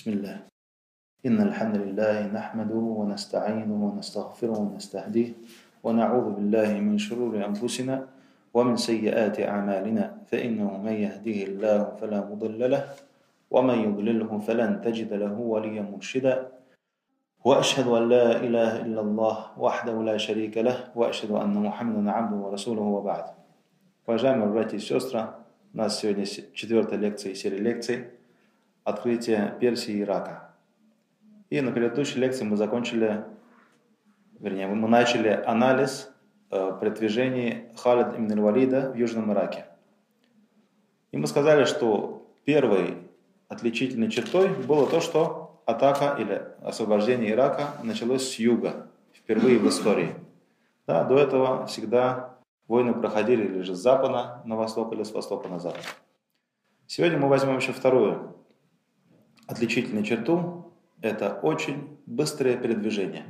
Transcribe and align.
بسم 0.00 0.16
الله. 0.16 0.36
إن 1.28 1.36
الحمد 1.36 1.76
لله 1.76 2.32
نحمده 2.32 2.84
ونستعينه 3.00 3.68
ونستغفره 3.68 4.56
ونستهديه 4.56 5.30
ونعوذ 5.84 6.26
بالله 6.40 6.70
من 6.80 6.96
شرور 6.96 7.36
أنفسنا 7.36 8.08
ومن 8.56 8.76
سيئات 8.80 9.44
أعمالنا 9.44 10.24
فإنه 10.32 10.68
من 10.80 10.96
يهديه 11.04 11.52
الله 11.52 12.00
فلا 12.00 12.24
مضل 12.32 12.60
له 12.70 12.96
ومن 13.52 13.76
يضلله 13.92 14.30
فلن 14.40 14.80
تجد 14.80 15.12
له 15.12 15.36
وليا 15.36 15.84
مرشدا. 15.92 16.48
وأشهد 17.44 17.86
أن 17.92 18.08
لا 18.08 18.40
إله 18.40 18.72
إلا 18.88 19.00
الله 19.04 19.36
وحده 19.60 19.96
لا 20.00 20.16
شريك 20.16 20.56
له 20.64 20.96
وأشهد 20.96 21.30
أن 21.36 21.52
محمدا 21.52 22.08
عبده 22.08 22.36
ورسوله 22.40 22.86
وبعد. 22.96 23.36
Уважаемые 24.08 24.48
братья 24.48 24.78
и 24.78 24.80
сестры, 24.80 25.28
у 25.74 25.76
нас 25.76 26.00
сегодня 26.00 26.24
четвертая 26.24 26.98
лекция 26.98 27.32
из 27.32 27.40
серии 27.44 27.60
лекций. 27.60 28.16
«Открытие 28.84 29.56
Персии 29.60 29.94
и 29.94 30.02
Ирака». 30.02 30.50
И 31.50 31.60
на 31.60 31.72
предыдущей 31.72 32.18
лекции 32.18 32.44
мы 32.44 32.56
закончили, 32.56 33.24
вернее, 34.38 34.66
мы 34.68 34.88
начали 34.88 35.42
анализ 35.46 36.12
э, 36.50 36.72
Халид 36.80 38.18
ибн 38.18 38.40
валида 38.40 38.92
в 38.92 38.96
Южном 38.96 39.32
Ираке. 39.32 39.66
И 41.10 41.16
мы 41.16 41.26
сказали, 41.26 41.64
что 41.64 42.30
первой 42.44 42.98
отличительной 43.48 44.10
чертой 44.10 44.48
было 44.48 44.86
то, 44.86 45.00
что 45.00 45.60
атака 45.66 46.16
или 46.20 46.42
освобождение 46.62 47.32
Ирака 47.32 47.74
началось 47.82 48.30
с 48.30 48.38
юга, 48.38 48.86
впервые 49.12 49.58
в 49.58 49.68
истории. 49.68 50.14
Да, 50.86 51.04
до 51.04 51.18
этого 51.18 51.66
всегда 51.66 52.30
Войны 52.70 52.94
проходили 52.94 53.46
или 53.46 53.62
же 53.62 53.74
с 53.74 53.80
запада 53.80 54.42
на 54.44 54.54
восток, 54.54 54.92
или 54.92 55.02
с 55.02 55.10
востока 55.10 55.48
на 55.48 55.58
запад. 55.58 55.82
Сегодня 56.86 57.18
мы 57.18 57.28
возьмем 57.28 57.56
еще 57.56 57.72
вторую 57.72 58.36
отличительную 59.50 60.04
черту. 60.04 60.72
Это 61.02 61.34
очень 61.42 61.98
быстрое 62.06 62.56
передвижение. 62.56 63.24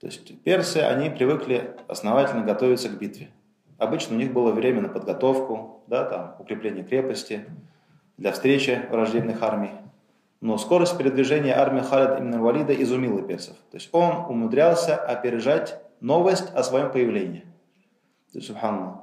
То 0.00 0.06
есть 0.06 0.42
персы, 0.42 0.78
они 0.78 1.10
привыкли 1.10 1.76
основательно 1.88 2.44
готовиться 2.44 2.88
к 2.88 2.98
битве. 2.98 3.30
Обычно 3.78 4.16
у 4.16 4.18
них 4.18 4.32
было 4.32 4.52
время 4.52 4.82
на 4.82 4.88
подготовку, 4.88 5.82
да, 5.86 6.04
там, 6.04 6.36
укрепление 6.38 6.84
крепости, 6.84 7.44
для 8.16 8.32
встречи 8.32 8.82
враждебных 8.90 9.42
армий. 9.42 9.70
Но 10.40 10.58
скорость 10.58 10.98
передвижения 10.98 11.58
армии 11.58 11.80
Халид 11.80 12.18
именно 12.20 12.40
Валида 12.40 12.74
изумила 12.74 13.22
персов. 13.22 13.56
То 13.70 13.76
есть 13.78 13.88
он 13.92 14.26
умудрялся 14.26 14.94
опережать 14.94 15.80
новость 16.00 16.52
о 16.54 16.62
своем 16.62 16.92
появлении. 16.92 17.44
Субханаллах. 18.40 19.00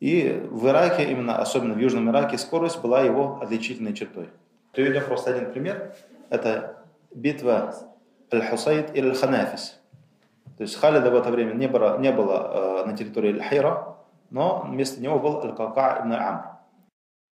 И 0.00 0.42
в 0.50 0.66
Ираке, 0.66 1.10
именно 1.10 1.38
особенно 1.38 1.74
в 1.74 1.78
Южном 1.78 2.10
Ираке, 2.10 2.38
скорость 2.38 2.80
была 2.80 3.02
его 3.02 3.38
отличительной 3.40 3.94
чертой. 3.94 4.28
Приведем 4.72 5.04
просто 5.04 5.30
один 5.30 5.52
пример. 5.52 5.94
Это 6.28 6.84
битва 7.12 7.74
Аль-Хусайд 8.32 8.94
и 8.94 9.00
Аль-Ханафис. 9.00 9.80
То 10.56 10.62
есть 10.62 10.76
Халида 10.76 11.10
в 11.10 11.14
это 11.16 11.30
время 11.30 11.54
не 11.54 11.66
было, 11.66 11.98
не 11.98 12.12
было 12.12 12.82
э, 12.84 12.86
на 12.86 12.96
территории 12.96 13.32
Аль-Хира, 13.32 13.96
но 14.30 14.66
вместо 14.68 15.00
него 15.00 15.18
был 15.18 15.40
Аль-Кака 15.40 16.00
ибн 16.02 16.12
Амр. 16.12 16.44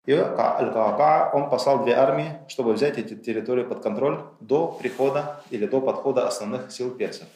И 0.06 0.14
Аль-Кака, 0.14 1.32
он 1.34 1.50
послал 1.50 1.84
две 1.84 1.96
армии, 1.96 2.38
чтобы 2.48 2.74
взять 2.74 2.98
эти 2.98 3.16
территории 3.16 3.64
под 3.64 3.82
контроль 3.82 4.20
до 4.40 4.68
прихода 4.68 5.42
или 5.50 5.66
до 5.66 5.82
подхода 5.82 6.28
основных 6.28 6.72
сил 6.72 6.92
персов. 6.92 7.28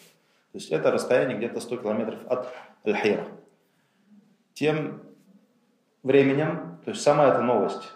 То 0.52 0.58
есть 0.58 0.72
это 0.72 0.92
расстояние 0.92 1.38
где-то 1.38 1.60
100 1.60 1.78
километров 1.78 2.20
от 2.30 2.48
Аль-Хира. 2.86 3.26
Тем 4.54 5.02
временем, 6.04 6.80
то 6.86 6.92
есть 6.92 7.02
сама 7.02 7.28
эта 7.28 7.42
новость 7.42 7.92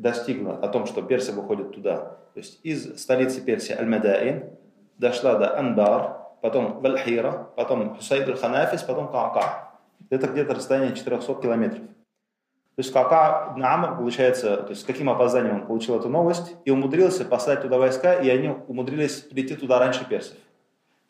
достигла 0.00 0.56
о 0.56 0.68
том, 0.68 0.86
что 0.86 1.02
персы 1.02 1.32
выходят 1.32 1.74
туда, 1.74 1.96
то 2.32 2.38
есть 2.38 2.60
из 2.62 3.00
столицы 3.00 3.40
Персии 3.40 3.74
Аль-Мадаин 3.76 4.50
дошла 4.98 5.34
до 5.34 5.58
Анбар, 5.58 6.18
потом 6.40 6.80
Вальхира, 6.80 7.48
потом 7.56 7.94
Хусайд 7.96 8.28
аль-Ханафис, 8.28 8.82
потом 8.82 9.08
Каака. 9.08 9.72
Это 10.08 10.26
где-то 10.28 10.54
расстояние 10.54 10.96
400 10.96 11.34
километров. 11.34 11.82
То 11.82 12.82
есть 12.82 12.92
Каака 12.92 13.52
ибн 13.52 13.64
Амр, 13.64 13.96
получается, 13.96 14.56
то 14.58 14.70
есть 14.70 14.82
с 14.82 14.84
каким 14.84 15.10
опозданием 15.10 15.56
он 15.56 15.66
получил 15.66 15.98
эту 15.98 16.08
новость 16.08 16.54
и 16.64 16.70
умудрился 16.70 17.24
послать 17.24 17.62
туда 17.62 17.78
войска, 17.78 18.14
и 18.14 18.28
они 18.30 18.54
умудрились 18.68 19.20
прийти 19.20 19.54
туда 19.54 19.78
раньше 19.78 20.08
персов. 20.08 20.36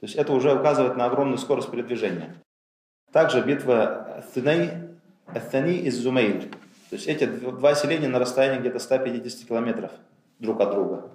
То 0.00 0.06
есть 0.06 0.16
это 0.16 0.32
уже 0.32 0.54
указывает 0.54 0.96
на 0.96 1.04
огромную 1.04 1.38
скорость 1.38 1.70
передвижения. 1.70 2.34
Также 3.12 3.42
битва 3.42 4.24
Thani 4.34 5.76
из 5.78 5.96
Зумейль. 5.98 6.50
То 6.90 6.96
есть 6.96 7.06
эти 7.06 7.24
два 7.24 7.76
селения 7.76 8.08
на 8.08 8.18
расстоянии 8.18 8.58
где-то 8.58 8.80
150 8.80 9.48
километров 9.48 9.92
друг 10.40 10.60
от 10.60 10.72
друга. 10.72 11.10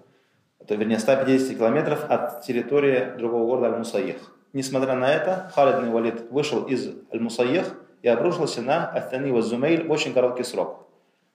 Это, 0.57 0.75
вернее, 0.75 0.99
150 0.99 1.57
километров 1.57 2.09
от 2.09 2.43
территории 2.43 3.17
другого 3.17 3.45
города 3.45 3.67
Аль-Мусаих. 3.67 4.15
Несмотря 4.53 4.95
на 4.95 5.11
это, 5.11 5.51
Халид 5.53 5.75
ибн 5.75 5.91
Валид 5.91 6.31
вышел 6.31 6.63
из 6.63 6.95
Аль-Мусаих 7.13 7.75
и 8.01 8.07
обрушился 8.07 8.61
на 8.61 8.87
Аттани 8.87 9.37
и 9.37 9.41
Зумейль 9.41 9.85
в 9.85 9.91
очень 9.91 10.13
короткий 10.13 10.43
срок. 10.43 10.87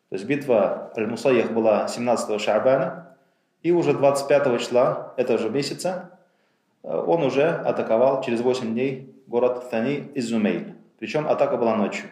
То 0.09 0.15
есть 0.17 0.25
битва 0.25 0.91
Аль-Мусаих 0.97 1.53
была 1.53 1.87
17 1.87 2.41
Шабана, 2.41 3.15
и 3.63 3.73
уже 3.73 3.93
25 3.93 4.59
числа 4.59 5.13
этого 5.19 5.39
же 5.39 5.51
месяца 5.51 6.19
э, 6.83 6.89
он 6.89 7.23
уже 7.25 7.47
атаковал 7.47 8.23
через 8.23 8.41
8 8.41 8.73
дней 8.73 9.15
город 9.27 9.69
Тани 9.71 10.11
из 10.15 10.29
Зумейль. 10.29 10.77
Причем 10.99 11.29
атака 11.29 11.59
была 11.59 11.77
ночью. 11.77 12.09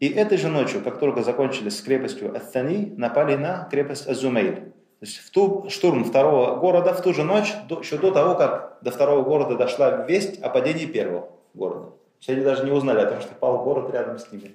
И 0.00 0.08
этой 0.08 0.38
же 0.38 0.48
ночью, 0.48 0.80
как 0.82 0.98
только 0.98 1.22
закончились 1.22 1.78
с 1.78 1.82
крепостью 1.82 2.34
Аттани, 2.34 2.94
напали 2.96 3.34
на 3.34 3.68
крепость 3.70 4.08
Азумейль. 4.08 4.72
То 5.00 5.06
есть 5.06 5.18
в 5.18 5.30
ту 5.30 5.68
штурм 5.68 6.04
второго 6.04 6.56
города 6.56 6.92
в 6.92 7.02
ту 7.02 7.12
же 7.12 7.24
ночь, 7.24 7.52
до, 7.68 7.80
еще 7.80 7.98
до 7.98 8.10
того, 8.10 8.34
как 8.34 8.78
до 8.80 8.90
второго 8.90 9.22
города 9.22 9.56
дошла 9.56 10.04
весть 10.06 10.40
о 10.40 10.50
падении 10.50 10.86
первого 10.86 11.28
города. 11.54 11.92
То 12.24 12.32
они 12.32 12.42
даже 12.42 12.64
не 12.64 12.72
узнали 12.72 13.00
о 13.00 13.06
том, 13.06 13.20
что 13.20 13.34
пал 13.34 13.62
город 13.62 13.92
рядом 13.92 14.18
с 14.18 14.30
ними. 14.32 14.52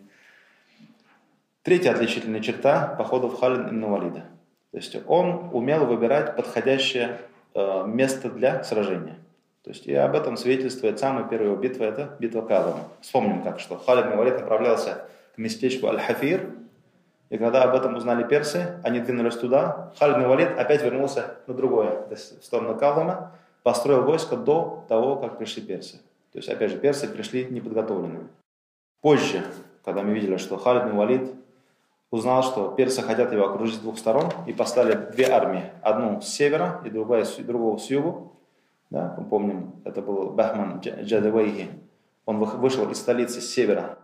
Третья 1.62 1.92
отличительная 1.92 2.42
черта 2.42 2.96
походов 2.98 3.40
Халин 3.40 3.70
ибн 3.70 3.86
Валида. 3.86 4.26
То 4.72 4.78
есть 4.78 4.98
он 5.08 5.50
умел 5.54 5.86
выбирать 5.86 6.36
подходящее 6.36 7.20
э, 7.54 7.84
место 7.86 8.30
для 8.30 8.64
сражения. 8.64 9.18
То 9.64 9.70
есть 9.70 9.88
и 9.88 9.94
об 9.94 10.14
этом 10.14 10.36
свидетельствует 10.36 11.00
самая 11.00 11.26
первая 11.26 11.56
битва, 11.56 11.86
это 11.86 12.18
битва 12.20 12.42
Кадама. 12.42 12.90
Вспомним 13.00 13.44
как, 13.44 13.62
что 13.62 13.78
Халид 13.78 14.08
Мавалид 14.08 14.42
направлялся 14.42 15.06
к 15.36 15.38
местечку 15.38 15.88
Аль-Хафир, 15.88 16.50
и 17.30 17.38
когда 17.38 17.64
об 17.64 17.76
этом 17.76 17.96
узнали 17.96 18.24
персы, 18.24 18.80
они 18.84 19.00
двинулись 19.00 19.36
туда. 19.36 19.92
Халид 19.98 20.18
Мавалид 20.18 20.58
опять 20.58 20.84
вернулся 20.84 21.38
на 21.48 21.54
другое, 21.56 22.06
в 22.12 22.46
сторону 22.46 22.78
Кадама, 22.78 23.32
построил 23.64 24.04
войско 24.04 24.38
до 24.38 24.86
того, 24.88 25.16
как 25.16 25.40
пришли 25.40 25.64
персы. 25.64 25.98
То 26.32 26.40
есть, 26.40 26.50
опять 26.50 26.70
же, 26.70 26.78
персы 26.78 27.08
пришли 27.08 27.46
неподготовленными. 27.46 28.28
Позже, 29.02 29.44
когда 29.84 30.04
мы 30.04 30.14
видели, 30.14 30.38
что 30.38 30.58
Халид 30.58 30.86
Мавалид 30.86 31.32
узнал, 32.12 32.44
что 32.44 32.70
персы 32.70 33.02
хотят 33.02 33.32
его 33.32 33.48
окружить 33.48 33.78
с 33.78 33.80
двух 33.80 33.98
сторон, 33.98 34.30
и 34.46 34.54
послали 34.54 34.94
две 35.12 35.26
армии, 35.26 35.64
одну 35.82 36.22
с 36.22 36.28
севера 36.28 36.82
и 36.86 36.92
другая, 36.92 37.26
другого 37.40 37.78
с 37.78 37.90
югу, 37.90 38.32
да, 38.92 39.16
мы 39.18 39.26
помним, 39.26 39.74
это 39.86 40.04
был 40.04 40.30
Бахман 40.30 40.80
Джадавейхи. 40.82 41.70
Он 42.28 42.38
вышел 42.38 42.88
из 42.92 43.00
столицы 43.00 43.42
с 43.42 43.50
севера 43.52 43.98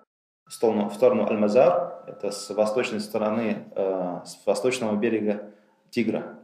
в 0.50 0.54
сторону, 0.54 0.90
в 0.90 1.30
Аль-Мазар, 1.30 2.04
это 2.08 2.32
с 2.32 2.50
восточной 2.50 3.00
стороны, 3.00 3.66
э, 3.76 4.20
с 4.26 4.46
восточного 4.46 4.96
берега 4.96 5.52
Тигра. 5.92 6.40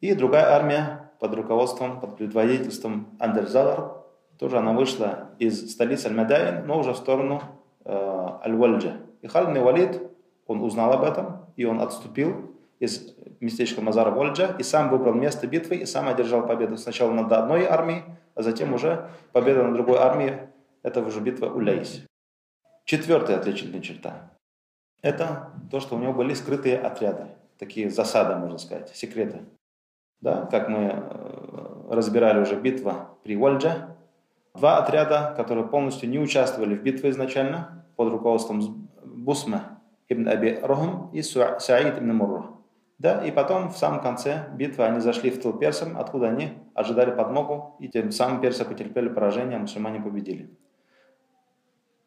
И 0.00 0.14
другая 0.14 0.46
армия 0.46 1.12
под 1.20 1.34
руководством, 1.34 2.00
под 2.00 2.16
предводительством 2.16 3.16
Андерзалар, 3.20 3.92
тоже 4.38 4.58
она 4.58 4.72
вышла 4.72 5.30
из 5.38 5.72
столицы 5.72 6.06
Аль-Мадайн, 6.06 6.66
но 6.66 6.78
уже 6.78 6.92
в 6.92 6.96
сторону 6.96 7.42
э, 7.84 7.92
Аль-Вальджа. 8.44 8.96
И 9.22 9.28
Халид 9.28 9.62
Валид, 9.62 10.02
он 10.46 10.62
узнал 10.62 10.92
об 10.92 11.04
этом, 11.04 11.46
и 11.56 11.64
он 11.64 11.80
отступил 11.80 12.50
из 12.80 13.14
местечко 13.40 13.80
Мазара 13.80 14.10
Вольджа, 14.10 14.56
и 14.58 14.62
сам 14.62 14.90
выбрал 14.90 15.14
место 15.14 15.46
битвы, 15.46 15.76
и 15.76 15.86
сам 15.86 16.08
одержал 16.08 16.46
победу 16.46 16.76
сначала 16.76 17.12
над 17.12 17.30
одной 17.30 17.64
армией, 17.64 18.02
а 18.34 18.42
затем 18.42 18.72
уже 18.72 19.08
победа 19.32 19.64
над 19.64 19.74
другой 19.74 19.98
армией. 19.98 20.34
Это 20.82 21.00
уже 21.02 21.20
битва 21.20 21.46
Уляйс. 21.46 22.07
Четвертая 22.88 23.36
отличительная 23.36 23.82
черта. 23.82 24.30
Это 25.02 25.52
то, 25.70 25.78
что 25.78 25.94
у 25.94 25.98
него 25.98 26.14
были 26.14 26.32
скрытые 26.32 26.78
отряды, 26.78 27.26
такие 27.58 27.90
засады, 27.90 28.36
можно 28.36 28.56
сказать, 28.56 28.88
секреты. 28.96 29.40
Да, 30.22 30.46
как 30.46 30.70
мы 30.70 30.94
э, 30.94 31.88
разбирали 31.90 32.40
уже 32.40 32.58
битва 32.58 33.10
при 33.24 33.36
Вольджа, 33.36 33.94
два 34.54 34.78
отряда, 34.78 35.34
которые 35.36 35.68
полностью 35.68 36.08
не 36.08 36.18
участвовали 36.18 36.74
в 36.76 36.82
битве 36.82 37.10
изначально, 37.10 37.84
под 37.96 38.10
руководством 38.10 38.88
Бусма 39.04 39.82
ибн 40.08 40.26
Аби 40.26 40.58
Рохам 40.62 41.10
и 41.12 41.20
Саид 41.20 41.98
ибн 41.98 42.14
Мурра. 42.14 42.46
Да, 42.96 43.22
и 43.22 43.30
потом 43.30 43.68
в 43.68 43.76
самом 43.76 44.00
конце 44.00 44.48
битвы 44.54 44.86
они 44.86 45.00
зашли 45.00 45.28
в 45.28 45.42
тыл 45.42 45.52
персам, 45.52 45.98
откуда 45.98 46.28
они 46.28 46.54
ожидали 46.72 47.10
подмогу, 47.10 47.76
и 47.80 47.88
тем 47.88 48.12
самым 48.12 48.40
персы 48.40 48.64
потерпели 48.64 49.10
поражение, 49.10 49.58
а 49.58 49.60
мусульмане 49.60 50.00
победили. 50.00 50.48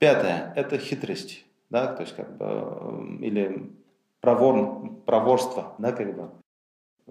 Пятое– 0.02 0.52
это 0.56 0.80
хитрость, 0.80 1.46
да, 1.70 1.86
то 1.86 2.02
есть 2.02 2.16
как 2.16 2.36
бы, 2.36 3.20
или 3.24 3.72
провор, 4.20 4.96
проворство, 5.06 5.76
да, 5.78 5.92
как 5.92 6.16
бы. 6.16 6.32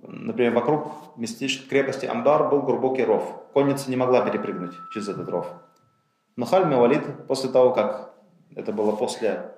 Например, 0.03 0.53
вокруг 0.53 1.17
местечка 1.17 1.69
крепости 1.69 2.07
Амбар 2.07 2.51
был 2.51 2.63
глубокий 2.63 3.05
ров. 3.05 3.23
Конница 3.53 3.91
не 3.91 3.97
могла 3.97 4.29
перепрыгнуть 4.29 4.75
через 4.93 5.09
этот 5.09 5.29
ров. 5.29 5.47
Но 6.35 6.47
Халь 6.47 6.65
Валид, 6.65 7.29
после 7.29 7.51
того, 7.51 7.71
как 7.75 8.13
это 8.57 8.73
было 8.73 8.97
после 8.97 9.53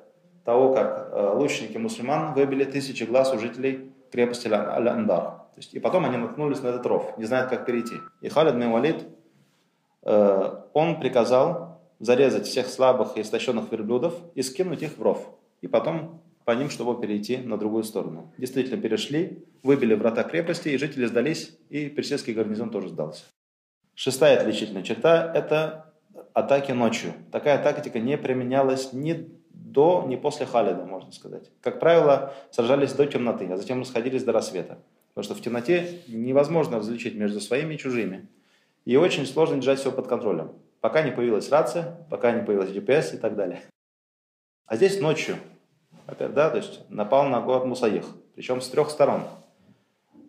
того, 0.44 0.75
как 0.75 1.08
э, 1.11 1.32
лучники 1.34 1.79
мусульман 1.79 2.34
выбили 2.34 2.64
тысячи 2.64 3.05
глаз 3.05 3.32
у 3.32 3.38
жителей 3.38 3.94
крепости 4.12 4.49
Аль-Андар. 4.49 5.44
И 5.70 5.81
потом 5.81 6.05
они 6.05 6.19
наткнулись 6.19 6.61
на 6.61 6.69
этот 6.69 6.84
ров, 6.84 7.17
не 7.17 7.25
знают, 7.25 7.49
как 7.49 7.64
перейти. 7.64 7.94
И 8.20 8.29
Халид 8.29 8.56
бин 8.56 8.73
Валид, 8.73 9.06
э, 10.02 10.64
он 10.75 11.00
приказал 11.00 11.71
зарезать 12.02 12.49
всех 12.49 12.66
слабых 12.66 13.16
и 13.16 13.20
истощенных 13.20 13.70
верблюдов 13.70 14.14
и 14.34 14.43
скинуть 14.43 14.82
их 14.82 14.99
в 14.99 15.02
ров. 15.02 15.25
И 15.60 15.69
потом 15.69 16.20
по 16.44 16.50
ним, 16.50 16.69
чтобы 16.69 17.00
перейти 17.00 17.37
на 17.37 17.56
другую 17.56 17.84
сторону. 17.84 18.34
Действительно 18.37 18.82
перешли, 18.82 19.44
выбили 19.62 19.94
врата 19.94 20.25
крепости, 20.25 20.70
и 20.70 20.78
жители 20.78 21.06
сдались, 21.06 21.56
и 21.70 21.88
персидский 21.88 22.34
гарнизон 22.34 22.70
тоже 22.70 22.88
сдался. 22.88 23.22
Шестая 23.94 24.40
отличительная 24.40 24.82
черта– 24.82 25.32
это 25.34 25.94
атаки 26.32 26.72
ночью. 26.72 27.12
Такая 27.31 27.62
тактика 27.62 28.00
не 28.00 28.19
применялась 28.19 28.93
ни 28.93 29.31
до, 29.50 30.05
ни 30.08 30.16
после 30.16 30.44
Халида, 30.44 30.84
можно 30.84 31.12
сказать. 31.12 31.52
Как 31.60 31.78
правило, 31.78 32.34
сражались 32.50 32.94
до 32.94 33.06
темноты, 33.06 33.46
а 33.46 33.56
затем 33.56 33.78
расходились 33.78 34.25
до 34.25 34.32
рассвета. 34.32 34.78
Потому 35.14 35.25
что 35.25 35.34
в 35.37 35.40
темноте 35.40 36.00
невозможно 36.08 36.78
различить 36.78 37.14
между 37.14 37.40
своими 37.40 37.75
и 37.75 37.78
чужими. 37.78 38.26
И 38.87 38.96
очень 38.96 39.25
сложно 39.25 39.56
держать 39.56 39.78
все 39.78 39.93
под 39.93 40.08
контролем. 40.08 40.50
Пока 40.82 41.00
не 41.00 41.12
появилась 41.12 41.49
рация, 41.49 42.06
пока 42.11 42.32
не 42.32 42.44
появилась 42.44 42.70
GPS 42.70 43.14
и 43.14 43.19
так 43.19 43.34
далее. 43.34 43.62
А 44.67 44.76
здесь 44.76 45.00
ночью 45.00 45.37
Опять, 46.06 46.34
да, 46.34 46.50
то 46.50 46.56
есть 46.56 46.81
напал 46.90 47.29
на 47.29 47.40
город 47.40 47.64
Мусаих, 47.64 48.05
причем 48.34 48.61
с 48.61 48.69
трех 48.69 48.90
сторон. 48.90 49.23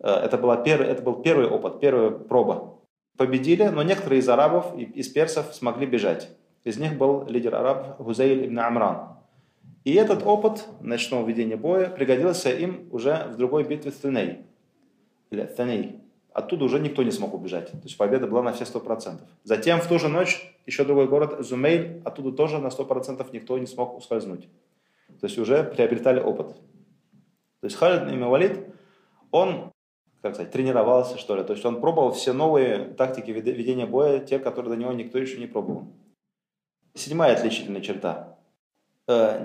Э, 0.00 0.10
это, 0.10 0.38
была 0.38 0.56
пер, 0.56 0.80
это 0.82 1.02
был 1.02 1.20
первый 1.20 1.46
опыт, 1.46 1.80
первая 1.80 2.10
проба. 2.10 2.78
Победили, 3.16 3.64
но 3.64 3.82
некоторые 3.82 4.20
из 4.20 4.28
арабов, 4.28 4.76
из 4.76 5.08
персов 5.08 5.54
смогли 5.54 5.86
бежать. 5.86 6.30
Из 6.64 6.78
них 6.78 6.96
был 6.96 7.26
лидер 7.26 7.54
араб 7.54 8.00
Гузейль 8.00 8.46
ибн 8.46 8.60
Амран. 8.60 9.08
И 9.84 9.94
этот 9.94 10.24
опыт 10.24 10.64
ночного 10.80 11.26
ведения 11.26 11.56
боя 11.56 11.90
пригодился 11.90 12.50
им 12.50 12.88
уже 12.90 13.26
в 13.30 13.36
другой 13.36 13.64
битве 13.64 13.90
Теней. 13.90 14.46
Или 15.30 15.44
Теней. 15.56 16.00
Оттуда 16.34 16.64
уже 16.64 16.80
никто 16.80 17.04
не 17.04 17.12
смог 17.12 17.32
убежать. 17.32 17.70
То 17.70 17.78
есть 17.84 17.96
победа 17.96 18.26
была 18.26 18.42
на 18.42 18.52
все 18.52 18.66
сто 18.66 18.80
процентов. 18.80 19.28
Затем 19.44 19.80
в 19.80 19.86
ту 19.86 20.00
же 20.00 20.08
ночь 20.08 20.52
еще 20.66 20.84
другой 20.84 21.06
город 21.06 21.46
Зумейль, 21.46 22.02
оттуда 22.04 22.32
тоже 22.32 22.58
на 22.58 22.70
сто 22.70 22.84
процентов 22.84 23.32
никто 23.32 23.56
не 23.56 23.66
смог 23.66 23.96
ускользнуть. 23.96 24.48
То 25.20 25.26
есть 25.28 25.38
уже 25.38 25.62
приобретали 25.62 26.18
опыт. 26.18 26.48
То 27.60 27.66
есть 27.66 27.76
Халид 27.76 28.12
имя 28.12 28.26
Валид, 28.26 28.66
он, 29.30 29.70
как 30.22 30.34
сказать, 30.34 30.50
тренировался, 30.50 31.18
что 31.18 31.36
ли. 31.36 31.44
То 31.44 31.52
есть 31.52 31.64
он 31.64 31.80
пробовал 31.80 32.10
все 32.10 32.32
новые 32.32 32.80
тактики 32.80 33.30
ведения 33.30 33.86
боя, 33.86 34.18
те, 34.18 34.40
которые 34.40 34.74
до 34.74 34.76
него 34.76 34.92
никто 34.92 35.18
еще 35.18 35.38
не 35.38 35.46
пробовал. 35.46 35.86
Седьмая 36.94 37.34
отличительная 37.34 37.80
черта. 37.80 38.36
Э, 39.06 39.40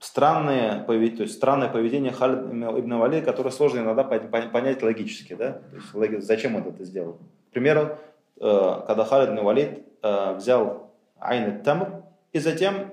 некоторые 0.00 0.84
странные, 0.84 0.84
то 0.84 1.22
есть 1.22 1.34
странное 1.34 1.68
поведение 1.68 2.12
Халид 2.12 2.38
ибн 2.38 2.94
Вали, 2.94 3.20
которое 3.20 3.50
сложно 3.50 3.80
иногда 3.80 4.04
понять 4.04 4.82
логически. 4.82 5.34
Да? 5.34 5.60
То 5.92 6.04
есть, 6.04 6.26
зачем 6.26 6.56
он 6.56 6.66
это 6.66 6.84
сделал. 6.84 7.18
К 7.50 7.52
примеру, 7.52 7.98
э, 8.40 8.82
когда 8.86 9.04
Халид 9.04 9.30
ибн 9.30 9.44
Валид 9.44 9.78
э, 10.02 10.34
взял 10.34 10.90
Айн 11.18 11.62
Тамр 11.62 12.02
и 12.32 12.38
затем 12.38 12.92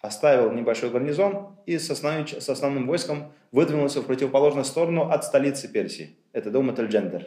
оставил 0.00 0.52
небольшой 0.52 0.90
гарнизон 0.90 1.56
и 1.66 1.78
с 1.78 1.90
основным, 1.90 2.26
с 2.28 2.48
основным 2.48 2.86
войском 2.86 3.32
выдвинулся 3.50 4.00
в 4.00 4.06
противоположную 4.06 4.64
сторону 4.64 5.10
от 5.10 5.24
столицы 5.24 5.68
Персии. 5.68 6.16
Это 6.32 6.50
Дом 6.50 6.70
Джендер. 6.70 7.22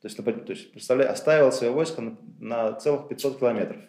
То 0.00 0.08
есть, 0.08 0.16
то 0.16 0.52
есть 0.52 0.72
представляю, 0.72 1.12
оставил 1.12 1.52
свое 1.52 1.72
войско 1.72 2.00
на, 2.00 2.16
на 2.40 2.72
целых 2.72 3.08
500 3.08 3.38
километров. 3.38 3.80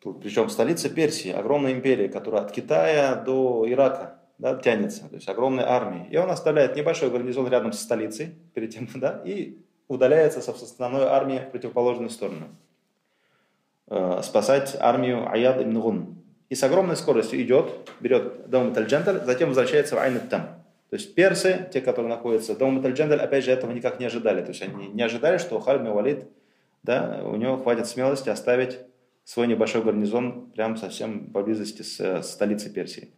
Причем 0.00 0.48
столица 0.48 0.88
Персии, 0.88 1.30
огромная 1.30 1.72
империя, 1.72 2.08
которая 2.08 2.42
от 2.42 2.52
Китая 2.52 3.14
до 3.14 3.64
Ирака 3.68 4.20
да, 4.38 4.54
тянется, 4.56 5.08
то 5.08 5.14
есть 5.16 5.28
огромная 5.28 5.68
армия. 5.68 6.06
И 6.10 6.16
он 6.16 6.30
оставляет 6.30 6.76
небольшой 6.76 7.10
гарнизон 7.10 7.48
рядом 7.48 7.72
со 7.72 7.82
столицей, 7.82 8.34
перед 8.54 8.70
тем, 8.70 8.88
да, 8.94 9.22
и 9.24 9.58
удаляется 9.88 10.40
со 10.40 10.52
основной 10.52 11.04
армией 11.04 11.40
в 11.40 11.50
противоположную 11.50 12.10
сторону. 12.10 12.46
Э, 13.88 14.20
спасать 14.22 14.76
армию 14.78 15.30
Аяд 15.30 15.60
ибн 15.62 15.80
Гун 15.80 16.16
и 16.48 16.54
с 16.54 16.62
огромной 16.62 16.96
скоростью 16.96 17.40
идет, 17.42 17.70
берет 18.00 18.48
Дом 18.48 18.72
Тальдженталь, 18.72 19.24
затем 19.24 19.48
возвращается 19.48 19.96
в 19.96 19.98
Айн 19.98 20.20
Там. 20.28 20.42
То 20.90 20.96
есть 20.96 21.14
персы, 21.14 21.68
те, 21.72 21.80
которые 21.80 22.08
находятся 22.08 22.56
Дом 22.56 22.82
Тальдженталь, 22.82 23.20
опять 23.20 23.44
же, 23.44 23.50
этого 23.50 23.72
никак 23.72 23.98
не 23.98 24.06
ожидали. 24.06 24.42
То 24.42 24.48
есть 24.48 24.62
они 24.62 24.88
не 24.88 25.02
ожидали, 25.02 25.38
что 25.38 25.58
Халид 25.58 25.88
Валид, 25.88 26.28
да, 26.82 27.20
у 27.24 27.34
него 27.36 27.56
хватит 27.56 27.86
смелости 27.86 28.28
оставить 28.28 28.78
свой 29.26 29.48
небольшой 29.48 29.82
гарнизон 29.82 30.52
прямо 30.52 30.76
совсем 30.76 31.32
поблизости 31.32 31.82
с, 31.82 31.98
с 31.98 32.30
столицей 32.30 32.70
Персии. 32.70 33.10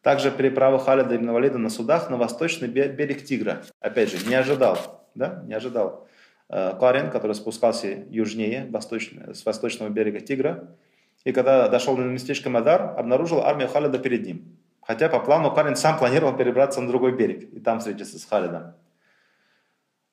Также 0.00 0.30
переправа 0.30 0.78
Халида 0.78 1.16
ибн 1.16 1.30
Валида 1.30 1.58
на 1.58 1.68
судах 1.68 2.10
на 2.10 2.16
восточный 2.16 2.68
берег 2.68 3.24
Тигра. 3.24 3.62
Опять 3.80 4.12
же, 4.12 4.24
не 4.26 4.36
ожидал, 4.36 5.04
да, 5.16 5.42
не 5.46 5.54
ожидал. 5.54 6.06
Э, 6.48 6.74
Карен, 6.78 7.10
который 7.10 7.34
спускался 7.34 8.04
южнее, 8.08 8.68
восточно, 8.70 9.34
с 9.34 9.44
восточного 9.44 9.90
берега 9.90 10.20
Тигра, 10.20 10.76
и 11.24 11.32
когда 11.32 11.68
дошел 11.68 11.96
до 11.96 12.02
местечка 12.02 12.48
Мадар, 12.48 12.96
обнаружил 12.96 13.40
армию 13.40 13.68
Халида 13.68 13.98
перед 13.98 14.24
ним. 14.24 14.56
Хотя 14.80 15.08
по 15.08 15.18
плану 15.18 15.52
Карин 15.52 15.74
сам 15.74 15.98
планировал 15.98 16.36
перебраться 16.36 16.80
на 16.80 16.88
другой 16.88 17.16
берег 17.16 17.52
и 17.52 17.58
там 17.58 17.80
встретиться 17.80 18.18
с 18.18 18.24
Халидом. 18.24 18.74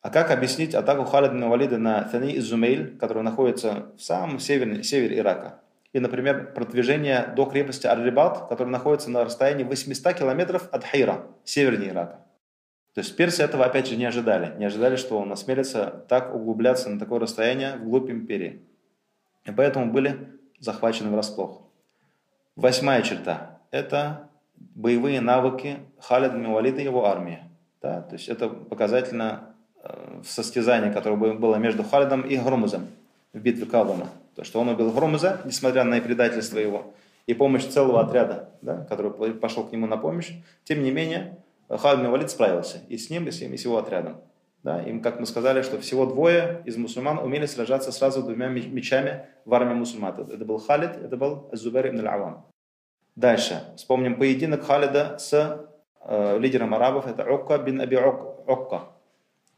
А 0.01 0.09
как 0.09 0.31
объяснить 0.31 0.75
атаку 0.75 1.03
Халида 1.03 1.33
на 1.33 1.49
Валида 1.49 1.77
на 1.77 2.03
Тани 2.03 2.31
и 2.31 2.39
Зумейль, 2.39 2.97
который 2.97 3.21
находится 3.21 3.87
в 3.97 4.01
самом 4.01 4.39
севере, 4.39 4.81
севере 4.83 5.17
Ирака? 5.17 5.59
И, 5.91 5.99
например, 5.99 6.53
продвижение 6.53 7.33
до 7.35 7.45
крепости 7.45 7.87
Ар-Рибат, 7.87 8.47
которая 8.47 8.71
находится 8.71 9.09
на 9.09 9.25
расстоянии 9.25 9.63
800 9.63 10.13
километров 10.13 10.69
от 10.71 10.85
Хайра, 10.85 11.25
севернее 11.43 11.89
Ирака. 11.89 12.25
То 12.93 13.01
есть 13.01 13.15
персы 13.15 13.43
этого 13.43 13.65
опять 13.65 13.87
же 13.87 13.97
не 13.97 14.05
ожидали. 14.05 14.57
Не 14.57 14.65
ожидали, 14.65 14.95
что 14.95 15.17
он 15.17 15.31
осмелится 15.31 16.05
так 16.07 16.33
углубляться 16.33 16.89
на 16.89 16.99
такое 16.99 17.19
расстояние 17.19 17.75
вглубь 17.75 18.09
империи. 18.09 18.61
И 19.45 19.51
поэтому 19.51 19.91
были 19.91 20.29
захвачены 20.59 21.09
врасплох. 21.09 21.61
Восьмая 22.55 23.01
черта– 23.01 23.59
это 23.71 24.29
боевые 24.55 25.21
навыки 25.21 25.79
Халида 25.99 26.35
Мивалида 26.35 26.81
и 26.81 26.83
его 26.83 27.05
армии. 27.05 27.43
Да? 27.81 28.01
То 28.01 28.15
есть 28.15 28.27
это 28.27 28.49
показательно 28.49 29.48
в 29.83 30.27
состязании, 30.27 30.91
которое 30.91 31.15
было 31.35 31.55
между 31.55 31.83
Халидом 31.83 32.21
и 32.21 32.37
Громузом 32.37 32.87
в 33.33 33.39
битве 33.39 33.65
Калдана. 33.65 34.09
То, 34.35 34.43
что 34.43 34.59
он 34.59 34.69
убил 34.69 34.91
Громуза, 34.91 35.41
несмотря 35.45 35.83
на 35.83 35.99
предательство 36.01 36.59
его, 36.59 36.93
и 37.27 37.33
помощь 37.33 37.65
целого 37.65 38.01
отряда, 38.01 38.49
да, 38.61 38.85
который 38.85 39.33
пошел 39.33 39.63
к 39.63 39.71
нему 39.71 39.85
на 39.87 39.97
помощь, 39.97 40.31
тем 40.63 40.81
не 40.83 40.91
менее 40.91 41.37
Халид 41.69 42.03
Мивалид 42.03 42.31
справился 42.31 42.79
и 42.87 42.97
с 42.97 43.09
ним, 43.09 43.27
и 43.27 43.31
с, 43.31 43.41
и 43.41 43.57
с 43.57 43.65
его 43.65 43.77
отрядом. 43.77 44.17
Да, 44.63 44.81
им, 44.81 45.01
как 45.01 45.19
мы 45.19 45.25
сказали, 45.25 45.61
что 45.61 45.79
всего 45.79 46.05
двое 46.05 46.61
из 46.65 46.75
мусульман 46.75 47.19
умели 47.19 47.45
сражаться 47.45 47.93
сразу 47.93 48.23
двумя 48.23 48.49
мечами 48.49 49.25
в 49.45 49.53
армии 49.53 49.73
мусульман. 49.73 50.13
Это 50.19 50.43
был 50.43 50.57
Халид, 50.57 50.97
это 50.97 51.15
был 51.15 51.49
Зубер 51.53 51.87
ибн 51.87 51.99
аль-Авам. 51.99 52.45
Дальше. 53.15 53.61
Вспомним 53.77 54.17
поединок 54.17 54.65
Халида 54.65 55.17
с 55.17 55.67
э, 56.01 56.39
лидером 56.39 56.73
арабов, 56.73 57.07
это 57.07 57.23
Окка 57.23 57.57
бин 57.57 57.79
Аби 57.79 57.95
Окка. 57.95 58.83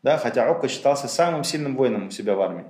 Да, 0.03 0.17
хотя 0.17 0.49
Окка 0.49 0.67
считался 0.67 1.07
самым 1.07 1.43
сильным 1.43 1.75
воином 1.75 2.07
у 2.07 2.11
себя 2.11 2.35
в 2.35 2.41
армии. 2.41 2.65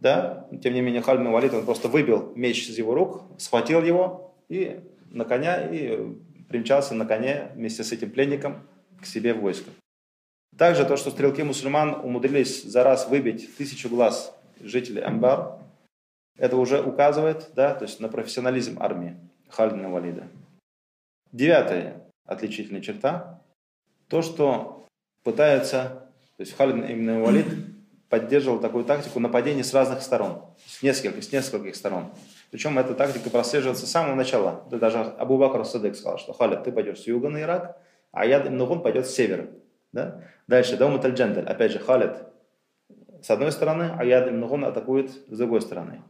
Да? 0.00 0.48
Тем 0.62 0.74
не 0.74 0.80
менее, 0.80 1.02
Халид 1.02 1.26
Валид, 1.26 1.54
он 1.54 1.64
просто 1.64 1.88
выбил 1.88 2.32
меч 2.34 2.68
из 2.68 2.78
его 2.78 2.94
рук, 2.94 3.22
схватил 3.38 3.82
его 3.82 4.34
и 4.48 4.80
на 5.10 5.24
коня, 5.24 5.68
и 5.68 6.14
примчался 6.48 6.94
на 6.94 7.04
коне 7.04 7.50
вместе 7.54 7.84
с 7.84 7.92
этим 7.92 8.10
пленником 8.10 8.66
к 9.00 9.06
себе 9.06 9.34
в 9.34 9.40
войско. 9.40 9.70
Также 10.56 10.84
то, 10.84 10.96
что 10.96 11.10
стрелки 11.10 11.42
мусульман 11.42 12.00
умудрились 12.02 12.62
за 12.64 12.82
раз 12.82 13.08
выбить 13.08 13.56
тысячу 13.56 13.88
глаз 13.88 14.34
жителей 14.60 15.02
Амбар, 15.02 15.58
это 16.36 16.56
уже 16.56 16.80
указывает 16.80 17.50
да, 17.54 17.74
то 17.74 17.84
есть 17.84 18.00
на 18.00 18.08
профессионализм 18.08 18.80
армии 18.80 19.16
Халидина 19.48 19.90
Валида. 19.90 20.26
Девятая 21.32 22.02
отличительная 22.24 22.80
черта– 22.80 23.42
то, 24.08 24.22
что 24.22 24.86
пытается, 25.22 26.07
то 26.38 26.42
есть 26.42 26.56
Халид 26.56 26.88
именно 26.88 27.20
Валид 27.20 27.46
поддерживал 28.08 28.58
такую 28.58 28.84
тактику 28.84 29.20
нападений 29.20 29.62
с 29.62 29.74
разных 29.74 30.00
сторон, 30.00 30.44
с 30.64 30.82
нескольких, 30.82 31.22
с 31.22 31.30
нескольких 31.30 31.76
сторон. 31.76 32.06
Причем 32.50 32.78
эта 32.78 32.94
тактика 32.94 33.28
прослеживается 33.28 33.86
с 33.86 33.90
самого 33.90 34.14
начала. 34.14 34.64
Да 34.70 34.78
даже 34.78 35.00
Абу 35.00 35.36
Бакр 35.36 35.66
Садык 35.66 35.94
сказал, 35.94 36.16
что 36.16 36.32
Халид, 36.32 36.64
ты 36.64 36.72
пойдешь 36.72 37.00
с 37.00 37.06
юга 37.06 37.28
на 37.28 37.42
Ирак, 37.42 37.76
а 38.12 38.24
я 38.24 38.40
Ибн 38.40 38.80
пойдет 38.80 39.06
с 39.06 39.14
севера. 39.14 39.48
Да? 39.92 40.22
Дальше, 40.46 40.78
Даумат 40.78 41.04
аль 41.04 41.20
опять 41.46 41.72
же, 41.72 41.78
Халид 41.78 42.12
с 43.22 43.30
одной 43.30 43.52
стороны, 43.52 43.90
а 43.96 44.04
Яд 44.04 44.28
ибн 44.28 44.64
атакует 44.64 45.10
с 45.10 45.36
другой 45.36 45.60
стороны. 45.60 46.02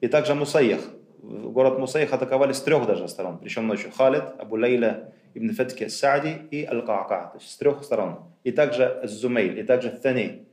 И 0.00 0.08
также 0.08 0.34
Мусаех. 0.34 0.80
Город 1.22 1.78
Мусаех 1.78 2.12
атаковали 2.12 2.52
с 2.52 2.60
трех 2.60 2.86
даже 2.86 3.08
сторон, 3.08 3.38
причем 3.38 3.66
ночью. 3.66 3.90
Халид, 3.96 4.24
Абу 4.38 4.56
Лейля 4.56 5.12
ибн 5.34 5.54
Фатки 5.54 5.88
Саади 5.88 6.36
и 6.50 6.64
Аль-Каака, 6.64 7.30
то 7.32 7.38
есть 7.38 7.50
с 7.50 7.56
трех 7.56 7.82
сторон. 7.84 8.32
И 8.44 8.52
также 8.52 9.00
Зумейль, 9.04 9.58
и 9.58 9.62
также 9.62 9.90
Тани. 9.90 10.46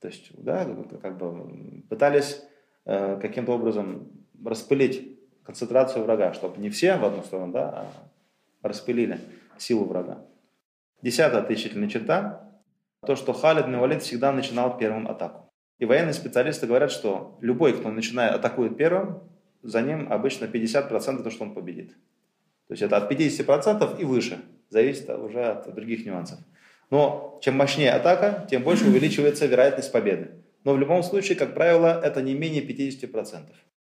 То 0.00 0.08
есть, 0.08 0.30
да, 0.36 0.66
как 1.00 1.16
бы 1.18 1.82
пытались 1.88 2.42
э, 2.84 3.18
каким-то 3.20 3.52
образом 3.52 4.08
распылить 4.44 5.18
концентрацию 5.44 6.04
врага, 6.04 6.32
чтобы 6.32 6.60
не 6.60 6.70
все 6.70 6.96
в 6.96 7.04
одну 7.04 7.22
сторону, 7.22 7.52
да, 7.52 7.68
а 7.70 8.68
распылили 8.68 9.18
силу 9.58 9.84
врага. 9.84 10.24
Десятая 11.02 11.42
отличительная 11.42 11.88
черта– 11.88 12.48
то, 13.06 13.16
что 13.16 13.32
Халид 13.32 13.66
Валид 13.66 14.02
всегда 14.02 14.32
начинал 14.32 14.78
первым 14.78 15.08
атаку. 15.08 15.50
И 15.78 15.84
военные 15.84 16.12
специалисты 16.12 16.66
говорят, 16.66 16.92
что 16.92 17.36
любой, 17.40 17.72
кто 17.72 17.90
начинает 17.90 18.34
атакует 18.34 18.76
первым, 18.76 19.20
за 19.62 19.82
ним 19.82 20.12
обычно 20.12 20.44
50% 20.44 21.22
то, 21.22 21.30
что 21.30 21.44
он 21.44 21.54
победит. 21.54 21.96
То 22.72 22.74
есть 22.74 22.82
это 22.84 22.96
от 22.96 23.12
50% 23.12 24.00
и 24.00 24.04
выше, 24.06 24.38
зависит 24.70 25.10
уже 25.10 25.44
от 25.44 25.74
других 25.74 26.06
нюансов. 26.06 26.38
Но 26.88 27.38
чем 27.42 27.54
мощнее 27.58 27.90
атака, 27.92 28.46
тем 28.48 28.62
больше 28.62 28.86
увеличивается 28.86 29.44
вероятность 29.44 29.92
победы. 29.92 30.30
Но 30.64 30.72
в 30.72 30.78
любом 30.78 31.02
случае, 31.02 31.36
как 31.36 31.52
правило, 31.52 32.00
это 32.02 32.22
не 32.22 32.32
менее 32.32 32.66
50%. 32.66 33.42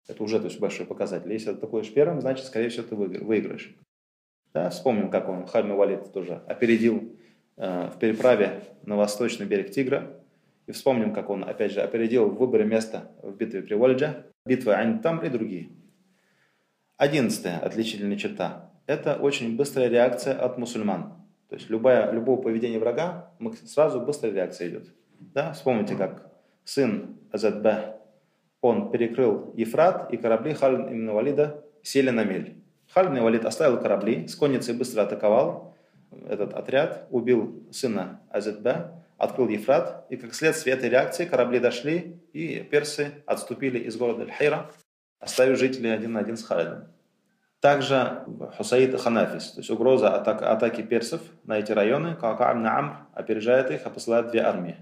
Это 0.08 0.20
уже 0.24 0.40
то 0.40 0.46
есть, 0.46 0.58
большой 0.58 0.84
показатель. 0.84 1.32
Если 1.32 1.50
атакуешь 1.50 1.94
первым, 1.94 2.20
значит, 2.20 2.44
скорее 2.44 2.70
всего, 2.70 2.84
ты 2.84 2.96
выиграешь. 2.96 3.72
Да, 4.52 4.68
вспомним, 4.70 5.10
как 5.10 5.28
он, 5.28 5.46
Хальми 5.46 5.74
Валид 5.74 6.12
тоже 6.12 6.42
опередил 6.48 7.16
э, 7.58 7.88
в 7.94 8.00
переправе 8.00 8.64
на 8.82 8.96
восточный 8.96 9.46
берег 9.46 9.70
Тигра. 9.70 10.10
И 10.66 10.72
вспомним, 10.72 11.14
как 11.14 11.30
он, 11.30 11.44
опять 11.44 11.70
же, 11.70 11.82
опередил 11.82 12.28
в 12.28 12.36
выборе 12.36 12.64
места 12.64 13.12
в 13.22 13.30
битве 13.36 13.62
при 13.62 13.74
Вольджа, 13.74 14.26
битвы 14.44 14.74
Ань-Тамр 14.74 15.24
и 15.26 15.28
другие. 15.28 15.68
Одиннадцатая 16.96 17.60
отличительная 17.60 18.16
черта– 18.16 18.68
это 18.86 19.16
очень 19.16 19.56
быстрая 19.56 19.88
реакция 19.88 20.34
от 20.38 20.58
мусульман. 20.58 21.14
То 21.48 21.56
есть 21.56 21.68
любое, 21.68 22.10
любого 22.12 22.40
поведения 22.40 22.78
врага, 22.78 23.30
сразу 23.66 24.00
быстрая 24.00 24.32
реакция 24.32 24.68
идет. 24.68 24.88
Да? 25.20 25.52
Вспомните, 25.52 25.96
как 25.96 26.30
сын 26.64 27.18
Азадбе, 27.30 27.96
он 28.60 28.90
перекрыл 28.90 29.52
Ефрат, 29.56 30.12
и 30.12 30.16
корабли 30.16 30.54
Халид 30.54 30.80
ибн 30.80 31.10
Валида 31.10 31.64
сели 31.82 32.10
на 32.10 32.24
мель. 32.24 32.56
Халид 32.92 33.10
ибн 33.10 33.22
Валид 33.22 33.44
оставил 33.44 33.78
корабли, 33.80 34.26
с 34.28 34.34
конницей 34.34 34.74
быстро 34.74 35.02
атаковал 35.02 35.76
этот 36.28 36.54
отряд, 36.54 37.06
убил 37.10 37.66
сына 37.70 38.20
Азадбе, 38.30 38.90
открыл 39.18 39.48
Ефрат, 39.48 40.06
и 40.10 40.16
как 40.16 40.34
следствие 40.34 40.76
этой 40.76 40.88
реакции 40.88 41.24
корабли 41.24 41.58
дошли, 41.58 42.20
и 42.32 42.60
персы 42.60 43.12
отступили 43.26 43.78
из 43.78 43.96
города 43.96 44.22
Аль-Хайра, 44.22 44.70
оставив 45.20 45.58
жителей 45.58 45.90
один 45.90 46.12
на 46.12 46.20
один 46.20 46.36
с 46.36 46.44
Халидом. 46.44 46.86
Также 47.62 48.24
Хусаид 48.56 48.92
и 48.92 48.96
Ханафис, 48.96 49.52
то 49.52 49.60
есть 49.60 49.70
угроза 49.70 50.16
атак, 50.16 50.42
атаки 50.42 50.82
персов 50.82 51.20
на 51.44 51.60
эти 51.60 51.70
районы, 51.70 52.16
Каака'бн 52.20 52.66
Амр 52.66 53.06
опережает 53.14 53.70
их, 53.70 53.82
а 53.84 53.90
посылает 53.90 54.32
две 54.32 54.40
армии. 54.40 54.76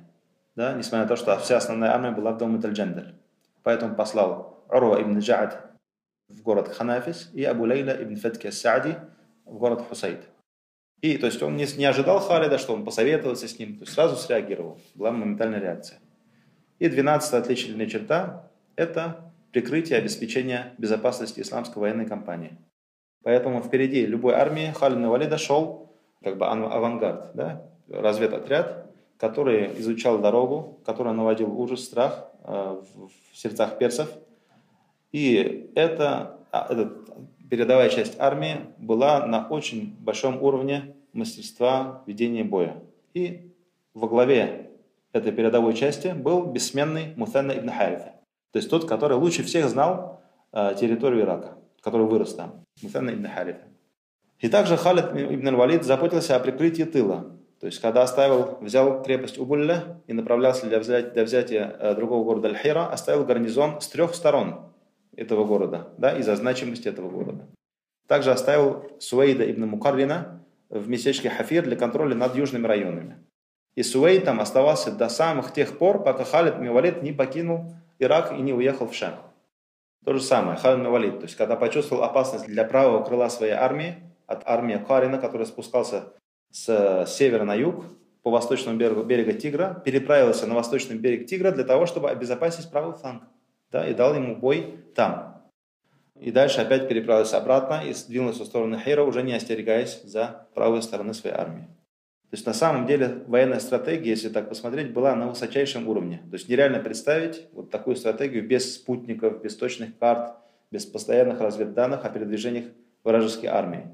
Да, 0.57 0.73
несмотря 0.73 1.03
на 1.03 1.09
то, 1.09 1.17
что 1.17 1.37
вся 1.41 1.59
основная 1.59 1.91
армия 1.91 2.11
была 2.11 2.33
в 2.33 2.39
доме 2.39 2.59
Тальджандель. 2.59 3.15
Поэтому 3.63 3.95
послал 3.95 4.65
Урва 4.71 5.03
ибн 5.03 5.19
Джаад 5.19 5.63
в 6.29 6.41
город 6.43 6.69
Ханафис 6.69 7.29
и 7.35 7.45
Абу 7.45 7.67
Лейла 7.67 7.91
ибн 7.91 8.17
Фетки 8.17 8.51
Саади 8.51 8.97
в 9.45 9.59
город 9.59 9.85
Хусаид. 9.87 10.23
И 11.03 11.19
то 11.19 11.27
есть 11.27 11.43
он 11.43 11.57
не, 11.57 11.67
не 11.77 11.85
ожидал 11.85 12.19
Халида, 12.19 12.57
что 12.57 12.73
он 12.73 12.87
посоветовался 12.87 13.47
с 13.47 13.59
ним, 13.59 13.77
то 13.77 13.83
есть 13.83 13.93
сразу 13.93 14.17
среагировал. 14.17 14.81
Была 14.95 15.13
моментальная 15.13 15.61
реакция. 15.61 15.99
И 16.79 16.89
двенадцатая 16.89 17.43
отличительная 17.43 17.87
черта– 17.87 18.49
это 18.77 19.33
прикрытие 19.53 19.99
и 19.99 20.01
обеспечение 20.01 20.73
безопасности 20.79 21.41
исламской 21.41 21.79
военной 21.83 22.07
кампании. 22.07 22.57
Поэтому 23.23 23.61
впереди 23.63 24.07
любой 24.07 24.35
армии 24.35 24.73
Халид 24.75 25.07
Валида 25.07 25.39
шел 25.39 25.91
как 26.23 26.39
бы 26.39 26.47
авангард, 26.47 27.31
да, 27.35 27.63
разведотряд, 27.89 28.87
который 29.19 29.79
изучал 29.81 30.19
дорогу, 30.19 30.79
который 30.85 31.13
наводил 31.13 31.59
ужас, 31.59 31.85
страх 31.85 32.31
э, 32.45 32.81
в 32.95 33.37
сердцах 33.37 33.79
персов. 33.79 34.11
И 35.13 35.71
это, 35.75 36.39
а, 36.53 36.67
эта 36.71 36.93
передовая 37.51 37.89
часть 37.91 38.19
армии 38.19 38.57
была 38.79 39.27
на 39.27 39.47
очень 39.49 39.97
большом 40.01 40.43
уровне 40.43 40.95
мастерства 41.13 42.03
ведения 42.07 42.45
боя. 42.45 42.77
И 43.13 43.53
во 43.93 44.09
главе 44.09 44.71
этой 45.13 45.33
передовой 45.33 45.75
части 45.75 46.09
был 46.09 46.45
бессменный 46.45 47.13
Мутанна 47.17 47.53
ибн 47.53 47.71
Харифа. 47.71 48.15
То 48.53 48.57
есть 48.57 48.71
тот, 48.71 48.87
который 48.89 49.17
лучше 49.17 49.43
всех 49.43 49.69
знал 49.69 50.23
э, 50.53 50.75
территорию 50.79 51.23
Ирака, 51.23 51.59
который 51.81 52.07
вырос 52.07 52.35
там. 52.35 52.65
Мутанна 52.83 53.11
ибн 53.11 53.27
Харифа. 53.27 53.65
И 54.39 54.49
также 54.49 54.77
Халид 54.77 55.07
ибн 55.15 55.55
Валид 55.57 55.85
заботился 55.85 56.37
о 56.37 56.41
прикрытии 56.41 56.85
тыла. 56.85 57.37
То 57.61 57.67
есть, 57.67 57.79
когда 57.81 58.03
оставил, 58.03 58.57
взял 58.63 59.03
крепость 59.03 59.39
Убулля 59.39 60.01
и 60.07 60.15
направлялся 60.15 60.67
для 60.67 60.79
взятия, 60.79 61.11
для 61.11 61.25
взятия 61.25 61.77
э, 61.79 61.95
другого 61.95 62.25
города 62.25 62.49
Аль-Хира, 62.49 62.87
оставил 62.87 63.27
гарнизон 63.27 63.83
с 63.83 63.89
трех 63.89 64.15
сторон 64.15 64.73
этого 65.15 65.45
города, 65.45 65.89
да, 65.99 66.17
из-за 66.19 66.37
значимости 66.37 66.89
этого 66.89 67.11
города. 67.11 67.47
Также 68.07 68.33
оставил 68.33 68.91
Суэйда 68.99 69.51
ибн 69.51 69.67
Мукаррина 69.67 70.43
в 70.71 70.89
местечке 70.89 71.29
Хафир 71.29 71.65
для 71.65 71.77
контроля 71.77 72.15
над 72.15 72.35
южными 72.35 72.67
районами. 72.67 73.19
И 73.75 73.83
Суэйд 73.83 74.25
там 74.25 74.41
оставался 74.41 74.91
до 74.91 75.11
самых 75.11 75.53
тех 75.53 75.77
пор, 75.77 76.03
пока 76.03 76.25
Халид 76.25 76.59
Мивалид 76.59 77.03
не 77.03 77.13
покинул 77.13 77.75
Ирак 77.99 78.33
и 78.33 78.41
не 78.41 78.55
уехал 78.55 78.89
в 78.89 78.95
Шам. 78.95 79.15
То 80.05 80.15
же 80.15 80.21
самое, 80.21 80.57
Халид 80.57 80.85
Мивалид, 80.85 81.19
то 81.19 81.25
есть 81.25 81.37
когда 81.37 81.57
почувствовал 81.57 82.05
опасность 82.05 82.47
для 82.47 82.65
правого 82.65 83.05
крыла 83.05 83.29
своей 83.29 83.53
армии, 83.53 83.97
от 84.27 84.43
армии 84.47 84.83
Карина, 84.87 85.19
который 85.19 85.47
спускался 85.47 86.13
с 86.51 87.07
севера 87.09 87.45
на 87.45 87.55
юг 87.55 87.85
по 88.23 88.31
восточному 88.31 88.79
берегу 88.79 89.03
берега 89.03 89.33
Тигра, 89.33 89.83
переправился 89.85 90.47
на 90.47 90.55
восточный 90.55 90.97
берег 90.97 91.27
Тигра 91.27 91.51
для 91.51 91.65
того, 91.65 91.87
чтобы 91.87 92.11
обезопасить 92.11 92.71
правый 92.71 92.97
фланг. 92.97 93.25
Да, 93.71 93.87
и 93.87 93.95
дал 93.95 94.15
ему 94.15 94.37
бой 94.37 94.79
там. 94.95 95.43
И 96.19 96.31
дальше 96.31 96.61
опять 96.61 96.89
переправился 96.89 97.39
обратно 97.39 97.83
и 97.85 97.95
двинулся 98.09 98.45
в 98.45 98.47
сторону 98.47 98.79
Хейра, 98.79 99.03
уже 99.03 99.23
не 99.23 99.33
остерегаясь 99.33 100.03
за 100.03 100.47
правую 100.55 100.83
сторону 100.83 101.15
своей 101.15 101.35
армии. 101.35 101.67
То 102.31 102.37
есть 102.37 102.47
на 102.47 102.55
самом 102.55 102.87
деле 102.87 103.25
военная 103.27 103.59
стратегия, 103.59 104.11
если 104.11 104.29
так 104.29 104.49
посмотреть, 104.49 104.93
была 104.93 105.17
на 105.17 105.27
высочайшем 105.27 105.89
уровне. 105.89 106.23
То 106.31 106.37
есть 106.37 106.49
нереально 106.49 106.79
представить 106.79 107.49
вот 107.53 107.71
такую 107.71 107.97
стратегию 107.97 108.47
без 108.47 108.77
спутников, 108.77 109.43
без 109.43 109.57
точных 109.57 109.99
карт, 109.99 110.37
без 110.71 110.87
постоянных 110.87 111.41
разведданных 111.41 112.05
о 112.05 112.09
передвижениях 112.09 112.67
вражеской 113.03 113.49
армии. 113.49 113.89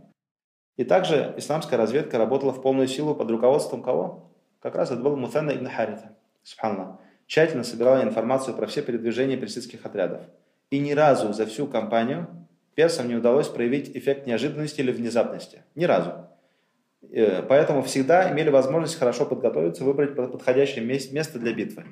И 0.76 0.84
также 0.84 1.32
исламская 1.38 1.78
разведка 1.78 2.18
работала 2.18 2.52
в 2.52 2.60
полную 2.60 2.88
силу 2.88 3.14
под 3.14 3.30
руководством 3.30 3.82
кого? 3.82 4.30
Как 4.60 4.74
раз 4.74 4.90
это 4.90 5.00
был 5.00 5.16
Мутанна 5.16 5.52
ибн 5.52 5.68
Харита, 5.68 6.12
субханаллах. 6.42 7.00
Тщательно 7.26 7.64
собирала 7.64 8.02
информацию 8.02 8.54
про 8.54 8.66
все 8.66 8.82
передвижения 8.82 9.38
персидских 9.38 9.86
отрядов. 9.86 10.20
И 10.70 10.78
ни 10.78 10.92
разу 10.92 11.32
за 11.32 11.46
всю 11.46 11.66
кампанию 11.66 12.28
персам 12.74 13.08
не 13.08 13.14
удалось 13.14 13.48
проявить 13.48 13.96
эффект 13.96 14.26
неожиданности 14.26 14.80
или 14.80 14.92
внезапности. 14.92 15.62
Ни 15.74 15.84
разу. 15.84 16.25
Э, 17.10 17.42
поэтому 17.42 17.82
всегда 17.82 18.32
имели 18.32 18.50
возможность 18.50 18.98
хорошо 18.98 19.26
подготовиться, 19.26 19.84
выбрать 19.84 20.14
подходящее 20.14 20.84
место 20.84 21.38
для 21.38 21.52
битвы 21.52 21.84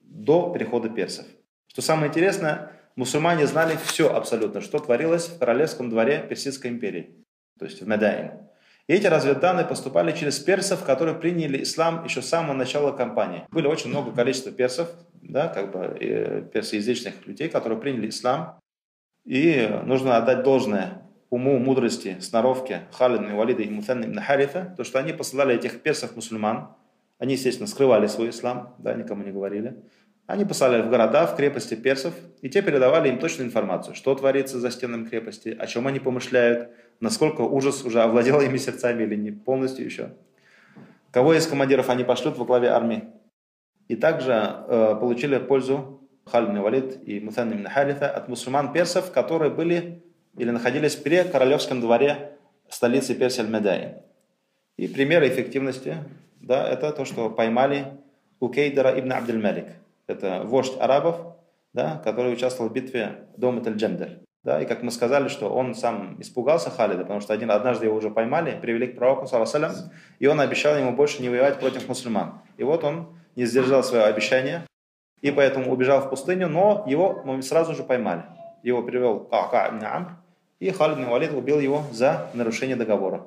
до 0.00 0.50
перехода 0.52 0.88
персов. 0.88 1.26
Что 1.66 1.82
самое 1.82 2.08
интересное, 2.08 2.72
мусульмане 2.96 3.46
знали 3.46 3.76
все 3.84 4.12
абсолютно, 4.12 4.60
что 4.60 4.78
творилось 4.78 5.28
в 5.28 5.38
королевском 5.38 5.90
дворе 5.90 6.24
Персидской 6.28 6.70
империи 6.70 7.26
то 7.58 7.64
есть 7.64 7.80
в 7.80 7.88
Медаин. 7.88 8.32
И 8.86 8.92
эти 8.92 9.06
разведданные 9.06 9.66
поступали 9.66 10.12
через 10.12 10.38
персов, 10.38 10.84
которые 10.84 11.16
приняли 11.16 11.62
ислам 11.62 12.04
еще 12.04 12.22
с 12.22 12.28
самого 12.28 12.52
начала 12.52 12.92
кампании. 12.92 13.44
Было 13.50 13.68
очень 13.68 13.90
много 13.90 14.12
количества 14.12 14.52
персов, 14.52 14.88
да, 15.14 15.48
как 15.48 15.72
бы 15.72 15.96
э, 15.98 16.42
персоязычных 16.52 17.26
людей, 17.26 17.48
которые 17.48 17.80
приняли 17.80 18.08
ислам. 18.08 18.60
И 19.24 19.68
нужно 19.84 20.16
отдать 20.16 20.44
должное 20.44 21.02
уму, 21.30 21.58
мудрости, 21.58 22.18
сноровке 22.20 22.82
Халид 22.92 23.30
Валида 23.32 23.62
и 23.62 23.70
Мутан 23.70 24.04
ибн 24.04 24.20
Харита, 24.20 24.74
то, 24.76 24.84
что 24.84 24.98
они 24.98 25.12
посылали 25.12 25.54
этих 25.54 25.82
персов-мусульман, 25.82 26.68
они, 27.18 27.34
естественно, 27.34 27.66
скрывали 27.66 28.06
свой 28.06 28.30
ислам, 28.30 28.74
да, 28.78 28.94
никому 28.94 29.24
не 29.24 29.32
говорили. 29.32 29.76
Они 30.26 30.44
посылали 30.44 30.82
в 30.82 30.90
города, 30.90 31.26
в 31.26 31.36
крепости 31.36 31.74
персов, 31.74 32.14
и 32.42 32.50
те 32.50 32.60
передавали 32.60 33.08
им 33.08 33.18
точную 33.18 33.46
информацию, 33.46 33.94
что 33.94 34.14
творится 34.14 34.58
за 34.58 34.70
стенами 34.70 35.04
крепости, 35.04 35.56
о 35.58 35.66
чем 35.66 35.86
они 35.86 36.00
помышляют, 36.00 36.70
насколько 37.00 37.42
ужас 37.42 37.84
уже 37.84 38.02
овладел 38.02 38.40
ими 38.40 38.56
сердцами 38.56 39.04
или 39.04 39.14
не 39.14 39.30
полностью 39.30 39.84
еще. 39.84 40.10
Кого 41.12 41.32
из 41.34 41.46
командиров 41.46 41.88
они 41.88 42.02
пошлют 42.04 42.36
во 42.36 42.44
главе 42.44 42.68
армии. 42.68 43.04
И 43.88 43.94
также 43.94 44.32
э, 44.32 44.96
получили 45.00 45.38
пользу 45.38 46.08
Халид 46.26 46.58
Валид 46.58 46.98
и 47.06 47.20
Мутан 47.20 47.52
ибн 47.52 47.68
Харита 47.68 48.10
от 48.10 48.28
мусульман 48.28 48.72
персов, 48.72 49.12
которые 49.12 49.52
были 49.52 50.02
или 50.36 50.50
находились 50.50 50.96
при 50.96 51.22
королевском 51.22 51.80
дворе 51.80 52.32
столицы 52.68 53.14
Персии 53.14 53.40
Аль-Медаин. 53.40 53.94
И 54.76 54.88
примеры 54.88 55.28
эффективности, 55.28 55.96
да, 56.40 56.68
это 56.68 56.92
то, 56.92 57.04
что 57.04 57.30
поймали 57.30 57.86
Укейдера 58.40 58.98
ибн 58.98 59.12
Абдель 59.12 59.40
Малик. 59.40 59.66
Это 60.06 60.42
вождь 60.44 60.74
арабов, 60.78 61.36
да, 61.72 62.00
который 62.04 62.32
участвовал 62.32 62.70
в 62.70 62.72
битве 62.72 63.26
Дома 63.36 63.60
Таль-Джандаль. 63.62 64.20
Да, 64.44 64.62
и 64.62 64.64
как 64.66 64.84
мы 64.84 64.92
сказали, 64.92 65.26
что 65.26 65.48
он 65.52 65.74
сам 65.74 66.20
испугался 66.20 66.70
Халида, 66.70 67.02
потому 67.02 67.20
что 67.20 67.34
один, 67.34 67.50
однажды 67.50 67.86
его 67.86 67.96
уже 67.96 68.10
поймали, 68.10 68.56
привели 68.60 68.86
к 68.86 68.96
пророку, 68.96 69.26
салям, 69.26 69.72
и 70.20 70.26
он 70.28 70.40
обещал 70.40 70.76
ему 70.76 70.92
больше 70.92 71.20
не 71.20 71.28
воевать 71.28 71.58
против 71.58 71.88
мусульман. 71.88 72.40
И 72.56 72.62
вот 72.62 72.84
он 72.84 73.18
не 73.34 73.44
сдержал 73.44 73.82
свое 73.82 74.04
обещание, 74.04 74.62
и 75.20 75.32
поэтому 75.32 75.72
убежал 75.72 76.00
в 76.00 76.10
пустыню, 76.10 76.46
но 76.48 76.84
его 76.86 77.24
сразу 77.42 77.74
же 77.74 77.82
поймали. 77.82 78.22
Его 78.62 78.84
привел 78.84 79.28
ибн 79.32 79.84
Амр, 79.84 80.16
и 80.58 80.70
Халид 80.70 80.98
ибн 80.98 81.08
Валид 81.08 81.32
убил 81.32 81.60
его 81.60 81.84
за 81.92 82.30
нарушение 82.34 82.76
договора. 82.76 83.26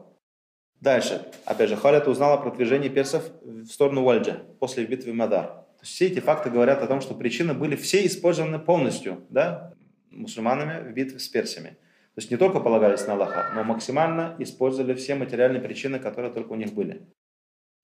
Дальше. 0.82 1.26
Опять 1.46 1.70
же, 1.70 1.76
Халид 1.76 2.08
узнал 2.08 2.34
о 2.34 2.38
продвижении 2.38 2.90
персов 2.90 3.30
в 3.42 3.68
сторону 3.68 4.04
Вальджа 4.04 4.42
после 4.60 4.86
битвы 4.86 5.14
Мадар. 5.14 5.48
То 5.48 5.84
есть 5.84 5.94
все 5.94 6.08
эти 6.08 6.20
факты 6.20 6.50
говорят 6.50 6.82
о 6.82 6.88
том, 6.88 7.02
что 7.02 7.14
причины 7.14 7.54
были 7.54 7.76
все 7.76 8.06
использованы 8.06 8.60
полностью 8.60 9.26
да, 9.30 9.74
мусульманами 10.10 10.90
в 10.90 10.94
битве 10.94 11.20
с 11.20 11.28
персиями. 11.28 11.70
То 12.16 12.22
есть 12.22 12.32
не 12.32 12.38
только 12.38 12.60
полагались 12.60 13.06
на 13.08 13.14
Аллаха, 13.14 13.52
но 13.56 13.64
максимально 13.64 14.36
использовали 14.40 14.94
все 14.94 15.16
материальные 15.16 15.62
причины, 15.62 16.00
которые 16.00 16.34
только 16.34 16.54
у 16.54 16.56
них 16.56 16.74
были. 16.74 17.08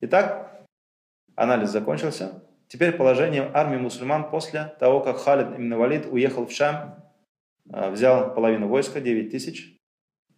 Итак, 0.01 0.65
анализ 1.35 1.69
закончился. 1.69 2.43
Теперь 2.67 2.93
положение 2.93 3.49
армии 3.53 3.77
мусульман 3.77 4.29
после 4.29 4.75
того, 4.79 4.99
как 5.01 5.17
Халид 5.17 5.47
ибн 5.47 5.75
Валид 5.75 6.05
уехал 6.07 6.45
в 6.45 6.51
Шам, 6.51 7.04
взял 7.65 8.34
половину 8.34 8.67
войска, 8.67 9.01
9 9.01 9.31
тысяч. 9.31 9.77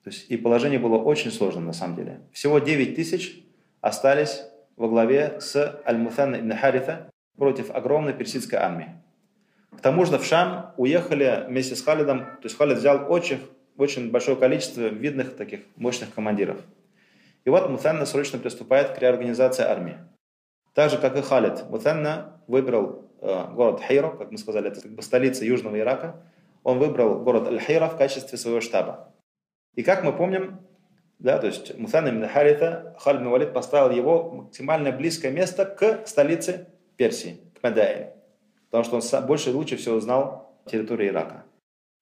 То 0.03 0.09
есть, 0.09 0.29
и 0.29 0.37
положение 0.37 0.79
было 0.79 0.97
очень 0.97 1.31
сложным 1.31 1.65
на 1.65 1.73
самом 1.73 1.95
деле. 1.95 2.21
Всего 2.31 2.59
9 2.59 2.95
тысяч 2.95 3.43
остались 3.81 4.43
во 4.77 4.87
главе 4.87 5.39
с 5.41 5.81
Аль-Мутанна 5.85 6.37
ибн 6.37 6.53
Харита 6.53 7.09
против 7.37 7.71
огромной 7.71 8.13
персидской 8.13 8.59
армии. 8.59 8.95
К 9.77 9.81
тому 9.81 10.05
же 10.05 10.17
в 10.17 10.25
Шам 10.25 10.73
уехали 10.77 11.45
вместе 11.47 11.75
с 11.75 11.83
Халидом, 11.83 12.19
то 12.19 12.43
есть 12.43 12.57
Халид 12.57 12.77
взял 12.77 13.11
очень, 13.11 13.39
очень 13.77 14.09
большое 14.11 14.37
количество 14.37 14.87
видных 14.87 15.35
таких 15.35 15.61
мощных 15.75 16.13
командиров. 16.13 16.57
И 17.45 17.49
вот 17.49 17.69
Мутанна 17.69 18.05
срочно 18.05 18.39
приступает 18.39 18.91
к 18.91 18.99
реорганизации 18.99 19.63
армии. 19.63 19.97
Так 20.73 20.91
же, 20.91 20.97
как 20.97 21.15
и 21.15 21.21
Халид, 21.21 21.69
Мутанна 21.69 22.41
выбрал 22.47 23.09
э, 23.21 23.53
город 23.53 23.81
Хейро, 23.81 24.09
как 24.09 24.31
мы 24.31 24.37
сказали, 24.37 24.69
это 24.69 24.81
как 24.81 24.91
бы 24.91 25.01
столица 25.01 25.45
Южного 25.45 25.79
Ирака. 25.79 26.23
Он 26.67 26.79
выбрал 26.79 27.19
город 27.19 27.47
Аль-Хейра 27.47 27.87
в 27.87 27.95
качестве 27.95 28.37
своего 28.37 28.59
штаба. 28.59 29.13
И 29.75 29.83
как 29.83 30.03
мы 30.03 30.11
помним, 30.11 30.59
да, 31.17 31.37
то 31.37 31.47
есть 31.47 31.77
Мутанна 31.77 32.09
ибн 32.09 32.27
Харита, 32.27 32.93
ибн 33.05 33.29
Валид 33.29 33.53
поставил 33.53 33.89
его 33.89 34.31
максимально 34.31 34.91
близкое 34.91 35.31
место 35.31 35.63
к 35.65 36.05
столице 36.05 36.67
Персии, 36.97 37.39
к 37.57 37.63
Медаине. 37.63 38.11
Потому 38.69 38.83
что 38.83 39.17
он 39.17 39.25
больше 39.25 39.51
и 39.51 39.53
лучше 39.53 39.77
всего 39.77 39.97
знал 40.01 40.57
территорию 40.65 41.13
Ирака. 41.13 41.45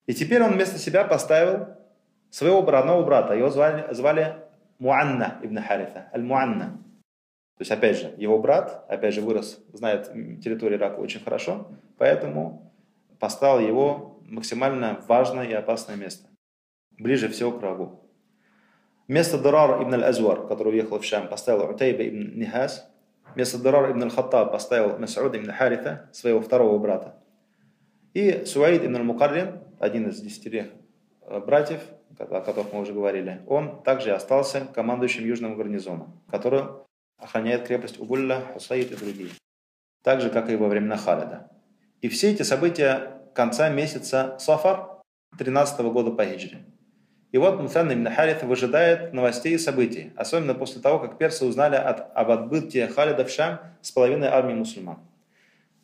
И 0.08 0.16
теперь 0.16 0.42
он 0.42 0.54
вместо 0.54 0.80
себя 0.80 1.04
поставил 1.04 1.68
своего 2.32 2.66
родного 2.66 3.04
брата. 3.04 3.36
Его 3.36 3.52
звали, 3.52 3.94
звали 3.94 4.36
Муанна 4.80 5.40
ибн 5.44 5.60
Харита, 5.60 6.10
Аль-Муанна. 6.12 6.80
То 7.58 7.62
есть, 7.62 7.70
опять 7.70 8.00
же, 8.00 8.16
его 8.18 8.40
брат, 8.40 8.84
опять 8.88 9.14
же, 9.14 9.22
вырос, 9.22 9.64
знает 9.74 10.12
территорию 10.44 10.80
Ирака 10.80 10.98
очень 10.98 11.24
хорошо, 11.24 11.68
поэтому 12.00 12.74
поставил 13.20 13.60
его 13.60 14.15
максимально 14.26 15.02
важное 15.08 15.46
и 15.46 15.54
опасное 15.54 15.96
место, 15.96 16.28
ближе 16.98 17.30
всего 17.30 17.52
к 17.52 17.62
врагу. 17.62 18.02
Вместо 19.08 19.38
Дарар 19.38 19.84
ибн 19.84 19.94
аль-Азвар, 19.96 20.48
который 20.48 20.74
уехал 20.74 21.00
в 21.00 21.06
Шам, 21.06 21.28
поставил 21.28 21.70
Утайба 21.70 22.08
ибн 22.08 22.38
Нихас. 22.40 22.90
Вместо 23.36 23.60
Дарар 23.60 23.92
ибн 23.92 24.04
аль-Хаттаб 24.04 24.52
поставил 24.52 24.98
Мас'уд 24.98 25.38
ибн 25.38 25.52
Харита, 25.52 26.10
своего 26.12 26.42
второго 26.42 26.80
брата. 26.80 27.16
И 28.14 28.46
Суаид 28.46 28.84
ибн 28.84 28.96
аль-Мукаррин, 28.96 29.60
один 29.80 30.10
из 30.10 30.20
десятерых 30.22 30.68
э, 31.22 31.40
братьев, 31.40 31.82
о 32.18 32.42
которых 32.42 32.74
мы 32.74 32.82
уже 32.82 32.94
говорили, 32.94 33.42
он 33.46 33.84
также 33.84 34.12
остался 34.12 34.62
командующим 34.74 35.26
южным 35.26 35.56
гарнизоном, 35.56 36.22
который 36.32 36.64
охраняет 37.18 37.68
крепость 37.68 38.00
Угулля, 38.00 38.42
Хусаид 38.54 38.92
и 38.92 38.96
другие. 38.96 39.32
Так 40.02 40.22
же, 40.22 40.30
как 40.30 40.50
и 40.50 40.56
во 40.56 40.68
времена 40.68 40.98
Халида. 40.98 41.52
И 42.02 42.08
все 42.08 42.32
эти 42.32 42.44
события 42.44 43.15
конца 43.36 43.70
месяца 43.70 44.38
Сафар 44.40 45.02
13 45.38 45.80
года 45.82 46.12
по 46.12 46.26
хиджре. 46.26 46.64
И 47.32 47.38
вот 47.38 47.60
Мусан 47.60 47.92
ибн 47.92 48.10
Харит 48.10 48.44
выжидает 48.44 49.12
новостей 49.12 49.56
и 49.56 49.58
событий, 49.58 50.14
особенно 50.16 50.56
после 50.56 50.82
того, 50.82 51.00
как 51.00 51.18
персы 51.18 51.46
узнали 51.46 51.76
от, 51.76 52.16
об 52.16 52.32
отбытии 52.32 52.88
Халида 52.88 53.26
в 53.26 53.30
Шам 53.30 53.60
с 53.82 53.92
половиной 53.92 54.30
армии 54.30 54.54
мусульман. 54.54 55.00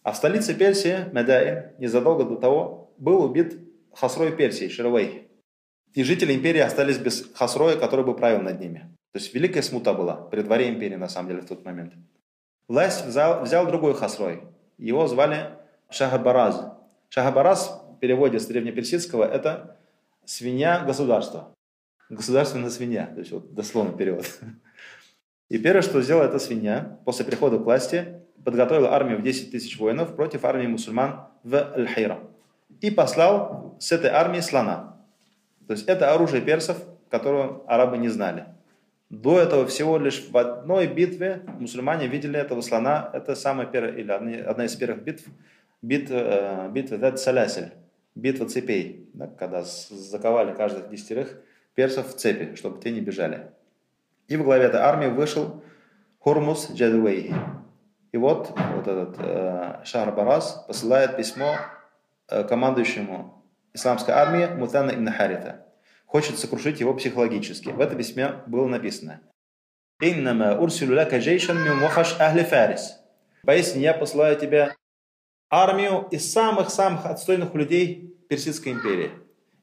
А 0.01 0.13
в 0.13 0.15
столице 0.15 0.55
Персии, 0.55 1.09
Медаин, 1.11 1.71
незадолго 1.77 2.23
до 2.23 2.37
того, 2.37 2.93
был 2.97 3.21
убит 3.21 3.59
Хасрой 3.93 4.31
Персии, 4.31 4.69
Ширвей. 4.69 5.27
И 5.93 6.03
жители 6.03 6.33
империи 6.33 6.61
остались 6.61 6.97
без 6.97 7.29
Хасроя, 7.35 7.75
который 7.75 8.05
бы 8.05 8.15
правил 8.15 8.41
над 8.41 8.59
ними. 8.61 8.89
То 9.11 9.19
есть 9.19 9.33
великая 9.33 9.61
смута 9.61 9.93
была 9.93 10.15
при 10.15 10.41
дворе 10.41 10.69
империи 10.69 10.95
на 10.95 11.09
самом 11.09 11.29
деле 11.29 11.41
в 11.41 11.47
тот 11.47 11.65
момент. 11.65 11.93
Власть 12.69 13.05
взял, 13.05 13.43
взял 13.43 13.67
другой 13.67 13.93
Хасрой. 13.93 14.41
Его 14.77 15.05
звали 15.07 15.49
Шахабараз. 15.89 16.80
Шахабараз 17.13 17.83
в 17.89 17.99
переводе 17.99 18.39
с 18.39 18.45
древнеперсидского 18.45 19.25
это 19.25 19.75
свинья 20.23 20.79
государства. 20.79 21.53
Государственная 22.09 22.69
свинья. 22.69 23.07
То 23.07 23.19
есть 23.19 23.33
вот 23.33 23.53
дословно 23.53 23.91
перевод. 23.97 24.25
И 25.49 25.57
первое, 25.57 25.81
что 25.81 26.01
сделала 26.01 26.23
эта 26.23 26.39
свинья 26.39 26.99
после 27.03 27.25
прихода 27.25 27.57
к 27.57 27.65
власти, 27.65 28.21
подготовила 28.45 28.95
армию 28.95 29.17
в 29.17 29.23
10 29.23 29.51
тысяч 29.51 29.77
воинов 29.77 30.15
против 30.15 30.45
армии 30.45 30.67
мусульман 30.67 31.27
в 31.43 31.53
Аль-Хайра. 31.55 32.19
И 32.79 32.89
послал 32.89 33.75
с 33.77 33.91
этой 33.91 34.09
армии 34.09 34.39
слона. 34.39 34.95
То 35.67 35.73
есть 35.73 35.89
это 35.89 36.13
оружие 36.13 36.41
персов, 36.41 36.77
которого 37.09 37.65
арабы 37.67 37.97
не 37.97 38.07
знали. 38.07 38.45
До 39.09 39.37
этого 39.37 39.67
всего 39.67 39.97
лишь 39.97 40.29
в 40.29 40.37
одной 40.37 40.87
битве 40.87 41.41
мусульмане 41.59 42.07
видели 42.07 42.39
этого 42.39 42.61
слона. 42.61 43.09
Это 43.11 43.35
самая 43.35 43.67
первая, 43.67 43.91
или 43.91 44.09
одна 44.39 44.63
из 44.63 44.73
первых 44.77 45.03
битв, 45.03 45.25
бит, 45.81 46.07
э, 46.09 46.69
битва 46.71 46.97
Дед 46.97 47.19
Салясель, 47.19 47.73
битва 48.15 48.47
цепей, 48.47 49.09
да, 49.13 49.27
когда 49.27 49.63
заковали 49.63 50.53
каждых 50.53 50.89
десятерых 50.89 51.41
персов 51.75 52.13
в 52.13 52.17
цепи, 52.17 52.55
чтобы 52.55 52.81
те 52.81 52.91
не 52.91 53.01
бежали. 53.01 53.51
И 54.27 54.37
в 54.37 54.43
главе 54.43 54.65
этой 54.65 54.79
армии 54.79 55.07
вышел 55.07 55.63
Хурмус 56.19 56.71
Джадуэй. 56.71 57.33
И 58.11 58.17
вот, 58.17 58.51
вот 58.75 58.87
этот 58.87 59.15
э, 59.19 59.81
Шахр 59.85 60.11
Барас 60.11 60.65
посылает 60.67 61.17
письмо 61.17 61.55
э, 62.29 62.43
командующему 62.43 63.43
исламской 63.73 64.13
армии 64.13 64.47
Мутана 64.47 64.91
ибн 64.91 65.11
Харита 65.11 65.65
хочет 66.11 66.37
сокрушить 66.37 66.81
его 66.81 66.93
психологически. 66.93 67.69
В 67.69 67.79
этом 67.79 67.97
письме 67.97 68.33
было 68.45 68.67
написано 68.67 69.21
«Иннама 70.01 70.59
урсилу 70.59 70.93
лака 70.93 71.19
джейшан 71.19 71.63
мин 71.63 71.79
вахаш 71.79 72.15
фарис». 72.17 72.97
Поистине 73.45 73.85
я 73.85 73.93
посылаю 73.93 74.35
тебе 74.35 74.75
армию 75.51 76.07
из 76.09 76.31
самых-самых 76.31 77.05
отстойных 77.05 77.53
людей 77.53 78.15
Персидской 78.29 78.71
империи. 78.71 79.11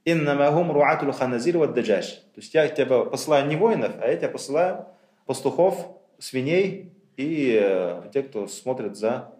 «Иннама 0.05 0.53
хум 0.53 0.70
руатулу 0.70 1.12
ханазир 1.12 1.66
даджаш». 1.66 2.07
То 2.35 2.40
есть 2.40 2.55
я 2.55 2.68
тебя 2.68 3.05
посылаю 3.05 3.46
не 3.46 3.57
воинов, 3.57 3.92
а 4.01 4.07
я 4.07 4.16
тебя 4.16 4.29
посылаю 4.29 4.87
пастухов, 5.27 5.96
свиней 6.18 6.92
и 7.16 7.59
э, 7.61 8.03
те, 8.12 8.22
кто 8.22 8.46
смотрит 8.46 8.96
за 8.96 9.33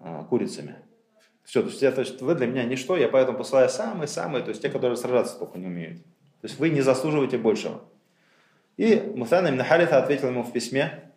э, 0.00 0.22
курицами. 0.28 0.76
Все, 1.44 1.62
то 1.62 1.68
есть, 1.68 1.82
я, 1.82 1.92
то 1.92 2.00
есть 2.00 2.20
вы 2.22 2.34
для 2.34 2.46
меня 2.46 2.64
ничто, 2.64 2.96
я 2.96 3.08
поэтому 3.08 3.36
посылаю 3.36 3.68
самые-самые, 3.68 4.42
то 4.42 4.48
есть 4.48 4.62
те, 4.62 4.70
которые 4.70 4.96
сражаться 4.96 5.38
только 5.38 5.58
не 5.58 5.66
умеют. 5.66 6.02
То 6.40 6.48
есть 6.48 6.58
вы 6.58 6.70
не 6.70 6.80
заслуживаете 6.80 7.36
большего. 7.36 7.82
И 8.76 9.12
Мутана 9.14 9.48
ибн 9.48 9.62
Харита 9.62 9.98
ответил 9.98 10.28
ему 10.28 10.42
в 10.42 10.52
письме, 10.52 11.12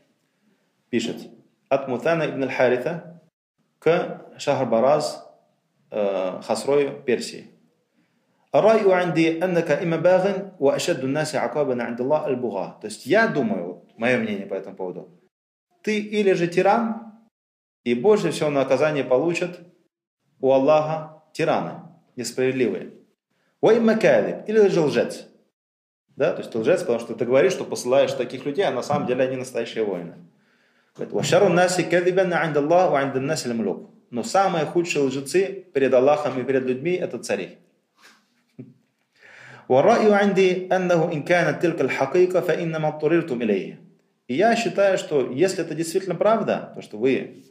пишет, 0.89 1.17
от 1.69 1.87
Мутана 1.87 2.23
ибн 2.23 2.49
Харита 2.49 3.16
к 3.79 4.21
Шахрбараз 4.37 5.25
э, 5.91 6.41
Хасрою 6.41 7.01
Персии. 7.03 7.51
Раю 8.51 8.91
анди 8.91 9.39
аннака 9.41 9.79
има 9.81 9.97
багин 9.97 10.51
ва 10.59 10.75
ашадду 10.75 11.07
наси 11.07 11.37
акабана 11.37 11.87
андалла 11.87 12.25
аль 12.25 12.39
То 12.39 12.79
есть 12.83 13.05
я 13.05 13.27
думаю, 13.27 13.83
мое 13.97 14.17
мнение 14.17 14.45
по 14.45 14.53
этому 14.53 14.75
поводу, 14.75 15.09
ты 15.81 15.99
или 15.99 16.33
же 16.33 16.47
тиран, 16.47 17.13
и 17.83 17.93
больше 17.93 18.31
всего 18.31 18.49
наказание 18.49 19.03
получат 19.03 19.59
у 20.39 20.51
Аллаха 20.51 21.23
тираны, 21.33 21.81
несправедливые. 22.15 22.93
Ва 23.61 23.77
имма 23.77 23.95
калиб, 23.95 24.47
или 24.47 24.67
же 24.67 24.81
лжец. 24.81 25.27
Да, 26.15 26.33
то 26.33 26.39
есть 26.39 26.51
ты 26.51 26.57
лжец, 26.57 26.81
потому 26.81 26.99
что 26.99 27.15
ты 27.15 27.25
говоришь, 27.25 27.53
что 27.53 27.63
посылаешь 27.63 28.13
таких 28.13 28.45
людей, 28.45 28.65
а 28.65 28.71
на 28.71 28.81
самом 28.81 29.07
деле 29.07 29.23
они 29.23 29.35
настоящие 29.35 29.83
воины. 29.83 30.15
Но 34.09 34.23
самые 34.23 34.65
худшие 34.65 35.03
лжецы 35.03 35.65
перед 35.73 35.93
Аллахом 35.93 36.39
и 36.39 36.43
перед 36.43 36.63
людьми– 36.63 36.91
это 36.93 37.19
цари. 37.19 37.57
И 44.27 44.35
я 44.35 44.55
считаю, 44.55 44.97
что 44.97 45.29
если 45.31 45.63
это 45.63 45.75
действительно 45.75 46.15
правда, 46.15 46.71
то, 46.75 46.81
что 46.81 46.97
вы 46.97 47.43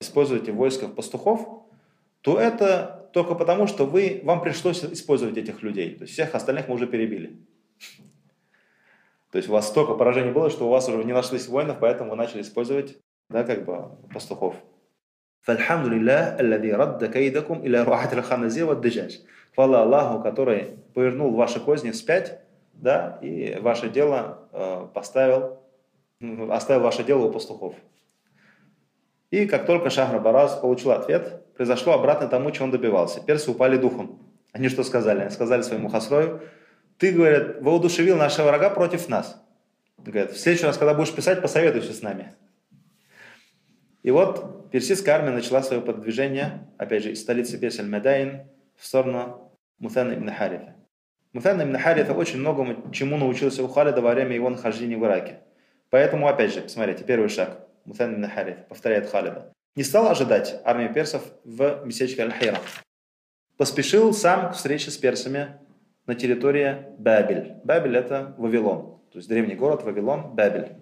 используете 0.00 0.52
в 0.52 0.56
войсках 0.56 0.94
пастухов, 0.94 1.64
то 2.20 2.38
это 2.38 3.08
только 3.12 3.34
потому, 3.34 3.66
что 3.66 3.86
вы, 3.86 4.20
вам 4.24 4.40
пришлось 4.40 4.84
использовать 4.84 5.36
этих 5.36 5.62
людей. 5.62 5.94
То 5.94 6.02
есть 6.02 6.12
всех 6.12 6.34
остальных 6.34 6.68
мы 6.68 6.74
уже 6.74 6.86
перебили. 6.86 7.38
То 9.35 9.37
есть 9.37 9.49
у 9.49 9.53
вас 9.53 9.67
столько 9.67 9.93
поражений 9.93 10.31
было, 10.31 10.49
что 10.49 10.67
у 10.67 10.69
вас 10.69 10.87
уже 10.89 11.03
не 11.03 11.13
нашлись 11.13 11.47
воинов, 11.47 11.77
поэтому 11.79 12.11
вы 12.11 12.15
начали 12.15 12.41
использовать 12.41 12.97
да, 13.29 13.43
как 13.43 13.65
бы 13.65 13.89
пастухов. 14.13 14.55
فالحمد 15.41 15.87
لله 15.87 16.39
الذي 16.39 16.71
رد 16.73 17.05
كيدكم 17.05 17.61
إلى 17.65 17.83
روعة 17.83 18.13
الخنازير 18.13 18.65
والدجاج. 18.65 19.19
Хвала 19.55 19.81
Аллаху, 19.81 20.21
который 20.21 20.77
повернул 20.93 21.33
ваши 21.35 21.59
козни 21.59 21.91
вспять, 21.91 22.39
да, 22.73 23.17
и 23.21 23.57
ваше 23.59 23.89
дело 23.89 24.47
э, 24.53 24.87
поставил, 24.93 25.59
оставил 26.49 26.81
ваше 26.81 27.03
дело 27.03 27.25
у 27.25 27.31
пастухов. 27.31 27.75
И 29.29 29.45
как 29.45 29.65
только 29.65 29.89
Шахра 29.89 30.19
Бараз 30.19 30.55
получил 30.55 30.91
ответ, 30.91 31.41
произошло 31.55 31.93
обратно 31.93 32.27
тому, 32.27 32.51
чего 32.51 32.65
он 32.65 32.71
добивался. 32.71 33.21
Персы 33.21 33.49
упали 33.51 33.77
духом. 33.77 34.19
Они 34.51 34.69
что 34.69 34.83
сказали? 34.83 35.21
Они 35.21 35.29
сказали 35.29 35.61
своему 35.63 35.89
Хасрою, 35.89 36.41
ты, 36.98 37.12
говорят, 37.12 37.62
воодушевил 37.62 38.16
нашего 38.16 38.46
врага 38.48 38.70
против 38.70 39.08
нас. 39.08 39.42
Говорят, 39.98 40.32
в 40.32 40.38
следующий 40.38 40.66
раз, 40.66 40.78
когда 40.78 40.94
будешь 40.94 41.12
писать, 41.12 41.42
посоветуйся 41.42 41.92
с 41.92 42.02
нами. 42.02 42.34
И 44.02 44.10
вот 44.10 44.70
персидская 44.70 45.16
армия 45.16 45.32
начала 45.32 45.62
свое 45.62 45.82
продвижение, 45.82 46.68
опять 46.78 47.02
же, 47.02 47.12
из 47.12 47.20
столицы 47.20 47.58
Персии 47.58 47.82
Медайн 47.82 48.46
в 48.76 48.86
сторону 48.86 49.52
Мутана 49.78 50.14
ибн 50.14 50.30
Харифа. 50.30 50.74
Мутан 51.32 51.60
ибн 51.60 51.76
Харифа 51.76 52.14
очень 52.14 52.38
многому 52.38 52.90
чему 52.92 53.16
научился 53.16 53.64
у 53.64 53.68
Халида 53.68 54.00
во 54.00 54.12
время 54.12 54.34
его 54.34 54.48
нахождения 54.48 54.96
в 54.96 55.04
Ираке. 55.04 55.40
Поэтому, 55.90 56.28
опять 56.28 56.54
же, 56.54 56.60
посмотрите, 56.60 57.04
первый 57.04 57.28
шаг. 57.28 57.66
Мутан 57.84 58.14
ибн 58.14 58.28
Харифа 58.28 58.62
повторяет 58.68 59.10
Халида. 59.10 59.52
Не 59.74 59.82
стал 59.82 60.08
ожидать 60.08 60.60
армии 60.64 60.88
персов 60.88 61.22
в 61.44 61.82
местечке 61.84 62.22
Аль-Хира. 62.22 62.58
Поспешил 63.56 64.14
сам 64.14 64.50
к 64.50 64.54
встрече 64.54 64.90
с 64.90 64.96
персами 64.96 65.58
на 66.06 66.14
территории 66.14 66.76
Бабель. 66.98 67.54
Бабель– 67.64 67.96
это 67.98 68.34
Вавилон, 68.38 68.98
то 69.10 69.18
есть 69.18 69.28
древний 69.28 69.54
город 69.54 69.82
Вавилон, 69.82 70.34
Бабель. 70.34 70.72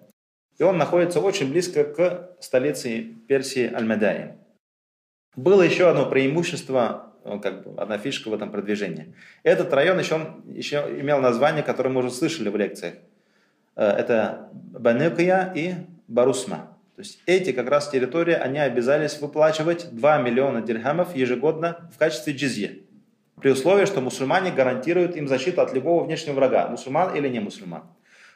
И 0.57 0.63
он 0.63 0.77
находится 0.77 1.19
очень 1.19 1.51
близко 1.51 1.83
к 1.83 2.35
столице 2.39 3.01
Персии 3.27 3.73
Аль-Медайн. 3.73 4.33
Было 5.35 5.63
еще 5.63 5.89
одно 5.89 6.05
преимущество, 6.09 7.13
э, 7.25 7.39
как 7.41 7.63
бы 7.63 7.81
одна 7.81 7.97
фишка 7.97 8.29
в 8.29 8.33
этом 8.33 8.51
продвижении. 8.51 9.13
Этот 9.43 9.73
район 9.73 9.99
еще, 9.99 10.35
еще 10.47 10.77
имел 10.99 11.19
название, 11.19 11.61
которое 11.61 11.89
мы 11.89 11.99
уже 11.99 12.11
слышали 12.11 12.47
в 12.47 12.55
лекциях. 12.55 12.95
Э, 13.75 13.89
это 13.89 14.49
Баныкия 14.53 15.51
и 15.53 15.73
Барусма. 16.07 16.77
То 16.95 17.01
есть 17.01 17.21
эти 17.25 17.51
как 17.51 17.69
раз 17.69 17.89
территории, 17.89 18.33
они 18.33 18.59
обязались 18.59 19.19
выплачивать 19.19 19.89
2 19.91 20.17
миллиона 20.19 20.61
дирхамов 20.61 21.13
ежегодно 21.13 21.89
в 21.93 21.97
качестве 21.97 22.31
джизьи 22.31 22.84
при 23.41 23.49
условии, 23.49 23.85
что 23.85 24.01
мусульмане 24.01 24.51
гарантируют 24.51 25.15
им 25.15 25.27
защиту 25.27 25.61
от 25.61 25.73
любого 25.73 26.03
внешнего 26.03 26.35
врага, 26.35 26.67
мусульман 26.67 27.15
или 27.15 27.27
не 27.27 27.39
мусульман. 27.39 27.83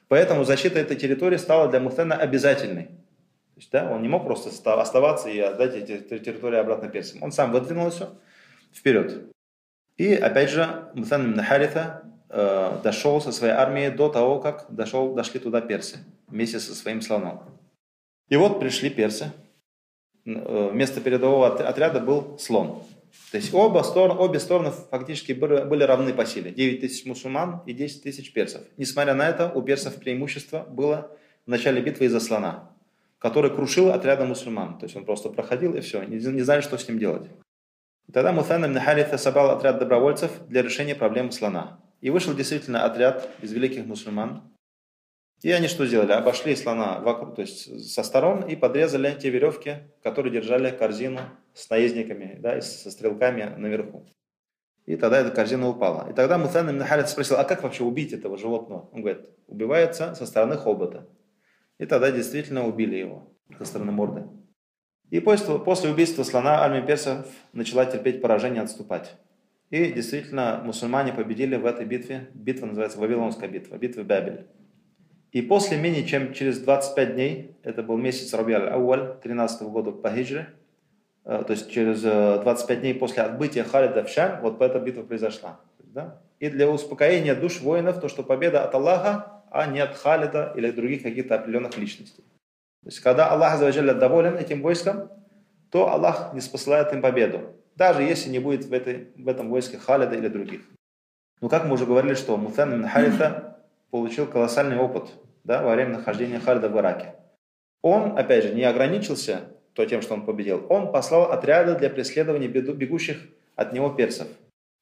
Поэтому 0.10 0.44
защита 0.44 0.80
этой 0.80 0.98
территории 0.98 1.38
стала 1.38 1.70
для 1.70 1.80
Мухтена 1.80 2.16
обязательной. 2.16 2.86
То 2.86 3.58
есть, 3.58 3.72
да, 3.72 3.92
он 3.92 4.02
не 4.02 4.10
мог 4.10 4.26
просто 4.26 4.50
оставаться 4.74 5.30
и 5.30 5.40
отдать 5.40 5.76
эти 5.76 6.00
территории 6.00 6.58
обратно 6.58 6.90
персам. 6.90 7.22
Он 7.22 7.32
сам 7.32 7.52
выдвинулся 7.52 8.10
вперед. 8.74 9.32
И 9.98 10.14
опять 10.14 10.50
же, 10.50 10.90
Мухтен 10.96 11.34
ибн 11.34 11.42
э, 12.30 12.78
дошел 12.84 13.22
со 13.22 13.32
своей 13.32 13.54
армией 13.54 13.92
до 13.92 14.10
того, 14.10 14.40
как 14.40 14.66
дошел, 14.70 15.14
дошли 15.14 15.40
туда 15.40 15.62
персы 15.62 16.00
вместе 16.28 16.60
со 16.60 16.74
своим 16.74 17.02
слоном. 17.02 17.44
И 18.30 18.36
вот 18.36 18.60
пришли 18.60 18.90
персы. 18.90 19.32
Э, 20.26 20.70
вместо 20.72 21.02
передового 21.02 21.48
отряда 21.48 22.00
был 22.00 22.38
слон. 22.40 22.84
То 23.32 23.38
есть 23.38 23.54
оба 23.54 23.84
стороны, 23.84 24.20
обе 24.20 24.40
стороны 24.40 24.72
фактически 24.92 25.34
были, 25.34 25.84
равны 25.84 26.14
по 26.14 26.26
силе. 26.26 26.52
9 26.52 26.82
тысяч 26.82 27.06
мусульман 27.06 27.62
и 27.66 27.74
10 27.74 28.04
тысяч 28.04 28.34
персов. 28.34 28.64
Несмотря 28.78 29.14
на 29.14 29.28
это, 29.28 29.52
у 29.54 29.62
персов 29.62 29.96
преимущество 29.96 30.66
было 30.70 31.12
в 31.46 31.50
начале 31.50 31.82
битвы 31.82 32.06
из-за 32.06 32.20
слона, 32.20 32.72
который 33.18 33.52
крушил 33.52 33.92
отряды 33.92 34.26
мусульман. 34.26 34.78
То 34.80 34.86
есть 34.86 34.96
он 34.96 35.06
просто 35.06 35.30
проходил 35.30 35.76
и 35.76 35.82
все, 35.82 36.04
не, 36.04 36.18
не 36.18 36.42
знали, 36.42 36.62
что 36.62 36.78
с 36.78 36.88
ним 36.88 37.00
делать. 37.00 37.30
Тогда 38.12 38.32
Мутхан 38.32 38.66
ибн 38.66 38.80
Харита 38.80 39.18
собрал 39.18 39.52
отряд 39.52 39.78
добровольцев 39.78 40.32
для 40.48 40.64
решения 40.64 40.96
проблемы 40.96 41.32
слона. 41.32 41.80
И 42.02 42.10
вышел 42.10 42.34
действительно 42.34 42.86
отряд 42.86 43.30
из 43.42 43.52
великих 43.52 43.86
мусульман, 43.86 44.42
и 45.42 45.52
они 45.52 45.68
что 45.68 45.86
сделали? 45.86 46.12
Обошли 46.12 46.56
слона 46.56 47.00
вокруг, 47.00 47.36
то 47.36 47.42
есть 47.42 47.92
со 47.94 48.04
сторон 48.04 48.44
и 48.44 48.56
подрезали 48.56 49.18
те 49.20 49.30
веревки, 49.30 49.78
которые 50.04 50.34
держали 50.34 50.70
корзину 50.70 51.22
с 51.54 51.70
наездниками, 51.70 52.38
да, 52.40 52.58
и 52.58 52.62
со 52.62 52.92
стрелками 52.92 53.56
наверху. 53.58 54.06
И 54.86 54.96
тогда 54.96 55.20
эта 55.20 55.32
корзина 55.32 55.70
упала. 55.70 56.10
И 56.10 56.14
тогда 56.14 56.38
Мусан 56.38 56.70
ибн 56.70 56.84
Харит 56.84 57.10
спросил, 57.10 57.38
а 57.38 57.44
как 57.44 57.64
вообще 57.64 57.84
убить 57.84 58.12
этого 58.12 58.38
животного? 58.38 58.90
Он 58.92 59.02
говорит, 59.02 59.30
убивается 59.48 60.16
со 60.16 60.26
стороны 60.26 60.58
хобота. 60.58 61.08
И 61.78 61.86
тогда 61.86 62.12
действительно 62.12 62.68
убили 62.68 62.96
его 62.96 63.32
со 63.58 63.66
стороны 63.66 63.92
морды. 63.92 64.24
И 65.12 65.20
после, 65.20 65.60
после 65.60 65.92
убийства 65.92 66.24
слона 66.24 66.64
армия 66.64 66.82
персов 66.82 67.28
начала 67.54 67.86
терпеть 67.86 68.22
поражение 68.22 68.62
и 68.62 68.66
отступать. 68.66 69.16
И 69.70 69.92
действительно 69.92 70.62
мусульмане 70.66 71.14
победили 71.14 71.56
в 71.56 71.66
этой 71.66 71.86
битве. 71.86 72.30
Битва 72.34 72.66
называется 72.66 73.00
Вавилонская 73.00 73.48
битва, 73.48 73.78
битва 73.78 74.04
Бабель. 74.04 74.48
И 75.32 75.42
после 75.42 75.78
менее 75.78 76.06
чем 76.06 76.34
через 76.34 76.60
25 76.60 77.14
дней, 77.14 77.56
это 77.64 77.84
был 77.84 77.98
месяц 77.98 78.34
Рабиаль 78.34 78.68
Ауаль 78.68 79.16
13 79.22 79.62
года 79.64 79.92
по 79.92 80.10
хиджре, 80.10 80.50
э, 81.24 81.44
то 81.46 81.52
есть 81.54 81.70
через 81.72 82.02
25 82.02 82.78
э, 82.78 82.82
дней 82.82 82.94
после 82.96 83.24
отбытия 83.24 83.64
Халида 83.64 84.04
в 84.04 84.10
Шам, 84.10 84.42
вот 84.42 84.60
эта 84.62 84.80
битва 84.80 85.04
произошла. 85.04 85.60
Да? 85.80 86.20
И 86.40 86.50
для 86.50 86.70
успокоения 86.70 87.36
душ 87.36 87.62
воинов, 87.62 88.00
то, 88.00 88.08
что 88.08 88.24
победа 88.24 88.64
от 88.64 88.74
Аллаха, 88.74 89.44
а 89.52 89.68
не 89.68 89.80
от 89.80 89.96
Халида 89.96 90.54
или 90.56 90.72
других 90.72 91.04
каких-то 91.04 91.36
определенных 91.36 91.78
личностей. 91.78 92.24
То 92.84 92.88
есть, 92.88 93.00
когда 93.02 93.28
Аллах 93.30 93.60
доволен 93.60 94.38
этим 94.38 94.62
войском, 94.62 95.10
то 95.70 95.92
Аллах 95.92 96.34
не 96.34 96.42
спосылает 96.42 96.94
им 96.94 97.02
победу, 97.02 97.56
даже 97.76 98.02
если 98.02 98.30
не 98.30 98.40
будет 98.40 98.66
в, 98.66 98.74
этой, 98.74 99.10
в 99.16 99.28
этом 99.28 99.50
войске 99.50 99.78
Халида 99.78 100.16
или 100.16 100.28
других. 100.28 100.62
Но 101.42 101.50
как 101.50 101.66
мы 101.66 101.74
уже 101.74 101.86
говорили, 101.86 102.16
что 102.16 102.38
Муфен 102.38 102.88
Харита 102.88 103.59
получил 103.92 104.28
колоссальный 104.28 104.78
опыт 104.78 105.12
да, 105.44 105.64
во 105.64 105.74
время 105.74 105.98
нахождения 105.98 106.40
Халида 106.40 106.70
в 106.70 106.78
Ираке. 106.78 107.16
Он, 107.82 108.18
опять 108.18 108.44
же, 108.44 108.54
не 108.54 108.64
ограничился 108.64 109.42
то 109.74 109.86
тем, 109.86 110.02
что 110.02 110.14
он 110.14 110.26
победил. 110.26 110.66
Он 110.70 110.92
послал 110.92 111.32
отряды 111.32 111.76
для 111.76 111.90
преследования 111.90 112.48
бегущих 112.48 113.18
от 113.56 113.74
него 113.74 113.90
персов, 113.90 114.28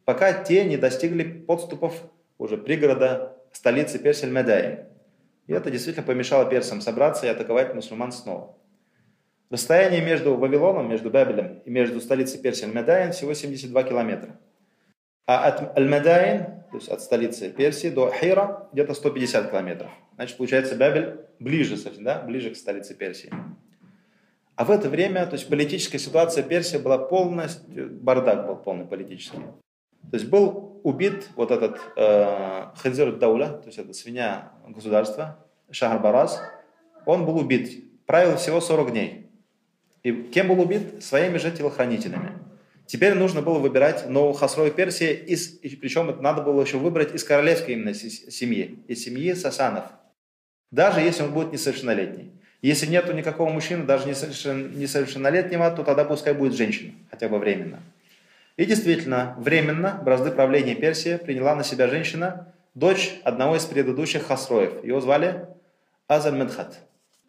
пока 0.06 0.34
те 0.34 0.66
не 0.66 0.78
достигли 0.78 1.24
подступов 1.24 1.94
уже 2.38 2.58
пригорода 2.58 3.38
столицы 3.52 4.00
Персия 4.00 4.30
Медаи. 4.30 4.86
И 5.48 5.54
это 5.54 5.72
действительно 5.72 6.06
помешало 6.06 6.50
персам 6.50 6.82
собраться 6.82 7.26
и 7.26 7.30
атаковать 7.30 7.74
мусульман 7.74 8.12
снова. 8.12 8.56
Расстояние 9.50 10.02
между 10.02 10.36
Вавилоном, 10.36 10.90
между 10.90 11.10
Бабелем 11.10 11.60
и 11.64 11.70
между 11.70 12.02
столицей 12.02 12.40
Персии 12.42 12.66
Медаин 12.66 13.14
всего 13.14 13.34
72 13.34 13.84
километра. 13.84 14.38
А 15.28 15.46
от 15.48 15.78
Аль-Медайн 15.78 16.58
то 16.72 16.78
есть 16.78 16.90
от 16.90 17.02
столицы 17.02 17.50
Персии 17.50 17.88
до 17.88 18.12
Хира 18.12 18.68
где-то 18.74 18.94
150 18.94 19.50
километров. 19.50 19.90
Значит, 20.16 20.38
получается, 20.38 20.76
Бабель 20.76 21.20
ближе 21.40 21.78
да, 22.00 22.22
ближе 22.22 22.52
к 22.52 22.58
столице 22.58 22.94
Персии. 22.94 23.32
А 24.56 24.66
в 24.66 24.72
это 24.72 24.90
время, 24.90 25.26
то 25.28 25.34
есть 25.34 25.48
политическая 25.48 26.00
ситуация 26.00 26.44
Персии 26.44 26.78
была 26.78 26.98
полностью, 26.98 27.90
бардак 27.92 28.48
был 28.48 28.56
полный 28.56 28.86
политический. 28.86 29.38
То 29.38 30.18
есть 30.18 30.28
был 30.28 30.82
убит 30.84 31.30
вот 31.36 31.52
этот 31.52 31.80
э, 31.96 32.66
Хадзир 32.76 33.18
Дауля, 33.18 33.50
то 33.50 33.68
есть 33.68 33.78
это 33.78 33.94
свинья 33.94 34.52
государства, 34.68 35.46
Шахар 35.70 36.00
Барас, 36.00 36.42
он 37.06 37.26
был 37.26 37.38
убит, 37.38 38.06
правил 38.06 38.38
всего 38.38 38.62
40 38.62 38.92
дней. 38.92 39.30
И 40.04 40.12
кем 40.12 40.48
был 40.48 40.60
убит? 40.62 41.04
Своими 41.04 41.38
же 41.38 41.52
телохранителями. 41.52 42.32
Теперь 42.88 43.16
нужно 43.16 43.42
было 43.42 43.60
выбирать 43.60 44.10
нового 44.10 44.34
Хасроя 44.34 44.72
Персии, 44.72 45.14
из, 45.14 45.60
и 45.62 45.76
причем 45.76 46.10
это 46.10 46.22
надо 46.22 46.42
было 46.42 46.62
еще 46.62 46.78
выбрать 46.78 47.14
из 47.14 47.24
королевской 47.26 47.74
именно 47.74 47.94
семьи, 47.94 48.80
из 48.88 49.04
семьи 49.04 49.34
Сасанов. 49.34 49.84
Даже 50.72 51.02
если 51.02 51.24
он 51.24 51.34
будет 51.34 51.52
несовершеннолетний. 51.52 52.32
Если 52.62 52.88
нету 52.88 53.14
никакого 53.14 53.50
мужчины, 53.50 53.84
даже 53.84 54.08
несовершеннолетнего, 54.08 55.70
то 55.70 55.84
тогда 55.84 56.06
пускай 56.06 56.34
будет 56.34 56.54
женщина, 56.54 56.94
хотя 57.12 57.28
бы 57.28 57.38
временно. 57.38 57.80
И 58.56 58.66
действительно, 58.66 59.36
временно 59.38 60.02
бразды 60.04 60.32
правления 60.32 60.74
Персии 60.74 61.18
приняла 61.18 61.56
на 61.56 61.64
себя 61.64 61.88
женщина, 61.88 62.54
дочь 62.74 63.20
одного 63.24 63.58
из 63.58 63.66
предыдущих 63.66 64.26
хасроев. 64.26 64.84
Его 64.84 65.02
звали 65.02 65.46
Азаль 66.08 66.36
Медхат. 66.36 66.80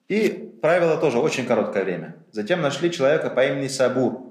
И 0.06 0.52
правило 0.62 0.96
тоже 0.96 1.18
очень 1.18 1.46
короткое 1.46 1.84
время. 1.84 2.16
Затем 2.30 2.62
нашли 2.62 2.90
человека 2.90 3.28
по 3.28 3.44
имени 3.44 3.68
Сабур, 3.68 4.27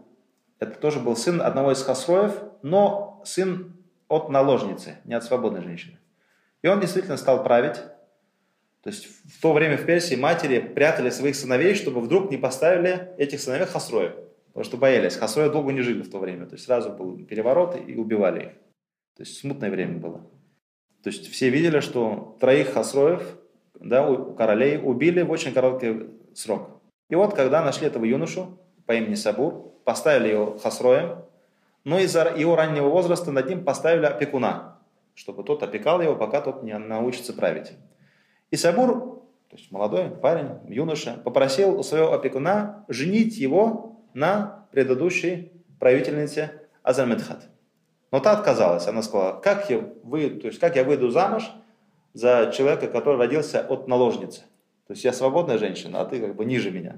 это 0.60 0.80
тоже 0.80 1.00
был 1.00 1.16
сын 1.16 1.42
одного 1.42 1.72
из 1.72 1.84
хасроев, 1.84 2.34
но 2.62 3.22
сын 3.26 3.74
от 4.08 4.30
наложницы, 4.30 4.98
не 5.06 5.14
от 5.14 5.24
свободной 5.24 5.62
женщины. 5.62 6.00
И 6.62 6.68
он 6.68 6.80
действительно 6.80 7.18
стал 7.18 7.44
править. 7.44 7.76
То 8.82 8.90
есть 8.90 9.06
в 9.06 9.42
то 9.42 9.54
время 9.54 9.78
в 9.78 9.86
Персии 9.86 10.16
матери 10.16 10.60
прятали 10.60 11.10
своих 11.10 11.36
сыновей, 11.36 11.76
чтобы 11.76 12.02
вдруг 12.02 12.32
не 12.32 12.38
поставили 12.38 13.10
этих 13.18 13.40
сыновей 13.40 13.68
хасроев. 13.68 14.14
потому 14.48 14.64
что 14.64 14.78
боялись. 14.78 15.16
Хасроя 15.16 15.50
долго 15.50 15.72
не 15.72 15.82
жили 15.82 16.02
в 16.02 16.10
то 16.10 16.20
время, 16.20 16.46
то 16.46 16.56
есть 16.56 16.66
сразу 16.66 16.92
был 16.92 17.26
переворот 17.26 17.78
и 17.88 17.96
убивали 17.96 18.46
их. 18.46 18.52
То 19.16 19.24
есть 19.24 19.40
смутное 19.40 19.70
время 19.70 19.98
было. 19.98 20.20
То 21.04 21.10
есть 21.10 21.30
все 21.32 21.50
видели, 21.50 21.80
что 21.80 22.38
троих 22.40 22.74
хасроев, 22.74 23.38
да, 23.80 24.10
у 24.10 24.34
королей 24.34 24.78
убили 24.78 25.22
в 25.22 25.32
очень 25.32 25.54
короткий 25.54 26.08
срок. 26.34 26.82
И 27.10 27.16
вот, 27.16 27.36
когда 27.36 27.64
нашли 27.64 27.88
этого 27.88 28.06
юношу 28.06 28.60
по 28.86 28.94
имени 28.94 29.16
Сабур, 29.16 29.74
поставили 29.88 30.28
его 30.28 30.58
хасроем, 30.58 31.24
но 31.86 31.98
из-за 32.00 32.36
его 32.36 32.58
раннего 32.58 32.90
возраста 32.90 33.32
над 33.32 33.48
ним 33.48 33.64
поставили 33.64 34.06
опекуна, 34.06 34.80
чтобы 35.16 35.46
тот 35.46 35.64
опекал 35.64 36.02
его, 36.02 36.14
пока 36.14 36.42
тот 36.42 36.62
не 36.62 36.78
научится 36.78 37.32
править. 37.32 37.72
И 38.52 38.58
Сабур, 38.58 39.24
то 39.50 39.56
есть 39.56 39.72
молодой 39.72 40.10
парень, 40.10 40.50
юноша, 40.68 41.14
попросил 41.24 41.80
у 41.80 41.84
своего 41.84 42.12
опекуна 42.12 42.84
женить 42.90 43.38
его 43.38 44.02
на 44.14 44.66
предыдущей 44.74 45.54
правительнице 45.80 46.68
Азармедхат. 46.84 47.48
Но 48.12 48.20
та 48.20 48.34
отказалась. 48.34 48.88
Она 48.88 49.02
сказала, 49.02 49.40
как 49.40 49.70
я, 49.70 49.90
вы, 50.04 50.32
то 50.32 50.48
есть, 50.48 50.60
как 50.60 50.76
я 50.76 50.84
выйду 50.84 51.12
замуж 51.12 51.50
за 52.14 52.52
человека, 52.54 52.88
который 52.88 53.18
родился 53.18 53.62
от 53.62 53.88
наложницы. 53.88 54.42
То 54.88 54.92
есть 54.92 55.06
я 55.06 55.14
свободная 55.14 55.58
женщина, 55.58 56.02
а 56.02 56.06
ты 56.06 56.20
как 56.20 56.36
бы 56.36 56.44
ниже 56.44 56.72
меня. 56.72 56.98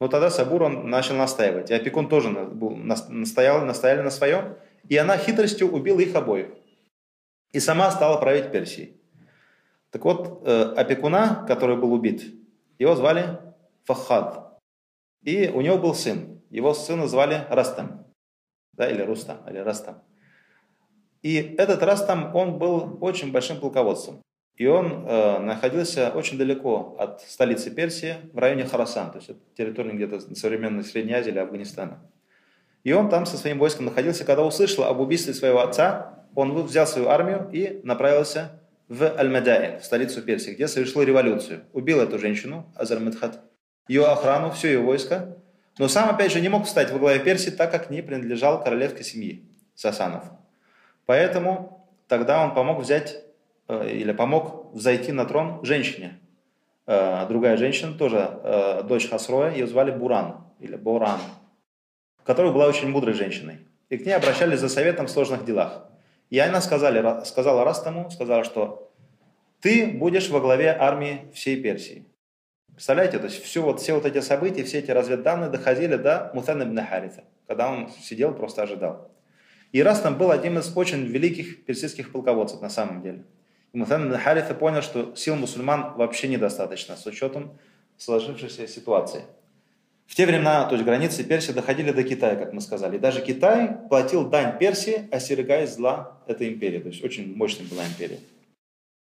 Но 0.00 0.08
тогда 0.08 0.30
Сабур 0.30 0.62
он 0.62 0.88
начал 0.88 1.14
настаивать. 1.14 1.70
И 1.70 1.74
опекун 1.74 2.08
тоже 2.08 2.30
был, 2.30 2.70
настоял, 2.70 3.64
настояли 3.64 4.00
на 4.00 4.10
своем. 4.10 4.56
И 4.88 4.96
она 4.96 5.18
хитростью 5.18 5.70
убила 5.70 6.00
их 6.00 6.14
обоих. 6.14 6.48
И 7.52 7.60
сама 7.60 7.90
стала 7.90 8.18
править 8.18 8.50
Персией. 8.50 8.96
Так 9.90 10.04
вот, 10.04 10.42
э, 10.46 10.62
опекуна, 10.76 11.44
который 11.46 11.76
был 11.76 11.92
убит, 11.92 12.34
его 12.78 12.96
звали 12.96 13.40
Фахад. 13.84 14.58
И 15.22 15.48
у 15.48 15.60
него 15.60 15.76
был 15.78 15.94
сын. 15.94 16.40
Его 16.48 16.72
сына 16.72 17.06
звали 17.06 17.44
Растам. 17.50 18.06
Да, 18.72 18.88
или 18.88 19.02
Рустам, 19.02 19.46
или 19.48 19.58
Растам. 19.58 20.02
И 21.22 21.36
этот 21.58 21.82
Растам, 21.82 22.34
он 22.34 22.58
был 22.58 22.96
очень 23.02 23.30
большим 23.30 23.60
полководцем. 23.60 24.22
И 24.60 24.66
он 24.66 25.06
э, 25.08 25.38
находился 25.38 26.10
очень 26.10 26.36
далеко 26.36 26.94
от 26.98 27.22
столицы 27.22 27.70
Персии, 27.70 28.16
в 28.34 28.38
районе 28.38 28.66
Харасан, 28.66 29.10
то 29.10 29.16
есть 29.16 29.30
это 29.30 29.38
территория 29.56 29.92
где-то 29.92 30.20
современной 30.34 30.84
Средней 30.84 31.14
Азии 31.14 31.30
или 31.30 31.38
Афганистана. 31.38 31.98
И 32.84 32.92
он 32.92 33.08
там 33.08 33.24
со 33.24 33.38
своим 33.38 33.58
войском 33.58 33.86
находился, 33.86 34.26
когда 34.26 34.44
услышал 34.44 34.84
об 34.84 35.00
убийстве 35.00 35.32
своего 35.32 35.60
отца, 35.60 36.26
он 36.34 36.52
взял 36.62 36.86
свою 36.86 37.08
армию 37.08 37.48
и 37.50 37.80
направился 37.84 38.60
в 38.86 39.02
Аль-Мадаин, 39.04 39.80
в 39.80 39.84
столицу 39.86 40.20
Персии, 40.20 40.50
где 40.50 40.68
совершил 40.68 41.04
революцию. 41.04 41.62
Убил 41.72 41.98
эту 41.98 42.18
женщину, 42.18 42.70
Азар-Медхат, 42.76 43.40
ее 43.88 44.04
охрану, 44.04 44.50
все 44.50 44.72
ее 44.72 44.80
войско. 44.80 45.38
Но 45.78 45.88
сам, 45.88 46.10
опять 46.10 46.32
же, 46.32 46.40
не 46.42 46.50
мог 46.50 46.66
встать 46.66 46.90
во 46.90 46.98
главе 46.98 47.20
Персии, 47.20 47.48
так 47.48 47.70
как 47.70 47.88
не 47.88 48.02
принадлежал 48.02 48.62
королевской 48.62 49.04
семьи 49.04 49.42
Сасанов. 49.74 50.24
Поэтому 51.06 51.88
тогда 52.08 52.44
он 52.44 52.52
помог 52.52 52.80
взять 52.80 53.24
или 53.88 54.12
помог 54.12 54.70
зайти 54.74 55.12
на 55.12 55.24
трон 55.24 55.64
женщине. 55.64 56.18
Э, 56.86 57.26
другая 57.28 57.56
женщина, 57.56 57.92
тоже 57.92 58.40
э, 58.42 58.82
дочь 58.82 59.08
Хасроя, 59.08 59.52
ее 59.52 59.66
звали 59.66 59.90
Буран 59.90 60.44
или 60.58 60.76
Боран, 60.76 61.20
которая 62.24 62.52
была 62.52 62.66
очень 62.66 62.88
мудрой 62.88 63.14
женщиной. 63.14 63.66
И 63.88 63.96
к 63.96 64.06
ней 64.06 64.12
обращались 64.12 64.60
за 64.60 64.68
советом 64.68 65.06
в 65.06 65.10
сложных 65.10 65.44
делах. 65.44 65.88
И 66.30 66.38
она 66.38 66.60
сказали, 66.60 67.24
сказала 67.24 67.64
Растаму, 67.64 68.10
сказала, 68.10 68.44
что 68.44 68.92
ты 69.60 69.86
будешь 69.86 70.30
во 70.30 70.40
главе 70.40 70.70
армии 70.70 71.30
всей 71.34 71.60
Персии. 71.62 72.06
Представляете, 72.72 73.18
то 73.18 73.26
есть 73.26 73.42
все 73.42 73.62
вот, 73.62 73.80
все 73.80 73.94
вот 73.94 74.06
эти 74.06 74.20
события, 74.20 74.64
все 74.64 74.78
эти 74.78 74.90
разведданные 74.90 75.50
доходили 75.50 75.96
до 75.96 76.30
Мутана 76.34 76.62
ибн 76.62 76.80
Харита, 76.80 77.24
когда 77.46 77.70
он 77.70 77.88
сидел, 78.00 78.32
просто 78.32 78.62
ожидал. 78.62 79.10
И 79.70 79.82
Растам 79.82 80.16
был 80.18 80.30
одним 80.30 80.58
из 80.58 80.76
очень 80.76 81.04
великих 81.04 81.64
персидских 81.64 82.10
полководцев 82.10 82.60
на 82.60 82.70
самом 82.70 83.02
деле. 83.02 83.24
И 83.72 83.78
Мутан 83.78 84.16
Харита 84.18 84.54
понял, 84.54 84.82
что 84.82 85.14
сил 85.14 85.36
мусульман 85.36 85.94
вообще 85.94 86.28
недостаточно 86.28 86.96
с 86.96 87.06
учетом 87.06 87.52
сложившейся 87.96 88.66
ситуации. 88.66 89.24
В 90.06 90.16
те 90.16 90.26
времена, 90.26 90.64
то 90.64 90.74
есть 90.74 90.84
границы 90.84 91.22
Персии 91.22 91.52
доходили 91.52 91.92
до 91.92 92.02
Китая, 92.02 92.34
как 92.34 92.52
мы 92.52 92.60
сказали. 92.60 92.96
И 92.96 92.98
даже 92.98 93.22
Китай 93.22 93.76
платил 93.88 94.28
дань 94.28 94.58
Персии, 94.58 95.08
остерегаясь 95.12 95.74
зла 95.74 96.20
этой 96.26 96.48
империи. 96.48 96.80
То 96.80 96.88
есть 96.88 97.04
очень 97.04 97.36
мощная 97.36 97.66
была 97.68 97.86
империя. 97.86 98.18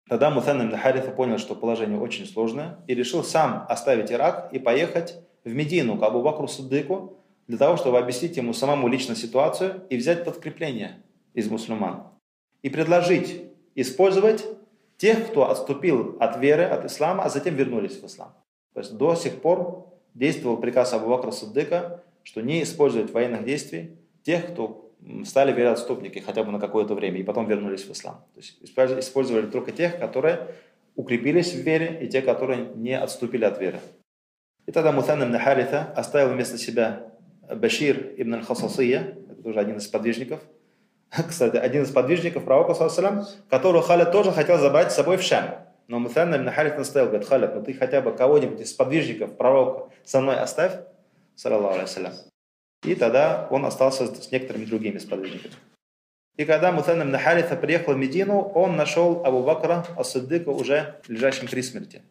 Тогда 0.10 0.32
Мутан 0.32 0.67
ибн 0.67 1.15
понял, 1.15 1.38
что 1.38 1.56
положение 1.56 1.99
очень 1.99 2.25
сложное, 2.25 2.80
и 2.88 2.95
решил 2.95 3.23
сам 3.23 3.65
оставить 3.69 4.12
Ирак 4.12 4.49
и 4.51 4.60
поехать 4.60 5.15
в 5.43 5.54
Медину 5.54 5.97
к 5.97 6.04
Абу 6.04 6.23
Бакру 6.23 6.47
Саддыку, 6.47 7.19
для 7.47 7.58
того, 7.58 7.78
чтобы 7.78 7.99
объяснить 7.99 8.38
ему 8.38 8.54
самому 8.54 8.88
лично 8.88 9.15
ситуацию 9.15 9.84
и 9.89 9.97
взять 9.97 10.25
подкрепление 10.25 11.04
из 11.36 11.49
мусульман. 11.49 12.04
И 12.63 12.69
предложить 12.69 13.43
использовать 13.75 14.45
тех, 14.97 15.27
кто 15.27 15.49
отступил 15.49 16.17
от 16.19 16.38
веры, 16.39 16.63
от 16.63 16.85
ислама, 16.85 17.23
а 17.23 17.29
затем 17.29 17.55
вернулись 17.55 18.01
в 18.01 18.05
ислам. 18.05 18.33
То 18.73 18.79
есть 18.79 18.97
до 18.97 19.15
сих 19.15 19.41
пор 19.41 19.93
действовал 20.13 20.57
приказ 20.57 20.93
Абу 20.93 21.09
Бакра 21.09 21.31
Саддыка, 21.31 22.03
что 22.23 22.41
не 22.41 22.63
использовать 22.63 23.11
военных 23.11 23.43
действий 23.43 23.97
тех, 24.23 24.47
кто 24.51 24.91
стали 25.25 25.51
вероотступники 25.51 26.19
хотя 26.19 26.43
бы 26.43 26.51
на 26.51 26.59
какое-то 26.59 26.95
время 26.95 27.19
и 27.19 27.23
потом 27.23 27.47
вернулись 27.47 27.83
в 27.83 27.91
ислам. 27.91 28.23
То 28.33 28.39
есть 28.39 28.57
использовали 28.63 29.45
только 29.47 29.71
тех, 29.71 29.99
которые 29.99 30.47
укрепились 30.95 31.53
в 31.53 31.59
вере 31.59 31.99
и 32.01 32.07
те, 32.07 32.21
которые 32.21 32.69
не 32.75 32.97
отступили 32.97 33.43
от 33.43 33.59
веры. 33.59 33.79
И 34.65 34.71
тогда 34.71 34.91
Мутан 34.91 35.21
ибн 35.23 35.38
Харита 35.38 35.93
оставил 35.95 36.33
вместо 36.33 36.57
себя 36.57 37.11
Башир 37.53 38.13
ибн 38.17 38.41
Хасасия, 38.41 39.17
это 39.29 39.43
тоже 39.43 39.59
один 39.59 39.77
из 39.77 39.88
подвижников– 39.88 40.39
кстати, 41.27 41.57
один 41.57 41.83
из 41.83 41.91
подвижников 41.91 42.43
пророка, 42.45 42.73
которого 43.49 43.81
Халид 43.81 44.11
тоже 44.11 44.31
хотел 44.31 44.57
забрать 44.57 44.91
с 44.91 44.95
собой 44.95 45.17
в 45.17 45.21
Шам. 45.21 45.65
Но 45.87 45.99
Мутанна 45.99 46.35
ибн 46.35 46.49
Халид 46.49 46.77
настоял, 46.77 47.07
говорит, 47.07 47.27
Халид, 47.27 47.53
ну 47.53 47.63
ты 47.63 47.73
хотя 47.73 48.01
бы 48.01 48.11
кого-нибудь 48.11 48.59
из 48.59 48.73
подвижников 48.73 49.37
пророка 49.37 49.91
со 50.03 50.19
мной 50.19 50.37
оставь, 50.37 50.73
саллаллаху 51.35 51.77
алейсалям. 51.77 52.13
И 52.83 52.95
тогда 52.95 53.47
он 53.51 53.65
остался 53.65 54.07
с 54.07 54.31
некоторыми 54.31 54.65
другими 54.65 54.97
сподвижниками. 54.97 55.53
И 56.37 56.45
когда 56.45 56.71
Мутан 56.71 57.01
ибн 57.01 57.17
Харита 57.17 57.55
приехал 57.55 57.93
в 57.93 57.97
Медину, 57.97 58.41
он 58.41 58.75
нашел 58.75 59.23
Абу 59.25 59.43
Бакра 59.43 59.85
Ас-Саддыка 59.95 60.49
уже 60.49 60.99
лежащим 61.07 61.47
при 61.47 61.61
смерти. 61.61 62.01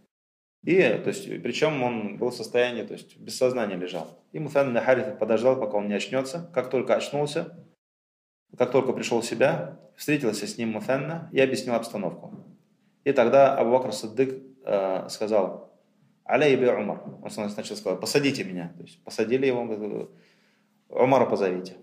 И, 0.64 0.80
то 0.80 1.08
есть, 1.08 1.26
причем 1.42 1.82
он 1.82 2.16
был 2.16 2.30
в 2.30 2.34
состоянии, 2.34 2.84
то 2.84 2.94
есть, 2.94 3.18
без 3.18 3.36
сознания 3.36 3.76
лежал. 3.76 4.18
И 4.32 4.38
Мутан 4.38 4.70
ибн 4.70 4.80
Харита 4.80 5.10
подождал, 5.10 5.60
пока 5.60 5.76
он 5.76 5.88
не 5.88 5.94
очнется. 5.94 6.50
Как 6.54 6.70
только 6.70 6.94
очнулся, 6.94 7.54
как 8.56 8.70
только 8.70 8.92
пришел 8.92 9.20
в 9.20 9.24
себя, 9.24 9.78
встретился 9.96 10.46
с 10.46 10.58
ним 10.58 10.72
Муфенна 10.72 11.28
и 11.32 11.40
объяснил 11.40 11.74
обстановку. 11.74 12.32
И 13.04 13.12
тогда 13.12 13.56
Абу 13.56 13.72
Бакр 13.72 13.92
Саддык 13.92 14.42
э, 14.64 15.08
сказал, 15.08 15.72
Аля 16.26 16.52
иби 16.52 16.66
Умар. 16.66 17.02
Он 17.22 17.30
сначала 17.30 17.76
сказал, 17.76 17.98
посадите 17.98 18.44
меня. 18.44 18.72
То 18.76 18.82
есть 18.82 19.02
посадили 19.04 19.46
его, 19.46 19.64
говорит, 19.64 20.08
Умара 20.88 21.26
позовите. 21.26 21.76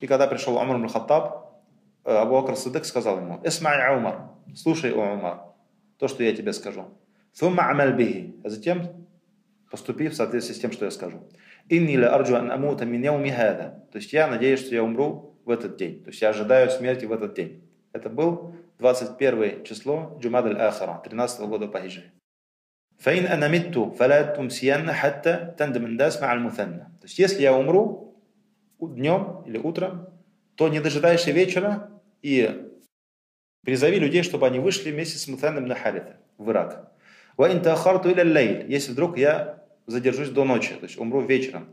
И 0.00 0.06
когда 0.06 0.26
пришел 0.26 0.56
Умар 0.56 0.78
ибн 0.78 0.88
Хаттаб, 0.88 1.62
э, 2.04 2.14
Абу 2.14 2.40
Бакр 2.40 2.56
Саддык 2.56 2.84
сказал 2.84 3.18
ему, 3.18 3.40
Исмай 3.44 3.96
Умар, 3.96 4.30
слушай, 4.54 4.92
Умар, 4.92 5.52
то, 5.98 6.08
что 6.08 6.22
я 6.24 6.34
тебе 6.34 6.52
скажу. 6.52 6.86
Фумма 7.34 7.70
амаль 7.70 7.94
бихи. 7.94 8.36
А 8.44 8.48
затем 8.48 9.06
поступи 9.70 10.08
в 10.08 10.14
соответствии 10.14 10.54
с 10.54 10.60
тем, 10.60 10.72
что 10.72 10.84
я 10.84 10.90
скажу. 10.90 11.28
Инни 11.68 11.96
ла 11.96 12.08
арджу 12.08 12.36
ан 12.36 12.50
амута 12.50 12.84
мин 12.84 13.04
хада. 13.30 13.86
То 13.90 13.98
есть 13.98 14.12
я 14.12 14.26
надеюсь, 14.26 14.60
что 14.60 14.74
я 14.74 14.82
умру 14.82 15.31
в 15.45 15.49
этот 15.49 15.77
день. 15.77 16.03
То 16.03 16.09
есть 16.09 16.21
я 16.21 16.29
ожидаю 16.29 16.69
смерти 16.69 17.05
в 17.05 17.11
этот 17.11 17.33
день. 17.33 17.63
Это 17.93 18.09
был 18.09 18.53
21 18.79 19.63
число 19.63 20.17
Джумад 20.21 20.45
аль-Ахара, 20.45 21.01
13 21.03 21.41
года 21.47 21.67
по 21.67 21.79
хиджре. 21.79 22.11
فإن 22.99 23.25
أنا 23.25 23.47
مت 23.47 23.95
فلا 23.97 24.21
تمسين 24.21 24.91
حتى 24.91 25.53
تندم 25.57 25.85
الناس 25.85 26.21
مع 26.21 26.33
المثنى. 26.33 26.79
То 26.99 27.05
есть 27.05 27.19
если 27.19 27.41
я 27.41 27.53
умру 27.53 28.15
днем 28.79 29.43
или 29.45 29.57
утром, 29.57 30.07
то 30.55 30.67
не 30.67 30.79
дожидайся 30.79 31.31
вечера 31.31 31.91
и 32.21 32.69
призови 33.63 33.99
людей, 33.99 34.23
чтобы 34.23 34.47
они 34.47 34.59
вышли 34.59 34.91
вместе 34.91 35.17
с 35.17 35.27
Мутаном 35.27 35.67
на 35.67 35.75
Харита 35.75 36.17
в 36.37 36.49
Ирак. 36.49 36.91
وإن 37.37 37.61
تأخرت 37.61 38.05
إلى 38.05 38.21
الليل. 38.21 38.67
Если 38.67 38.91
вдруг 38.91 39.17
я 39.17 39.63
задержусь 39.85 40.29
до 40.29 40.43
ночи, 40.43 40.73
то 40.73 40.85
есть 40.85 40.97
умру 40.97 41.21
вечером. 41.21 41.67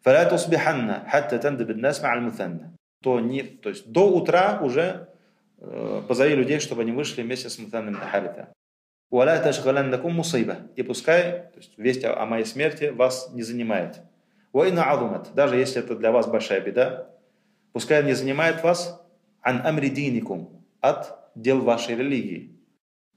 فلا 0.00 0.24
تصبحن 0.24 1.06
حتى 1.06 1.38
تندب 1.38 1.70
الناس 1.70 2.02
مع 2.02 2.14
المثنى 2.14 2.72
то, 3.01 3.19
не, 3.19 3.43
то 3.43 3.69
есть 3.69 3.87
до 3.91 4.09
утра 4.09 4.59
уже 4.61 5.09
э, 5.59 6.01
позови 6.07 6.35
людей, 6.35 6.59
чтобы 6.59 6.81
они 6.81 6.91
вышли 6.91 7.21
вместе 7.21 7.49
с 7.49 7.59
Мутаном 7.59 7.95
Харита. 7.95 8.53
«Уаля 9.09 9.41
ташгаланнакум 9.41 10.15
мусайба» 10.15 10.57
И 10.75 10.83
пускай 10.83 11.49
то 11.53 11.57
есть, 11.57 11.77
весть 11.77 12.03
о, 12.03 12.21
о 12.21 12.25
моей 12.25 12.45
смерти 12.45 12.85
вас 12.85 13.31
не 13.33 13.43
занимает. 13.43 14.01
«Уайна 14.51 14.91
адумат» 14.91 15.33
Даже 15.33 15.55
если 15.55 15.81
это 15.81 15.95
для 15.95 16.11
вас 16.11 16.27
большая 16.27 16.61
беда, 16.61 17.09
пускай 17.71 18.03
не 18.03 18.13
занимает 18.13 18.63
вас 18.63 19.01
«ан 19.41 19.65
амри 19.65 19.89
диникум» 19.89 20.65
от 20.81 21.31
дел 21.35 21.61
вашей 21.61 21.95
религии. 21.95 22.53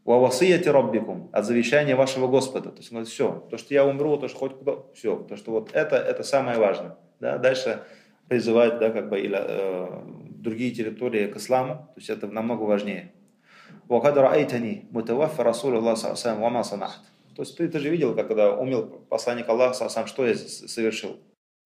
Вавасияти 0.05 0.69
роббикум, 0.69 1.29
от 1.33 1.45
завещания 1.45 1.95
вашего 1.95 2.27
Господа. 2.27 2.71
То 2.71 2.79
есть 2.79 2.91
говорит, 2.91 3.09
все, 3.09 3.47
то, 3.51 3.59
что 3.59 3.75
я 3.75 3.85
умру, 3.85 4.17
то, 4.17 4.29
что 4.29 4.39
хоть 4.39 4.59
куда, 4.59 4.77
все, 4.95 5.17
то, 5.17 5.37
что 5.37 5.51
вот 5.53 5.71
это, 5.73 5.97
это 5.97 6.23
самое 6.23 6.59
важное. 6.59 6.97
Да? 7.21 7.39
Дальше 7.39 7.83
призывать, 8.30 8.80
да, 8.80 8.90
как 8.90 9.10
бы, 9.10 9.20
или, 9.20 9.38
э, 9.40 10.04
другие 10.46 10.72
территории 10.72 11.28
к 11.28 11.38
исламу, 11.38 11.76
то 11.94 11.98
есть 11.98 12.10
это 12.10 12.28
намного 12.28 12.64
важнее. 12.64 13.12
وقد 13.90 14.18
رأيتني 14.18 14.86
متوفى 14.92 15.42
رسول 15.42 15.78
الله 15.78 15.94
صلى 15.94 16.12
الله 16.12 16.18
عليه 16.18 16.28
وسلم 16.28 16.42
وما 16.42 16.62
صنعت. 16.62 17.04
То 17.36 17.42
есть 17.42 17.58
ты, 17.58 17.68
ты 17.68 17.80
же 17.80 17.90
видел, 17.90 18.16
как 18.16 18.28
когда 18.28 18.54
умел 18.54 18.88
посланник 19.10 19.50
Аллаха, 19.50 19.90
сам 19.90 20.08
что 20.08 20.26
я 20.26 20.36
совершил. 20.36 21.20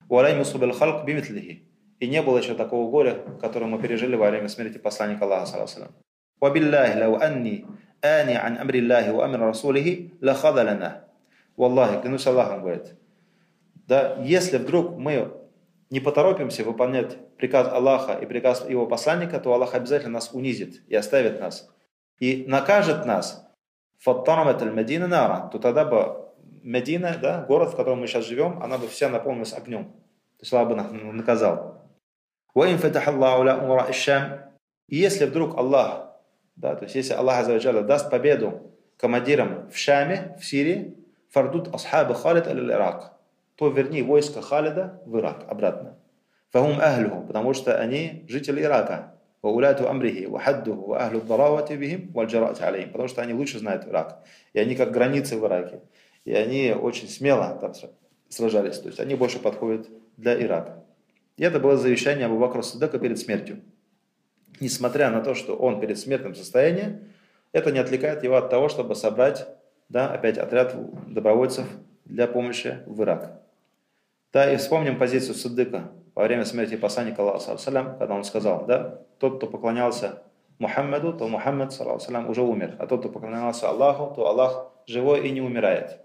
وَلَيْ 0.09 0.35
مُصُبِ 0.39 0.63
الْخَلْقِ 0.63 1.05
بِمِثْلِهِ 1.05 1.59
И 1.99 2.07
не 2.07 2.21
было 2.23 2.39
еще 2.39 2.55
такого 2.55 2.89
горя, 2.89 3.19
которое 3.39 3.67
мы 3.67 3.79
пережили 3.79 4.15
во 4.15 4.29
время 4.29 4.47
смерти 4.47 4.79
посланника 4.79 5.25
Аллаха, 5.25 5.45
саллаху 5.45 5.93
وَبِاللَّهِ 6.41 6.95
لَوْ 6.95 7.17
أَنِّي 7.21 7.65
آني 8.03 8.35
عن 8.35 8.57
أمر 8.57 8.73
الله 8.75 9.11
وأمر 9.11 9.49
رسوله 9.49 10.09
لخذلنا. 10.21 11.03
Валлахи, 11.57 12.01
клянусь 12.01 12.25
Аллахом, 12.25 12.61
говорит. 12.61 12.95
Да, 13.87 14.17
если 14.23 14.57
вдруг 14.57 14.97
мы 14.97 15.33
не 15.90 16.00
поторопимся 16.00 16.64
выполнять 16.64 17.16
приказ 17.36 17.68
Аллаха 17.68 18.14
и 18.14 18.26
приказ 18.26 18.68
его 18.68 18.86
посланника, 18.86 19.38
то 19.38 19.52
Аллах 19.52 19.74
обязательно 19.74 20.14
нас 20.14 20.30
унизит 20.32 20.82
и 20.88 20.94
оставит 20.94 21.40
нас. 21.40 21.70
И 22.18 22.44
накажет 22.48 23.06
нас. 23.06 23.46
Фаттарамат 24.00 24.62
аль-Мадина 24.62 25.06
нара. 25.06 25.48
То 25.52 25.58
тогда 25.58 25.84
бы 25.84 26.24
Медина, 26.62 27.18
да, 27.20 27.42
город, 27.42 27.72
в 27.72 27.76
котором 27.76 28.00
мы 28.00 28.06
сейчас 28.06 28.24
живем, 28.24 28.62
она 28.62 28.78
бы 28.78 28.88
вся 28.88 29.10
наполнилась 29.10 29.52
огнем. 29.52 29.84
То 29.84 30.40
есть 30.40 30.52
Аллах 30.52 30.68
бы 30.68 30.76
нас 30.76 30.86
наказал. 30.90 31.82
Если 34.88 35.24
вдруг 35.24 35.58
Аллах, 35.58 36.10
да, 36.56 36.74
то 36.74 36.84
есть 36.84 36.94
если 36.94 37.12
Аллах 37.14 37.40
Азаваджалла 37.40 37.82
даст 37.82 38.10
победу 38.10 38.72
командирам 38.96 39.68
в 39.70 39.76
Шаме, 39.76 40.36
в 40.40 40.44
Сирии, 40.44 40.96
фардут 41.30 41.74
асхабы 41.74 42.14
Халид 42.14 42.46
аль-Ирак, 42.46 43.13
то 43.56 43.68
верни 43.68 44.02
войско 44.02 44.42
Халида 44.42 45.02
в 45.06 45.18
Ирак 45.18 45.44
обратно. 45.48 45.96
Фахум 46.50 46.78
ахлюху, 46.80 47.22
потому 47.26 47.52
что 47.54 47.78
они 47.78 48.24
жители 48.28 48.62
Ирака. 48.62 49.14
Вауляту 49.42 49.88
амрихи, 49.88 50.26
вахаддуху, 50.26 50.86
ваахлю 50.86 51.20
даравати 51.20 51.74
бихим, 51.74 52.10
вальджарати 52.12 52.62
алейм. 52.62 52.90
Потому 52.90 53.08
что 53.08 53.22
они 53.22 53.34
лучше 53.34 53.58
знают 53.58 53.86
Ирак. 53.86 54.22
И 54.54 54.58
они 54.58 54.74
как 54.74 54.90
границы 54.90 55.36
в 55.36 55.44
Ираке. 55.44 55.80
И 56.24 56.32
они 56.32 56.72
очень 56.72 57.08
смело 57.08 57.58
там 57.60 57.72
сражались. 58.28 58.78
То 58.78 58.88
есть 58.88 59.00
они 59.00 59.14
больше 59.16 59.38
подходят 59.38 59.88
для 60.16 60.40
Ирака. 60.40 60.82
И 61.36 61.42
это 61.44 61.60
было 61.60 61.76
завещание 61.76 62.26
Абу 62.26 62.38
Бакра 62.38 62.62
Садыка 62.62 62.98
перед 62.98 63.18
смертью. 63.18 63.60
Несмотря 64.60 65.10
на 65.10 65.20
то, 65.20 65.34
что 65.34 65.56
он 65.56 65.80
перед 65.80 65.98
смертным 65.98 66.34
состоянием, 66.34 67.00
это 67.52 67.70
не 67.72 67.80
отвлекает 67.80 68.22
его 68.22 68.36
от 68.36 68.48
того, 68.48 68.68
чтобы 68.68 68.94
собрать 68.94 69.46
да, 69.88 70.08
опять 70.08 70.38
отряд 70.38 70.74
добровольцев 71.12 71.66
для 72.04 72.26
помощи 72.26 72.78
в 72.86 73.02
Ирак. 73.02 73.43
Да, 74.34 74.52
и 74.52 74.56
вспомним 74.56 74.98
позицию 74.98 75.36
Саддыка 75.36 75.92
во 76.16 76.24
время 76.24 76.44
смерти 76.44 76.74
посланника 76.74 77.22
Аллаха, 77.22 77.56
когда 77.56 78.14
он 78.14 78.24
сказал, 78.24 78.66
да, 78.66 78.98
тот, 79.20 79.36
кто 79.36 79.46
поклонялся 79.46 80.24
Мухаммаду, 80.58 81.12
то 81.12 81.28
Мухаммад 81.28 81.72
салям, 81.72 82.28
уже 82.28 82.42
умер, 82.42 82.74
а 82.80 82.88
тот, 82.88 83.00
кто 83.00 83.10
поклонялся 83.10 83.68
Аллаху, 83.68 84.12
то 84.12 84.26
Аллах 84.26 84.72
живой 84.88 85.28
и 85.28 85.30
не 85.30 85.40
умирает. 85.40 86.00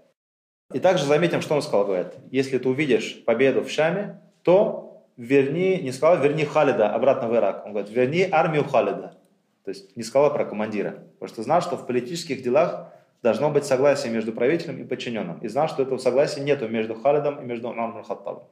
И 0.72 0.78
также 0.78 1.06
заметим, 1.06 1.42
что 1.42 1.56
он 1.56 1.62
сказал, 1.62 1.86
говорит, 1.86 2.12
если 2.30 2.58
ты 2.58 2.68
увидишь 2.68 3.24
победу 3.24 3.62
в 3.62 3.70
Шаме, 3.70 4.20
то 4.44 5.04
верни, 5.16 5.80
не 5.82 5.90
сказал, 5.90 6.22
верни 6.22 6.44
Халида 6.44 6.94
обратно 6.94 7.28
в 7.28 7.34
Ирак. 7.34 7.66
Он 7.66 7.72
говорит, 7.72 7.90
верни 7.90 8.28
армию 8.30 8.62
Халида. 8.62 9.18
То 9.64 9.70
есть 9.70 9.96
не 9.96 10.04
сказал 10.04 10.32
про 10.32 10.44
командира. 10.44 11.02
Потому 11.18 11.28
что 11.28 11.42
знал, 11.42 11.62
что 11.62 11.76
в 11.76 11.84
политических 11.84 12.42
делах 12.42 12.92
должно 13.22 13.50
быть 13.50 13.64
согласие 13.64 14.12
между 14.12 14.32
правителем 14.32 14.78
и 14.78 14.84
подчиненным. 14.84 15.38
И 15.40 15.48
знал, 15.48 15.68
что 15.68 15.82
этого 15.82 15.98
согласия 15.98 16.40
нету 16.40 16.68
между 16.68 16.94
Халидом 16.94 17.40
и 17.40 17.44
между 17.44 17.68
Умаром 17.68 18.02
Хаттабом. 18.02 18.44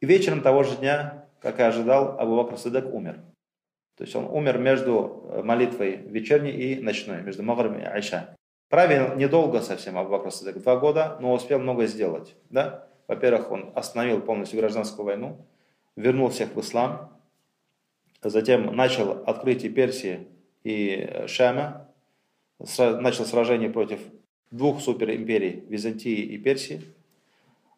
И 0.00 0.06
вечером 0.06 0.42
того 0.42 0.62
же 0.62 0.76
дня, 0.76 1.24
как 1.40 1.58
и 1.58 1.62
ожидал, 1.62 2.18
Абу 2.18 2.36
Бакр 2.36 2.56
Садек 2.56 2.92
умер. 2.92 3.20
То 3.96 4.04
есть 4.04 4.14
он 4.14 4.26
умер 4.26 4.58
между 4.58 5.28
э, 5.30 5.42
молитвой 5.42 5.96
вечерней 5.96 6.52
и 6.52 6.80
ночной, 6.80 7.22
между 7.22 7.42
Магрибом 7.42 7.80
и 7.80 7.84
Айша. 7.84 8.36
Правил 8.68 9.16
недолго 9.16 9.60
совсем 9.60 9.98
Абу 9.98 10.10
Бакр 10.10 10.30
Садек, 10.30 10.62
два 10.62 10.76
года, 10.76 11.16
но 11.20 11.32
успел 11.32 11.58
многое 11.58 11.86
сделать. 11.86 12.36
Да? 12.50 12.86
Во-первых, 13.08 13.50
он 13.50 13.72
остановил 13.74 14.20
полностью 14.20 14.60
гражданскую 14.60 15.06
войну, 15.06 15.44
вернул 15.96 16.28
всех 16.28 16.54
в 16.54 16.60
ислам, 16.60 17.18
затем 18.22 18.76
начал 18.76 19.24
открытие 19.26 19.72
Персии 19.72 20.28
и 20.62 21.24
Шама, 21.26 21.87
начал 22.58 23.24
сражение 23.24 23.70
против 23.70 24.00
двух 24.50 24.80
суперимперий, 24.80 25.64
Византии 25.68 26.20
и 26.20 26.38
Персии, 26.38 26.82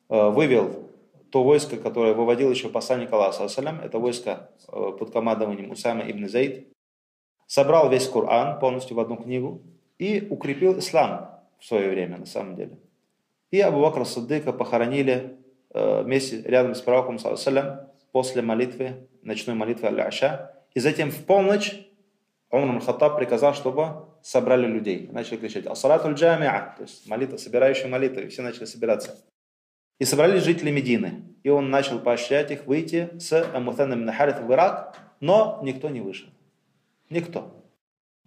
э, 0.08 0.30
вывел 0.30 0.88
то 1.30 1.42
войско, 1.44 1.76
которое 1.76 2.14
выводил 2.14 2.50
еще 2.50 2.68
посланник 2.68 3.12
Аллаха, 3.12 3.44
это 3.82 3.98
войско 3.98 4.50
э, 4.68 4.92
под 4.98 5.10
командованием 5.12 5.70
Усама 5.70 6.10
ибн 6.10 6.28
Зайд, 6.28 6.66
собрал 7.46 7.88
весь 7.90 8.08
Коран 8.08 8.58
полностью 8.58 8.96
в 8.96 9.00
одну 9.00 9.16
книгу 9.16 9.62
и 9.98 10.26
укрепил 10.28 10.78
ислам 10.78 11.30
в 11.58 11.64
свое 11.64 11.90
время, 11.90 12.18
на 12.18 12.26
самом 12.26 12.56
деле. 12.56 12.78
И 13.50 13.60
Абу 13.60 13.80
Бакр 13.80 14.04
Саддыка 14.04 14.52
похоронили 14.52 15.36
э, 15.74 16.02
вместе 16.02 16.42
рядом 16.42 16.74
с 16.74 16.80
пророком, 16.80 17.18
после 18.12 18.42
молитвы, 18.42 19.08
ночной 19.22 19.54
молитвы 19.54 19.88
Аль-Аша. 19.88 20.52
И 20.74 20.80
затем 20.80 21.10
в 21.10 21.24
полночь 21.24 21.86
Умар 22.50 22.80
Хаттаб 22.80 23.16
приказал, 23.16 23.54
чтобы 23.54 24.06
собрали 24.22 24.66
людей. 24.66 25.09
Начали 25.12 25.37
кричать 25.37 25.66
«Асалатуль 25.66 26.14
джамиа», 26.14 26.74
то 26.76 26.83
есть 26.83 27.09
молитва, 27.09 27.37
собирающая 27.37 27.88
молитву, 27.88 28.20
и 28.20 28.28
все 28.28 28.42
начали 28.42 28.64
собираться. 28.64 29.16
И 29.98 30.04
собрались 30.04 30.44
жители 30.44 30.70
Медины. 30.70 31.24
И 31.42 31.48
он 31.48 31.70
начал 31.70 31.98
поощрять 31.98 32.50
их 32.50 32.66
выйти 32.66 33.11
с 33.18 33.33
Амутаном 33.54 34.04
Нахарит 34.04 34.40
в 34.40 34.52
Ирак, 34.52 34.96
но 35.20 35.61
никто 35.62 35.88
не 35.88 36.00
вышел. 36.00 36.28
Никто. 37.11 37.54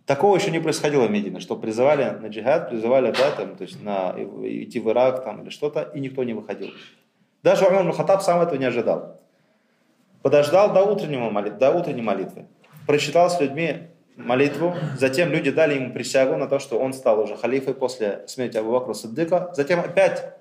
Такого 0.05 0.35
еще 0.35 0.51
не 0.51 0.59
происходило 0.59 1.07
в 1.07 1.11
Медине, 1.11 1.39
что 1.39 1.55
призывали 1.55 2.09
на 2.19 2.27
джихад, 2.27 2.69
призывали 2.69 3.11
да, 3.11 3.31
там, 3.31 3.55
то 3.55 3.63
есть 3.63 3.81
на, 3.81 4.13
идти 4.17 4.79
в 4.79 4.89
Ирак 4.89 5.23
там, 5.23 5.41
или 5.41 5.49
что-то, 5.49 5.83
и 5.93 5.99
никто 5.99 6.23
не 6.23 6.33
выходил. 6.33 6.71
Даже 7.41 7.65
Умар 7.65 7.91
Хатаб 7.93 8.21
сам 8.21 8.41
этого 8.41 8.57
не 8.57 8.65
ожидал. 8.65 9.21
Подождал 10.21 10.73
до, 10.73 10.83
утреннего 10.83 11.29
молитвы, 11.29 11.59
до 11.59 11.71
утренней 11.71 12.01
молитвы. 12.01 12.47
Просчитал 12.85 13.29
с 13.29 13.39
людьми 13.39 13.87
молитву. 14.15 14.75
Затем 14.97 15.31
люди 15.31 15.51
дали 15.51 15.75
ему 15.75 15.93
присягу 15.93 16.37
на 16.37 16.47
то, 16.47 16.59
что 16.59 16.79
он 16.79 16.93
стал 16.93 17.19
уже 17.19 17.35
халифой 17.35 17.73
после 17.73 18.23
смерти 18.27 18.57
Абу 18.57 18.71
Бакра 18.71 18.93
Саддыка. 18.93 19.51
Затем 19.55 19.79
опять 19.79 20.33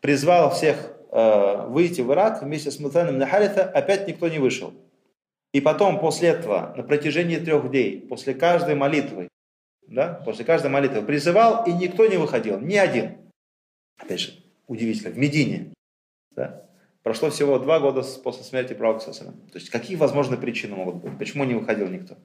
призвал 0.00 0.50
всех 0.50 0.92
э, 1.10 1.66
выйти 1.68 2.00
в 2.00 2.12
Ирак 2.12 2.42
вместе 2.42 2.70
с 2.70 2.78
Мутаном 2.80 3.18
Нахарита, 3.18 3.64
опять 3.64 4.08
никто 4.08 4.28
не 4.28 4.38
вышел. 4.38 4.74
И 5.52 5.60
потом, 5.60 6.00
после 6.00 6.30
этого, 6.30 6.72
на 6.76 6.82
протяжении 6.82 7.36
трех 7.36 7.70
дней, 7.70 8.00
после 8.00 8.34
каждой 8.34 8.74
молитвы, 8.74 9.28
да, 9.86 10.20
после 10.24 10.44
каждой 10.44 10.70
молитвы 10.70 11.02
призывал, 11.02 11.64
и 11.66 11.72
никто 11.72 12.06
не 12.06 12.16
выходил, 12.16 12.58
ни 12.58 12.76
один. 12.76 13.18
Опять 13.98 14.20
же, 14.20 14.32
удивительно, 14.66 15.10
в 15.10 15.18
Медине. 15.18 15.72
Да? 16.34 16.66
Прошло 17.02 17.30
всего 17.30 17.58
два 17.58 17.80
года 17.80 18.02
после 18.24 18.44
смерти 18.44 18.72
пророка 18.74 19.12
То 19.12 19.34
есть 19.54 19.70
какие 19.70 19.96
возможные 19.96 20.38
причины 20.38 20.76
могут 20.76 20.96
быть? 20.96 21.18
Почему 21.18 21.44
не 21.44 21.54
выходил 21.54 21.88
никто? 21.88 22.16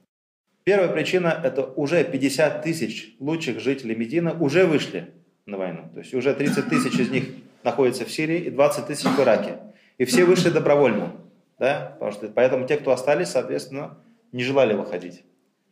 Первая 0.68 0.90
причина– 0.90 1.40
это 1.44 1.64
уже 1.64 2.04
50 2.04 2.62
тысяч 2.62 3.16
лучших 3.20 3.58
жителей 3.58 3.94
Медины 3.94 4.34
уже 4.34 4.66
вышли 4.66 5.08
на 5.46 5.56
войну. 5.56 5.88
То 5.94 6.00
есть 6.00 6.12
уже 6.12 6.34
30 6.34 6.68
тысяч 6.68 6.92
из 7.00 7.08
них 7.08 7.24
находится 7.64 8.04
в 8.04 8.10
Сирии 8.10 8.40
и 8.40 8.50
20 8.50 8.86
тысяч 8.86 9.06
в 9.06 9.18
Ираке. 9.18 9.60
И 9.96 10.04
все 10.04 10.26
вышли 10.26 10.50
добровольно. 10.50 11.12
Да? 11.58 11.92
Потому 11.94 12.12
что, 12.12 12.28
поэтому 12.28 12.66
те, 12.66 12.76
кто 12.76 12.90
остались, 12.90 13.28
соответственно, 13.28 13.96
не 14.32 14.44
желали 14.44 14.74
выходить. 14.74 15.24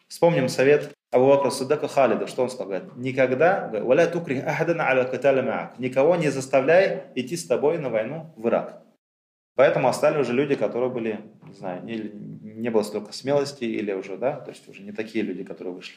Вспомним 0.08 0.48
совет 0.48 0.94
Абу 1.10 1.26
Бакра 1.26 1.50
Саддака 1.50 1.88
Халида, 1.88 2.26
что 2.26 2.44
он 2.44 2.48
сказал? 2.48 2.80
Никогда, 2.96 3.70
никого 5.76 6.16
не 6.16 6.30
заставляй 6.30 7.02
идти 7.14 7.36
с 7.36 7.44
тобой 7.44 7.76
на 7.76 7.90
войну 7.90 8.32
в 8.38 8.48
Ирак. 8.48 8.80
Поэтому 9.56 9.88
остались 9.88 10.20
уже 10.20 10.32
люди, 10.32 10.54
которые 10.54 10.88
были, 10.88 11.20
не 11.46 11.52
знаю, 11.52 11.84
не, 11.84 11.96
не 12.56 12.70
было 12.70 12.82
столько 12.82 13.12
смелости 13.12 13.64
или 13.64 13.92
уже, 13.92 14.16
да, 14.16 14.36
то 14.40 14.50
есть 14.50 14.68
уже 14.68 14.82
не 14.82 14.92
такие 14.92 15.24
люди, 15.24 15.44
которые 15.44 15.74
вышли. 15.74 15.96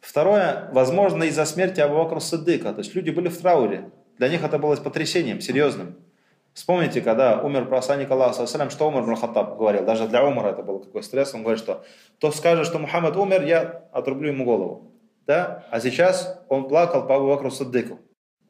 Второе, 0.00 0.68
возможно, 0.72 1.24
из-за 1.24 1.44
смерти 1.44 1.80
Абу 1.80 1.96
Бакра 1.96 2.20
Саддыка, 2.20 2.72
то 2.72 2.80
есть 2.80 2.94
люди 2.94 3.10
были 3.10 3.28
в 3.28 3.38
трауре, 3.38 3.90
для 4.18 4.28
них 4.28 4.42
это 4.42 4.58
было 4.58 4.76
потрясением, 4.76 5.40
серьезным. 5.40 5.96
Вспомните, 6.54 7.02
когда 7.02 7.42
умер 7.42 7.66
посланник 7.66 8.10
Аллаха, 8.10 8.46
что 8.46 8.88
Умар 8.88 9.14
Хаттаб 9.16 9.58
говорил, 9.58 9.84
даже 9.84 10.08
для 10.08 10.24
Умара 10.24 10.48
это 10.48 10.62
был 10.62 10.78
какой 10.78 11.02
стресс, 11.02 11.34
он 11.34 11.42
говорит, 11.42 11.58
что 11.58 11.84
кто 12.16 12.30
скажет, 12.30 12.66
что 12.66 12.78
Мухаммад 12.78 13.14
умер, 13.16 13.44
я 13.44 13.84
отрублю 13.92 14.28
ему 14.28 14.46
голову. 14.46 14.90
Да? 15.26 15.64
А 15.70 15.80
сейчас 15.80 16.40
он 16.48 16.66
плакал 16.66 17.06
по 17.06 17.16
Абу 17.16 17.28
Бакру 17.28 17.50
Саддыку, 17.50 17.98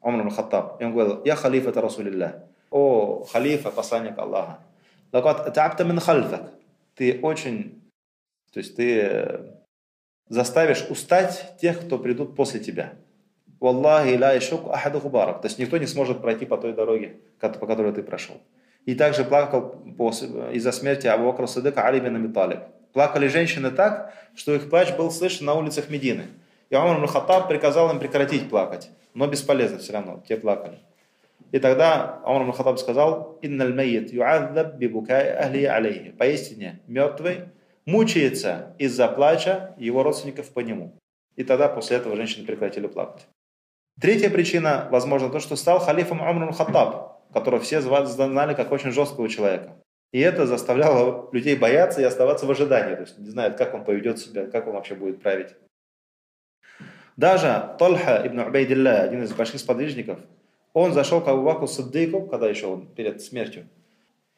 Умар 0.01 0.29
Хаттаб, 0.29 0.81
и 0.81 0.85
он 0.85 0.93
говорил, 0.93 1.21
я 1.25 1.35
халиф 1.35 1.67
это 1.67 1.81
Расулилля, 1.81 2.45
о 2.69 3.25
халифа, 3.25 3.71
посланник 3.71 4.17
Аллаха. 4.17 4.59
Лакат 5.11 5.53
та'абта 5.53 5.83
мин 5.83 5.99
хальфак. 5.99 6.51
Ты 6.97 7.19
очень, 7.21 7.83
то 8.51 8.57
есть 8.57 8.75
ты 8.75 9.53
заставишь 10.29 10.85
устать 10.89 11.55
тех, 11.61 11.79
кто 11.79 11.99
придут 11.99 12.35
после 12.35 12.59
тебя. 12.59 12.95
Валлахи 13.59 14.15
ля 14.15 14.37
ишук 14.37 14.69
ахаду 14.69 14.99
хубарак. 14.99 15.41
То 15.41 15.47
есть 15.47 15.59
никто 15.59 15.77
не 15.77 15.85
сможет 15.85 16.21
пройти 16.21 16.45
по 16.45 16.57
той 16.57 16.73
дороге, 16.73 17.17
по 17.39 17.67
которой 17.67 17.93
ты 17.93 18.03
прошел. 18.03 18.35
И 18.85 18.95
также 18.95 19.23
плакал 19.23 19.81
из-за 20.53 20.71
смерти 20.71 21.07
Абу 21.07 21.25
Бакра 21.25 21.45
Садыка 21.45 21.85
Али 21.85 21.99
бин 21.99 22.15
Абиталиб. 22.15 22.59
Плакали 22.93 23.27
женщины 23.27 23.69
так, 23.69 24.13
что 24.35 24.55
их 24.55 24.69
плач 24.69 24.95
был 24.95 25.11
слышен 25.11 25.45
на 25.45 25.53
улицах 25.53 25.89
Медины. 25.89 26.27
И 26.69 26.75
Умар 26.75 27.05
Хаттаб 27.07 27.47
приказал 27.47 27.91
им 27.91 27.99
прекратить 27.99 28.49
плакать. 28.49 28.89
Но 29.13 29.27
бесполезно 29.27 29.77
все 29.77 29.93
равно, 29.93 30.23
те 30.27 30.35
плакали. 30.37 30.79
И 31.51 31.59
тогда 31.59 32.21
Умар 32.25 32.51
Хаттаб 32.51 32.79
сказал, 32.79 33.39
«Инналь 33.41 33.71
ю'адзаб 33.71 34.77
бибукай 34.77 35.31
ахли 35.31 35.63
алейхи». 35.63 36.11
Поистине, 36.11 36.81
мертвый 36.87 37.45
мучается 37.85 38.75
из-за 38.77 39.07
плача 39.07 39.73
его 39.77 40.03
родственников 40.03 40.49
по 40.49 40.59
нему. 40.59 40.97
И 41.35 41.43
тогда 41.43 41.69
после 41.69 41.97
этого 41.97 42.15
женщины 42.15 42.45
прекратили 42.45 42.87
плакать. 42.87 43.27
Третья 43.99 44.29
причина, 44.29 44.87
возможно, 44.91 45.29
то, 45.29 45.39
что 45.39 45.55
стал 45.55 45.79
халифом 45.79 46.21
Умар 46.21 46.53
Хаттаб, 46.53 47.31
которого 47.31 47.61
все 47.61 47.81
знали 47.81 48.53
как 48.53 48.71
очень 48.71 48.91
жесткого 48.91 49.29
человека. 49.29 49.77
И 50.11 50.19
это 50.19 50.45
заставляло 50.45 51.29
людей 51.31 51.55
бояться 51.55 52.01
и 52.01 52.05
оставаться 52.05 52.45
в 52.45 52.51
ожидании. 52.51 52.95
То 52.95 53.01
есть 53.01 53.17
не 53.19 53.29
знают, 53.29 53.57
как 53.57 53.73
он 53.73 53.83
поведет 53.83 54.19
себя, 54.19 54.47
как 54.47 54.67
он 54.67 54.73
вообще 54.73 54.95
будет 54.95 55.21
править. 55.21 55.55
Даже 57.17 57.75
Тальха 57.79 58.21
ибн 58.25 58.39
Убайдилля, 58.41 59.01
один 59.01 59.23
из 59.23 59.33
больших 59.33 59.59
сподвижников, 59.59 60.19
он 60.77 60.93
зашел 60.93 61.21
к 61.21 61.27
Абу 61.27 61.65
Саддыку, 61.65 62.27
когда 62.27 62.47
еще 62.47 62.67
он 62.67 62.85
перед 62.85 63.19
смертью, 63.19 63.67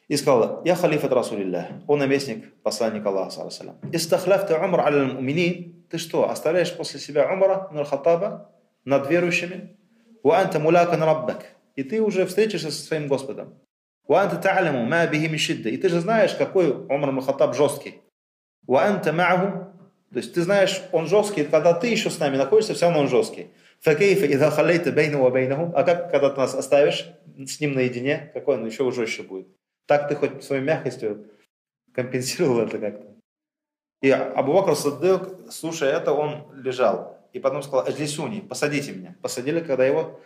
и 0.08 0.16
сказал, 0.16 0.62
«Я 0.64 0.76
халиф 0.76 1.04
от 1.04 1.12
Расулилля, 1.12 1.82
он 1.86 2.00
наместник, 2.00 2.54
посланник 2.64 3.06
Аллаха, 3.06 3.32
саллаху 3.32 3.78
Истахляфта 3.92 4.58
Умар 4.58 4.80
аля 4.88 5.04
муминин, 5.04 5.84
ты 5.90 5.98
что, 5.98 6.30
оставляешь 6.30 6.74
после 6.78 7.02
себя 7.02 7.30
Умара, 7.30 7.70
Хаттаба, 7.84 8.52
над 8.86 9.10
верующими? 9.10 9.76
Ва 10.24 10.40
анта 10.40 10.60
мулакан 10.60 11.04
раббак, 11.04 11.46
и 11.76 11.84
ты 11.84 12.02
уже 12.02 12.26
встретишься 12.26 12.72
со 12.72 12.82
своим 12.84 13.10
Господом. 13.10 13.56
Ва 14.08 14.22
анта 14.22 14.38
та'ламу 14.38 14.86
ма 14.86 15.06
бихи 15.08 15.28
мишидда, 15.28 15.68
и 15.68 15.76
ты 15.76 15.90
же 15.90 16.00
знаешь, 16.00 16.36
какой 16.36 16.72
Умар 16.72 17.22
Хаттаб 17.22 17.54
жесткий. 17.54 18.02
Ва 18.66 18.86
анта 18.86 19.10
ма'аху, 19.12 19.74
то 20.14 20.18
есть 20.18 20.34
ты 20.34 20.42
знаешь, 20.42 20.82
он 20.94 21.08
жесткий, 21.08 21.44
когда 21.44 21.74
ты 21.74 21.88
еще 21.88 22.10
с 22.10 22.18
нами 22.18 22.38
находишься, 22.38 22.76
все 22.76 22.86
равно 22.86 23.02
он 23.02 23.10
жесткий. 23.10 23.50
Факейфа 23.82 24.26
ида 24.26 24.52
халейта 24.52 24.92
бейну 24.92 25.30
бейнаху, 25.30 25.72
а 25.76 25.84
как, 25.84 26.12
когда 26.12 26.30
ты 26.30 26.38
нас 26.38 26.54
оставишь 26.54 27.08
с 27.38 27.60
ним 27.60 27.74
наедине, 27.74 28.32
какой 28.34 28.56
он 28.56 28.66
еще 28.66 28.92
жестче 28.92 29.24
будет? 29.24 29.48
Так 29.88 30.10
ты 30.10 30.16
хоть 30.16 30.44
своей 30.44 30.62
мягкостью 30.62 31.28
компенсировал 31.94 32.60
это 32.60 32.78
как-то. 32.78 33.08
И 34.02 34.10
Абу 34.12 34.54
Бакр 34.54 34.76
Саддык, 34.76 35.52
слушая 35.52 35.98
это, 35.98 36.14
он 36.14 36.48
лежал. 36.54 37.18
И 37.34 37.40
потом 37.40 37.62
сказал, 37.64 37.86
Аджлисуни, 37.86 38.42
посадите 38.42 38.92
меня. 38.92 39.16
Посадили, 39.22 39.60
когда 39.60 39.86
его 39.86 40.20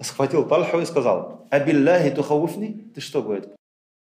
схватил 0.00 0.46
Тальху 0.48 0.78
и 0.80 0.84
сказал, 0.84 1.46
Абилляхи 1.50 2.10
тухауфни, 2.10 2.92
ты 2.94 3.00
что, 3.00 3.22
говорит, 3.22 3.48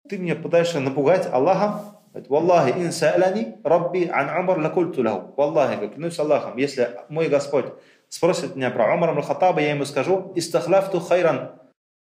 ты 0.08 0.18
меня 0.18 0.36
пытаешься 0.36 0.80
напугать 0.80 1.28
Аллахом? 1.32 1.96
Валлахи 2.12 2.72
ин 2.72 2.92
са'лани 2.92 3.62
рабби 3.64 4.10
ан 4.12 4.40
Умар 4.40 4.60
лакульту 4.60 5.04
лаху. 5.04 5.34
Валлахи, 5.38 5.88
клянусь 5.88 6.18
Аллахом, 6.18 6.58
если 6.58 7.00
мой 7.08 7.30
Господь 7.30 7.68
спросит 8.10 8.56
меня 8.56 8.72
про 8.72 8.94
Умара 8.94 9.20
Хаттаба, 9.22 9.62
я 9.62 9.72
ему 9.72 9.86
скажу, 9.86 10.34
истахлафту 10.36 11.00
хайран, 11.00 11.52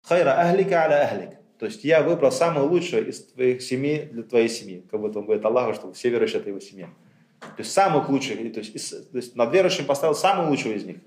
хайра 0.03 0.39
ахлика 0.39 0.83
аля 0.83 1.03
ахлик. 1.03 1.39
То 1.59 1.67
есть 1.67 1.83
я 1.83 2.01
выбрал 2.03 2.31
самое 2.31 2.67
лучшее 2.67 3.07
из 3.09 3.25
твоих 3.25 3.61
семей 3.61 4.05
для 4.05 4.23
твоей 4.23 4.49
семьи. 4.49 4.85
Как 4.91 4.99
будто 4.99 5.19
он 5.19 5.25
говорит 5.25 5.45
Аллаху, 5.45 5.73
что 5.73 5.93
все 5.93 6.09
верующие 6.09 6.41
это 6.41 6.49
его 6.49 6.59
семья. 6.59 6.87
То 7.39 7.59
есть 7.59 7.71
самых 7.71 8.09
лучших, 8.09 8.37
то 8.53 8.59
есть, 8.59 8.75
из, 8.75 8.89
то 8.89 9.17
есть 9.17 9.35
над 9.35 9.53
верующим 9.53 9.85
поставил 9.85 10.15
самого 10.15 10.49
лучшего 10.49 10.73
из 10.73 10.83
них. 10.83 10.97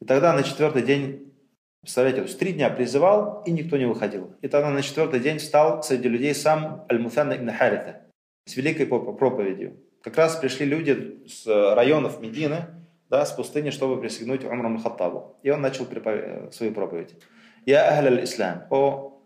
И 0.00 0.04
тогда 0.04 0.32
на 0.32 0.42
четвертый 0.42 0.82
день, 0.82 1.32
представляете, 1.80 2.22
то 2.22 2.26
есть 2.26 2.38
три 2.38 2.52
дня 2.52 2.70
призывал, 2.70 3.42
и 3.46 3.52
никто 3.52 3.76
не 3.76 3.86
выходил. 3.86 4.34
И 4.42 4.48
тогда 4.48 4.70
на 4.70 4.82
четвертый 4.82 5.20
день 5.20 5.38
встал 5.38 5.82
среди 5.82 6.08
людей 6.08 6.34
сам 6.34 6.84
Аль-Мутанна 6.90 7.34
ибн 7.34 7.50
Харита 7.50 8.02
с 8.46 8.56
великой 8.56 8.86
проповедью. 8.86 9.76
Как 10.02 10.16
раз 10.16 10.36
пришли 10.36 10.66
люди 10.66 11.22
с 11.26 11.46
районов 11.46 12.20
Медины, 12.20 12.66
да, 13.10 13.26
с 13.26 13.32
пустыни, 13.32 13.70
чтобы 13.70 14.00
присягнуть 14.00 14.44
Умрам 14.44 14.80
Хаттабу. 14.80 15.36
И 15.42 15.50
он 15.50 15.60
начал 15.60 15.86
свою 16.52 16.72
проповедь. 16.72 17.14
«Я 17.66 17.88
ахля 17.88 18.24
ислам 18.24 18.62
о 18.70 19.20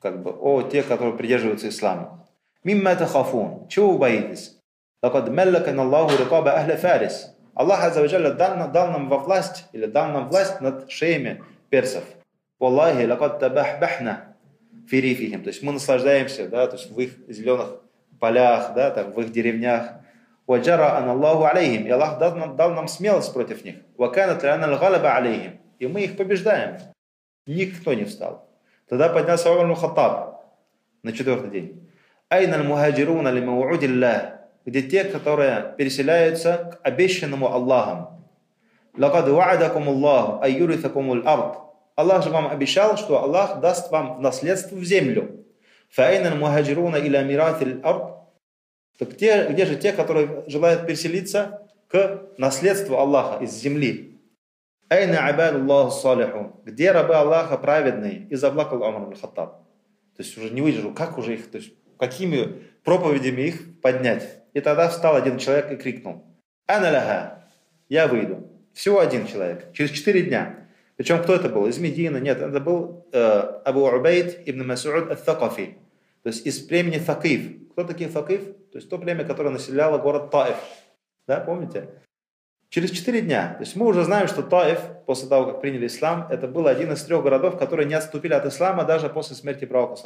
как 0.00 0.22
бы, 0.22 0.32
о 0.32 0.62
те, 0.62 0.82
которые 0.82 1.16
придерживаются 1.16 1.68
ислама. 1.68 2.26
Мимма 2.62 2.90
это 2.90 3.06
хафун. 3.06 3.68
Чего 3.68 3.92
вы 3.92 3.98
боитесь? 3.98 4.58
Лакад 5.02 5.28
меллакан 5.28 5.78
Аллаху 5.78 6.22
рикаба 6.22 6.52
ахля 6.52 6.76
фарис. 6.76 7.34
Аллах 7.54 7.84
Азаваджалля 7.84 8.32
дал, 8.32 8.70
дал 8.70 8.90
нам 8.90 9.08
во 9.08 9.18
власть, 9.18 9.66
или 9.72 9.86
дал 9.86 10.10
нам 10.10 10.28
власть 10.28 10.60
над 10.60 10.90
шеями 10.90 11.42
персов. 11.70 12.04
Валлахи, 12.58 13.06
лакад 13.06 13.38
табахбахна 13.38 14.36
фирифихим. 14.88 15.42
То 15.42 15.48
есть 15.48 15.62
мы 15.62 15.72
наслаждаемся, 15.72 16.48
да, 16.48 16.66
то 16.66 16.76
есть 16.76 16.90
в 16.90 16.98
их 17.00 17.12
зеленых 17.28 17.80
полях, 18.18 18.74
да, 18.74 18.90
там, 18.90 19.12
в 19.12 19.20
их 19.20 19.32
деревнях. 19.32 20.03
Ваджара 20.46 20.96
ан 20.96 21.08
Аллаху 21.08 21.44
алейхим. 21.44 21.86
И 21.86 21.90
Аллах 21.90 22.18
дал 22.18 22.36
нам, 22.36 22.56
дал 22.56 22.70
нам 22.72 22.88
смелость 22.88 23.32
против 23.32 23.64
них. 23.64 23.76
Ваканат 23.96 24.42
лана 24.42 24.66
аль 24.66 24.94
алейхим. 24.94 25.60
И 25.78 25.86
мы 25.86 26.02
их 26.02 26.16
побеждаем. 26.16 26.78
Никто 27.46 27.94
не 27.94 28.04
встал. 28.04 28.48
Тогда 28.88 29.08
поднялся 29.08 29.50
Умар 29.50 29.74
Хаттаб 29.76 30.44
на 31.02 31.12
четвертый 31.12 31.50
день. 31.50 31.90
Айна 32.28 32.62
мухаджируна 32.62 33.28
ли 33.28 33.40
маудиллах, 33.40 34.40
где 34.64 34.82
те, 34.82 35.04
которые 35.04 35.74
переселяются 35.76 36.72
к 36.72 36.86
обещанному 36.86 37.52
Аллахом. 37.52 38.24
Лакад 38.96 39.28
ва'адакум 39.28 39.88
Аллах 39.88 40.42
айюритакум 40.42 41.12
аль-ард. 41.12 41.58
Аллах 41.96 42.24
же 42.24 42.30
вам 42.30 42.48
обещал, 42.48 42.96
что 42.96 43.22
Аллах 43.22 43.60
даст 43.60 43.90
вам 43.90 44.16
в 44.16 44.20
наследство 44.20 44.76
в 44.76 44.84
землю. 44.84 45.44
Фаайна 45.90 46.34
мухаджируна 46.34 46.96
иля 46.96 47.22
миратил 47.22 47.80
ард. 47.82 48.23
Так 48.98 49.10
где, 49.10 49.48
где 49.48 49.66
же 49.66 49.76
те, 49.76 49.92
которые 49.92 50.44
желают 50.46 50.86
переселиться 50.86 51.66
к 51.88 52.28
наследству 52.38 52.96
Аллаха 52.96 53.42
из 53.42 53.52
земли? 53.52 54.20
Айна 54.88 55.26
абад 55.28 55.54
Аллаху 55.54 55.90
салиху. 55.90 56.60
Где 56.64 56.92
рабы 56.92 57.14
Аллаха 57.14 57.58
праведные? 57.58 58.26
И 58.30 58.36
заплакал 58.36 58.82
Умар 58.82 59.04
ибн 59.04 59.16
Хаттаб. 59.16 59.64
То 60.16 60.22
есть 60.22 60.36
уже 60.38 60.50
не 60.50 60.60
выдержал, 60.60 60.94
как 60.94 61.18
уже 61.18 61.34
их, 61.34 61.50
то 61.50 61.58
есть 61.58 61.72
какими 61.98 62.62
проповедями 62.84 63.42
их 63.42 63.80
поднять. 63.80 64.42
И 64.52 64.60
тогда 64.60 64.88
встал 64.88 65.16
один 65.16 65.38
человек 65.38 65.72
и 65.72 65.76
крикнул. 65.76 66.24
Ана 66.66 66.90
ляха, 66.90 67.44
я 67.88 68.06
выйду. 68.06 68.48
Всего 68.72 69.00
один 69.00 69.26
человек, 69.26 69.72
через 69.72 69.90
четыре 69.90 70.22
дня. 70.22 70.68
Причем 70.96 71.22
кто 71.22 71.34
это 71.34 71.48
был? 71.48 71.66
Из 71.66 71.78
Медины? 71.78 72.18
Нет, 72.18 72.40
это 72.40 72.60
был 72.60 73.06
э, 73.12 73.18
Абу 73.64 73.86
Убайд 73.86 74.40
ибн 74.46 74.66
Масуд 74.66 75.10
ат-Такафи. 75.10 75.76
То 76.24 76.28
есть 76.30 76.46
из 76.46 76.58
племени 76.58 76.98
Факиф. 76.98 77.70
Кто 77.72 77.84
такие 77.84 78.08
Факиф? 78.08 78.44
То 78.72 78.78
есть 78.78 78.88
то 78.88 78.98
племя, 78.98 79.24
которое 79.24 79.50
населяло 79.50 79.98
город 79.98 80.30
Таиф. 80.30 80.56
Да, 81.28 81.38
помните? 81.38 81.90
Через 82.70 82.90
четыре 82.90 83.20
дня. 83.20 83.54
То 83.58 83.60
есть 83.60 83.76
мы 83.76 83.86
уже 83.86 84.04
знаем, 84.04 84.26
что 84.26 84.42
Таиф, 84.42 84.80
после 85.06 85.28
того, 85.28 85.52
как 85.52 85.60
приняли 85.60 85.86
ислам, 85.86 86.26
это 86.30 86.48
был 86.48 86.66
один 86.66 86.92
из 86.92 87.04
трех 87.04 87.22
городов, 87.22 87.58
которые 87.58 87.86
не 87.86 87.94
отступили 87.94 88.32
от 88.32 88.46
ислама 88.46 88.84
даже 88.84 89.10
после 89.10 89.36
смерти 89.36 89.66
пророка. 89.66 89.96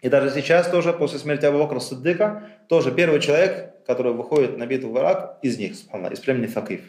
И 0.00 0.08
даже 0.08 0.30
сейчас 0.30 0.68
тоже, 0.68 0.92
после 0.92 1.20
смерти 1.20 1.46
Абу 1.46 1.58
Бакра 1.58 1.78
Саддыка, 1.78 2.48
тоже 2.68 2.92
первый 2.92 3.20
человек, 3.20 3.84
который 3.86 4.12
выходит 4.12 4.58
на 4.58 4.66
битву 4.66 4.92
в 4.92 4.98
Ирак, 4.98 5.38
из 5.42 5.58
них, 5.58 5.72
из 5.72 6.20
племени 6.20 6.46
Факиф. 6.46 6.82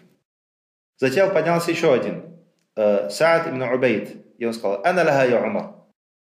Затем 0.98 1.32
поднялся 1.32 1.70
еще 1.72 1.94
один, 1.94 2.24
э, 2.76 3.10
Саад 3.10 3.48
ибн 3.48 3.62
Убейд, 3.62 4.16
и 4.38 4.46
он 4.46 4.54
сказал, 4.54 4.82
«Ана 4.84 5.04
лаха 5.04 5.28
я 5.28 5.42
Умар». 5.42 5.76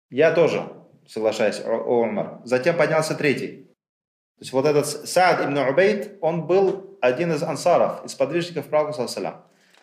Я 0.09 0.33
тоже 0.33 0.63
соглашаюсь, 1.11 1.61
о 1.65 2.01
Умар. 2.01 2.39
Затем 2.45 2.77
поднялся 2.77 3.15
третий. 3.15 3.67
То 4.37 4.43
есть 4.43 4.53
вот 4.53 4.65
этот 4.65 4.87
Саад 4.87 5.43
ибн 5.45 5.57
Убейд, 5.57 6.17
он 6.21 6.47
был 6.47 6.97
один 7.01 7.33
из 7.33 7.43
ансаров, 7.43 8.05
из 8.05 8.15
подвижников 8.15 8.67
Пророка, 8.67 9.05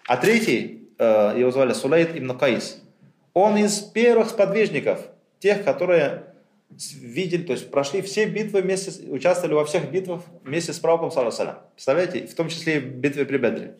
а 0.06 0.16
третий, 0.16 0.88
э, 0.98 1.34
его 1.36 1.50
звали 1.50 1.74
Сулейт 1.74 2.16
ибн 2.16 2.36
Каис, 2.36 2.82
он 3.34 3.56
из 3.58 3.78
первых 3.80 4.30
сподвижников, 4.30 5.00
тех, 5.38 5.64
которые 5.64 6.34
видели, 6.70 7.42
то 7.42 7.52
есть 7.52 7.70
прошли 7.70 8.02
все 8.02 8.24
битвы 8.24 8.62
вместе, 8.62 9.10
участвовали 9.10 9.54
во 9.54 9.64
всех 9.64 9.90
битвах 9.90 10.22
вместе 10.42 10.72
с 10.72 10.78
пророком, 10.78 11.10
представляете, 11.10 12.26
в 12.26 12.34
том 12.34 12.48
числе 12.48 12.76
и 12.76 12.80
в 12.80 12.96
битве 12.96 13.26
при 13.26 13.36
Бедре. 13.36 13.76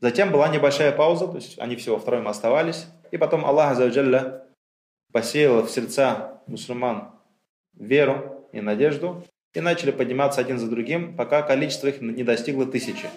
Затем 0.00 0.30
была 0.30 0.48
небольшая 0.48 0.92
пауза, 0.92 1.26
то 1.26 1.36
есть 1.36 1.58
они 1.58 1.74
все 1.76 1.94
во 1.94 1.98
втроем 1.98 2.28
оставались, 2.28 2.86
и 3.10 3.16
потом 3.16 3.44
Аллах 3.44 3.72
Азавджалля 3.72 4.47
посеял 5.12 5.62
в 5.62 5.70
сердца 5.70 6.42
мусульман 6.46 7.12
веру 7.74 8.48
и 8.52 8.60
надежду, 8.60 9.24
и 9.54 9.60
начали 9.60 9.90
подниматься 9.90 10.40
один 10.40 10.58
за 10.58 10.68
другим, 10.68 11.16
пока 11.16 11.42
количество 11.42 11.88
их 11.88 12.00
не 12.00 12.22
достигло 12.22 12.66
тысячи. 12.66 13.08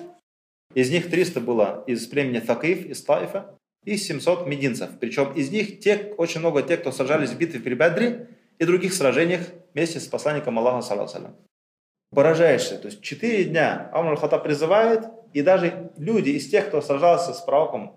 Из 0.74 0.90
них 0.90 1.10
300 1.10 1.42
было 1.42 1.84
из 1.88 2.08
племени 2.08 2.40
Такиф, 2.40 2.86
из 2.86 3.04
Таифа, 3.04 3.58
и 3.84 3.98
700 3.98 4.48
мединцев. 4.48 4.92
Причем 5.00 5.34
из 5.34 5.52
них 5.52 5.80
те, 5.80 6.14
очень 6.18 6.40
много 6.40 6.62
тех, 6.62 6.82
кто 6.82 6.92
сражались 6.92 7.32
в 7.32 7.38
битве 7.38 7.60
при 7.60 7.74
Бадре 7.74 8.30
и 8.60 8.66
других 8.66 8.94
сражениях 8.94 9.42
вместе 9.74 10.00
с 10.00 10.08
посланником 10.08 10.58
Аллаха, 10.60 10.82
саллаху 10.82 11.36
поражаешься. 12.12 12.78
То 12.78 12.88
есть 12.88 13.02
четыре 13.02 13.46
дня 13.46 13.90
Умар 13.94 14.18
Хаттаб 14.18 14.44
призывает, 14.44 15.06
и 15.34 15.42
даже 15.42 15.92
люди 15.98 16.32
из 16.32 16.50
тех, 16.50 16.68
кто 16.68 16.82
сражался 16.82 17.34
с 17.34 17.42
пророком, 17.42 17.96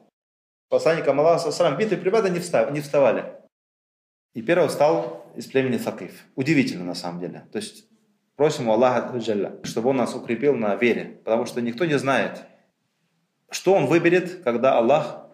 посланником 0.69 1.21
Аллаха, 1.21 1.77
битвы 1.77 1.97
прибада 1.97 2.31
не, 2.31 2.39
встав, 2.39 2.71
не 2.73 2.81
вставали. 2.81 3.44
И 4.35 4.43
первый 4.43 4.69
встал 4.69 5.33
из 5.37 5.47
племени 5.47 5.79
Сакиф. 5.79 6.25
Удивительно 6.35 6.85
на 6.85 6.95
самом 6.95 7.21
деле. 7.21 7.47
То 7.53 7.59
есть 7.59 7.87
просим 8.37 8.69
у 8.69 8.73
Аллаха, 8.73 9.19
чтобы 9.63 9.91
он 9.91 9.97
нас 9.97 10.15
укрепил 10.15 10.55
на 10.55 10.75
вере. 10.75 11.21
Потому 11.25 11.47
что 11.47 11.61
никто 11.61 11.85
не 11.85 11.99
знает, 11.99 12.43
что 13.51 13.75
он 13.75 13.87
выберет, 13.87 14.43
когда 14.43 14.77
Аллах 14.77 15.25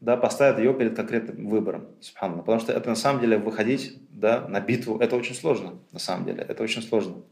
да, 0.00 0.16
поставит 0.16 0.58
ее 0.58 0.74
перед 0.74 0.96
конкретным 0.96 1.48
выбором. 1.48 1.88
Субханаллах. 2.00 2.44
Потому 2.44 2.60
что 2.60 2.72
это 2.72 2.88
на 2.88 2.96
самом 2.96 3.20
деле 3.20 3.38
выходить 3.38 3.98
да, 4.10 4.46
на 4.48 4.60
битву, 4.60 4.98
это 4.98 5.16
очень 5.16 5.34
сложно. 5.34 5.78
На 5.92 5.98
самом 5.98 6.24
деле, 6.24 6.42
это 6.42 6.62
очень 6.62 6.82
сложно. 6.82 7.22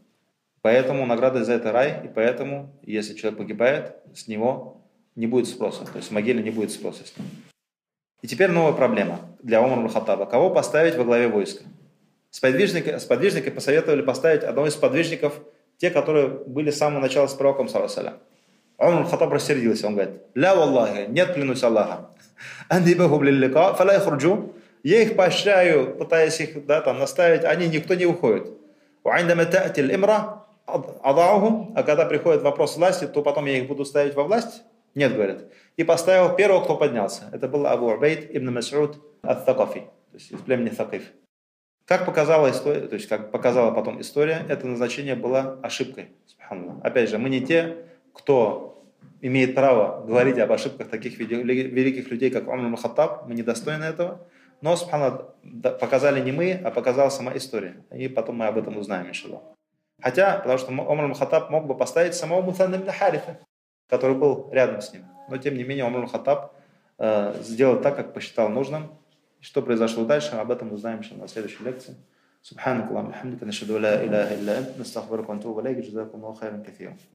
Поэтому 0.61 1.05
награда 1.05 1.43
за 1.43 1.53
это 1.53 1.71
рай, 1.71 2.05
и 2.05 2.07
поэтому, 2.07 2.79
если 2.81 3.13
человек 3.13 3.37
погибает, 3.37 3.95
с 4.15 4.27
него 4.27 4.81
не 5.15 5.27
будет 5.27 5.47
спроса. 5.47 5.85
То 5.85 5.97
есть 5.97 6.09
в 6.09 6.11
могиле 6.11 6.41
не 6.41 6.49
будет 6.49 6.71
спроса 6.71 7.05
с 7.05 7.17
ним. 7.17 7.27
И 8.25 8.27
теперь 8.27 8.49
новая 8.49 8.73
проблема 8.73 9.19
для 9.43 9.61
Умара 9.61 9.87
Хаттаба. 9.87 10.25
Кого 10.25 10.49
поставить 10.49 10.95
во 10.95 11.03
главе 11.03 11.27
войска? 11.27 11.63
Сподвижники, 12.31 12.97
сподвижники 12.97 13.49
посоветовали 13.51 14.01
поставить 14.01 14.41
одного 14.41 14.65
из 14.67 14.73
сподвижников, 14.73 15.39
те, 15.77 15.91
которые 15.91 16.29
были 16.29 16.71
с 16.71 16.77
самого 16.79 17.01
начала 17.01 17.27
с 17.27 17.35
пророком, 17.35 17.69
саллаху 17.69 18.17
Умар 18.79 19.05
Хаттаб 19.05 19.31
рассердился, 19.31 19.85
он 19.85 19.93
говорит, 19.93 20.15
«Ля 20.33 20.53
Аллахе, 20.53 21.05
нет, 21.05 21.35
клянусь 21.35 21.61
Аллахом, 21.61 22.07
андибаху 22.67 23.19
блиллика, 23.19 23.75
хурджу, 23.75 24.53
я 24.81 25.03
их 25.03 25.15
поощряю, 25.15 25.95
пытаясь 25.95 26.39
их 26.39 26.65
да, 26.65 26.81
там, 26.81 26.97
наставить, 26.97 27.43
они 27.43 27.67
никто 27.67 27.93
не 27.93 28.07
уходит. 28.07 28.47
А 29.03 29.21
когда 31.83 32.05
приходит 32.05 32.41
вопрос 32.41 32.75
власти, 32.75 33.05
то 33.05 33.21
потом 33.21 33.45
я 33.45 33.59
их 33.59 33.67
буду 33.67 33.85
ставить 33.85 34.15
во 34.15 34.23
власть? 34.23 34.63
Нет, 34.95 35.13
говорят. 35.13 35.43
И 35.77 35.83
поставил 35.83 36.35
первого, 36.35 36.63
кто 36.63 36.77
поднялся. 36.77 37.29
Это 37.33 37.47
был 37.47 37.67
Абу 37.67 37.87
Убейд 37.87 38.35
ибн 38.35 38.57
Мас'уд 38.57 38.97
ат-Такафи, 39.23 39.81
то 39.81 40.17
есть 40.17 40.31
из 40.31 40.39
племени 40.39 40.69
Такиф. 40.69 41.11
Как 41.85 42.05
показала 42.05 42.49
история, 42.49 42.87
то 42.87 42.95
есть 42.95 43.07
как 43.07 43.31
показала 43.31 43.71
потом 43.71 44.01
история, 44.01 44.45
это 44.49 44.65
назначение 44.65 45.15
было 45.15 45.59
ошибкой. 45.61 46.09
Опять 46.81 47.09
же, 47.09 47.17
мы 47.17 47.29
не 47.29 47.41
те, 47.41 47.77
кто 48.13 48.83
имеет 49.21 49.55
право 49.55 50.05
говорить 50.05 50.37
об 50.39 50.51
ошибках 50.51 50.89
таких 50.89 51.19
великих 51.19 52.09
людей, 52.09 52.31
как 52.31 52.47
Умар 52.47 52.75
Хаттаб, 52.77 53.27
мы 53.27 53.35
недостойны 53.35 53.83
этого. 53.83 54.27
Но, 54.61 54.75
субхана, 54.75 55.25
показали 55.79 56.21
не 56.21 56.31
мы, 56.31 56.59
а 56.63 56.71
показала 56.71 57.09
сама 57.09 57.35
история. 57.35 57.83
И 57.91 58.07
потом 58.07 58.37
мы 58.37 58.47
об 58.47 58.57
этом 58.57 58.77
узнаем, 58.77 59.09
иншаллах. 59.09 59.41
Хотя, 60.01 60.37
потому 60.37 60.57
что 60.57 60.71
Умар 60.71 61.13
Хаттаб 61.13 61.49
мог 61.49 61.65
бы 61.67 61.75
поставить 61.75 62.15
самого 62.15 62.41
Мутана 62.41 62.79
Харифа, 62.91 63.39
который 63.89 64.15
был 64.15 64.49
рядом 64.51 64.81
с 64.81 64.93
ним. 64.93 65.05
Но 65.28 65.36
тем 65.38 65.56
не 65.56 65.64
менее 65.64 65.84
Умар 65.84 66.06
Хаттаб 66.06 66.54
э, 66.98 67.34
сделал 67.42 67.80
так, 67.80 67.96
как 67.96 68.14
посчитал 68.14 68.48
нужным. 68.48 68.90
Что 69.40 69.62
произошло 69.62 70.04
дальше, 70.04 70.36
об 70.36 70.50
этом 70.50 70.72
узнаем 70.72 71.00
еще 71.00 71.14
на 71.14 71.28
следующей 71.28 71.64
лекции. 71.64 71.96
سبحانك 72.42 72.88
اللهم 72.88 73.06
وبحمدك 73.06 73.42
نشهد 73.44 73.70
لا 73.70 74.04
اله 74.04 74.34
الا 74.34 74.58
انت 74.58 74.80
نستغفرك 74.80 75.28
ونتوب 75.28 75.60
اليك 75.60 75.76
جزاكم 75.76 76.18
الله 76.18 76.34
خيرا 76.34 76.62
كثيرا 76.66 76.96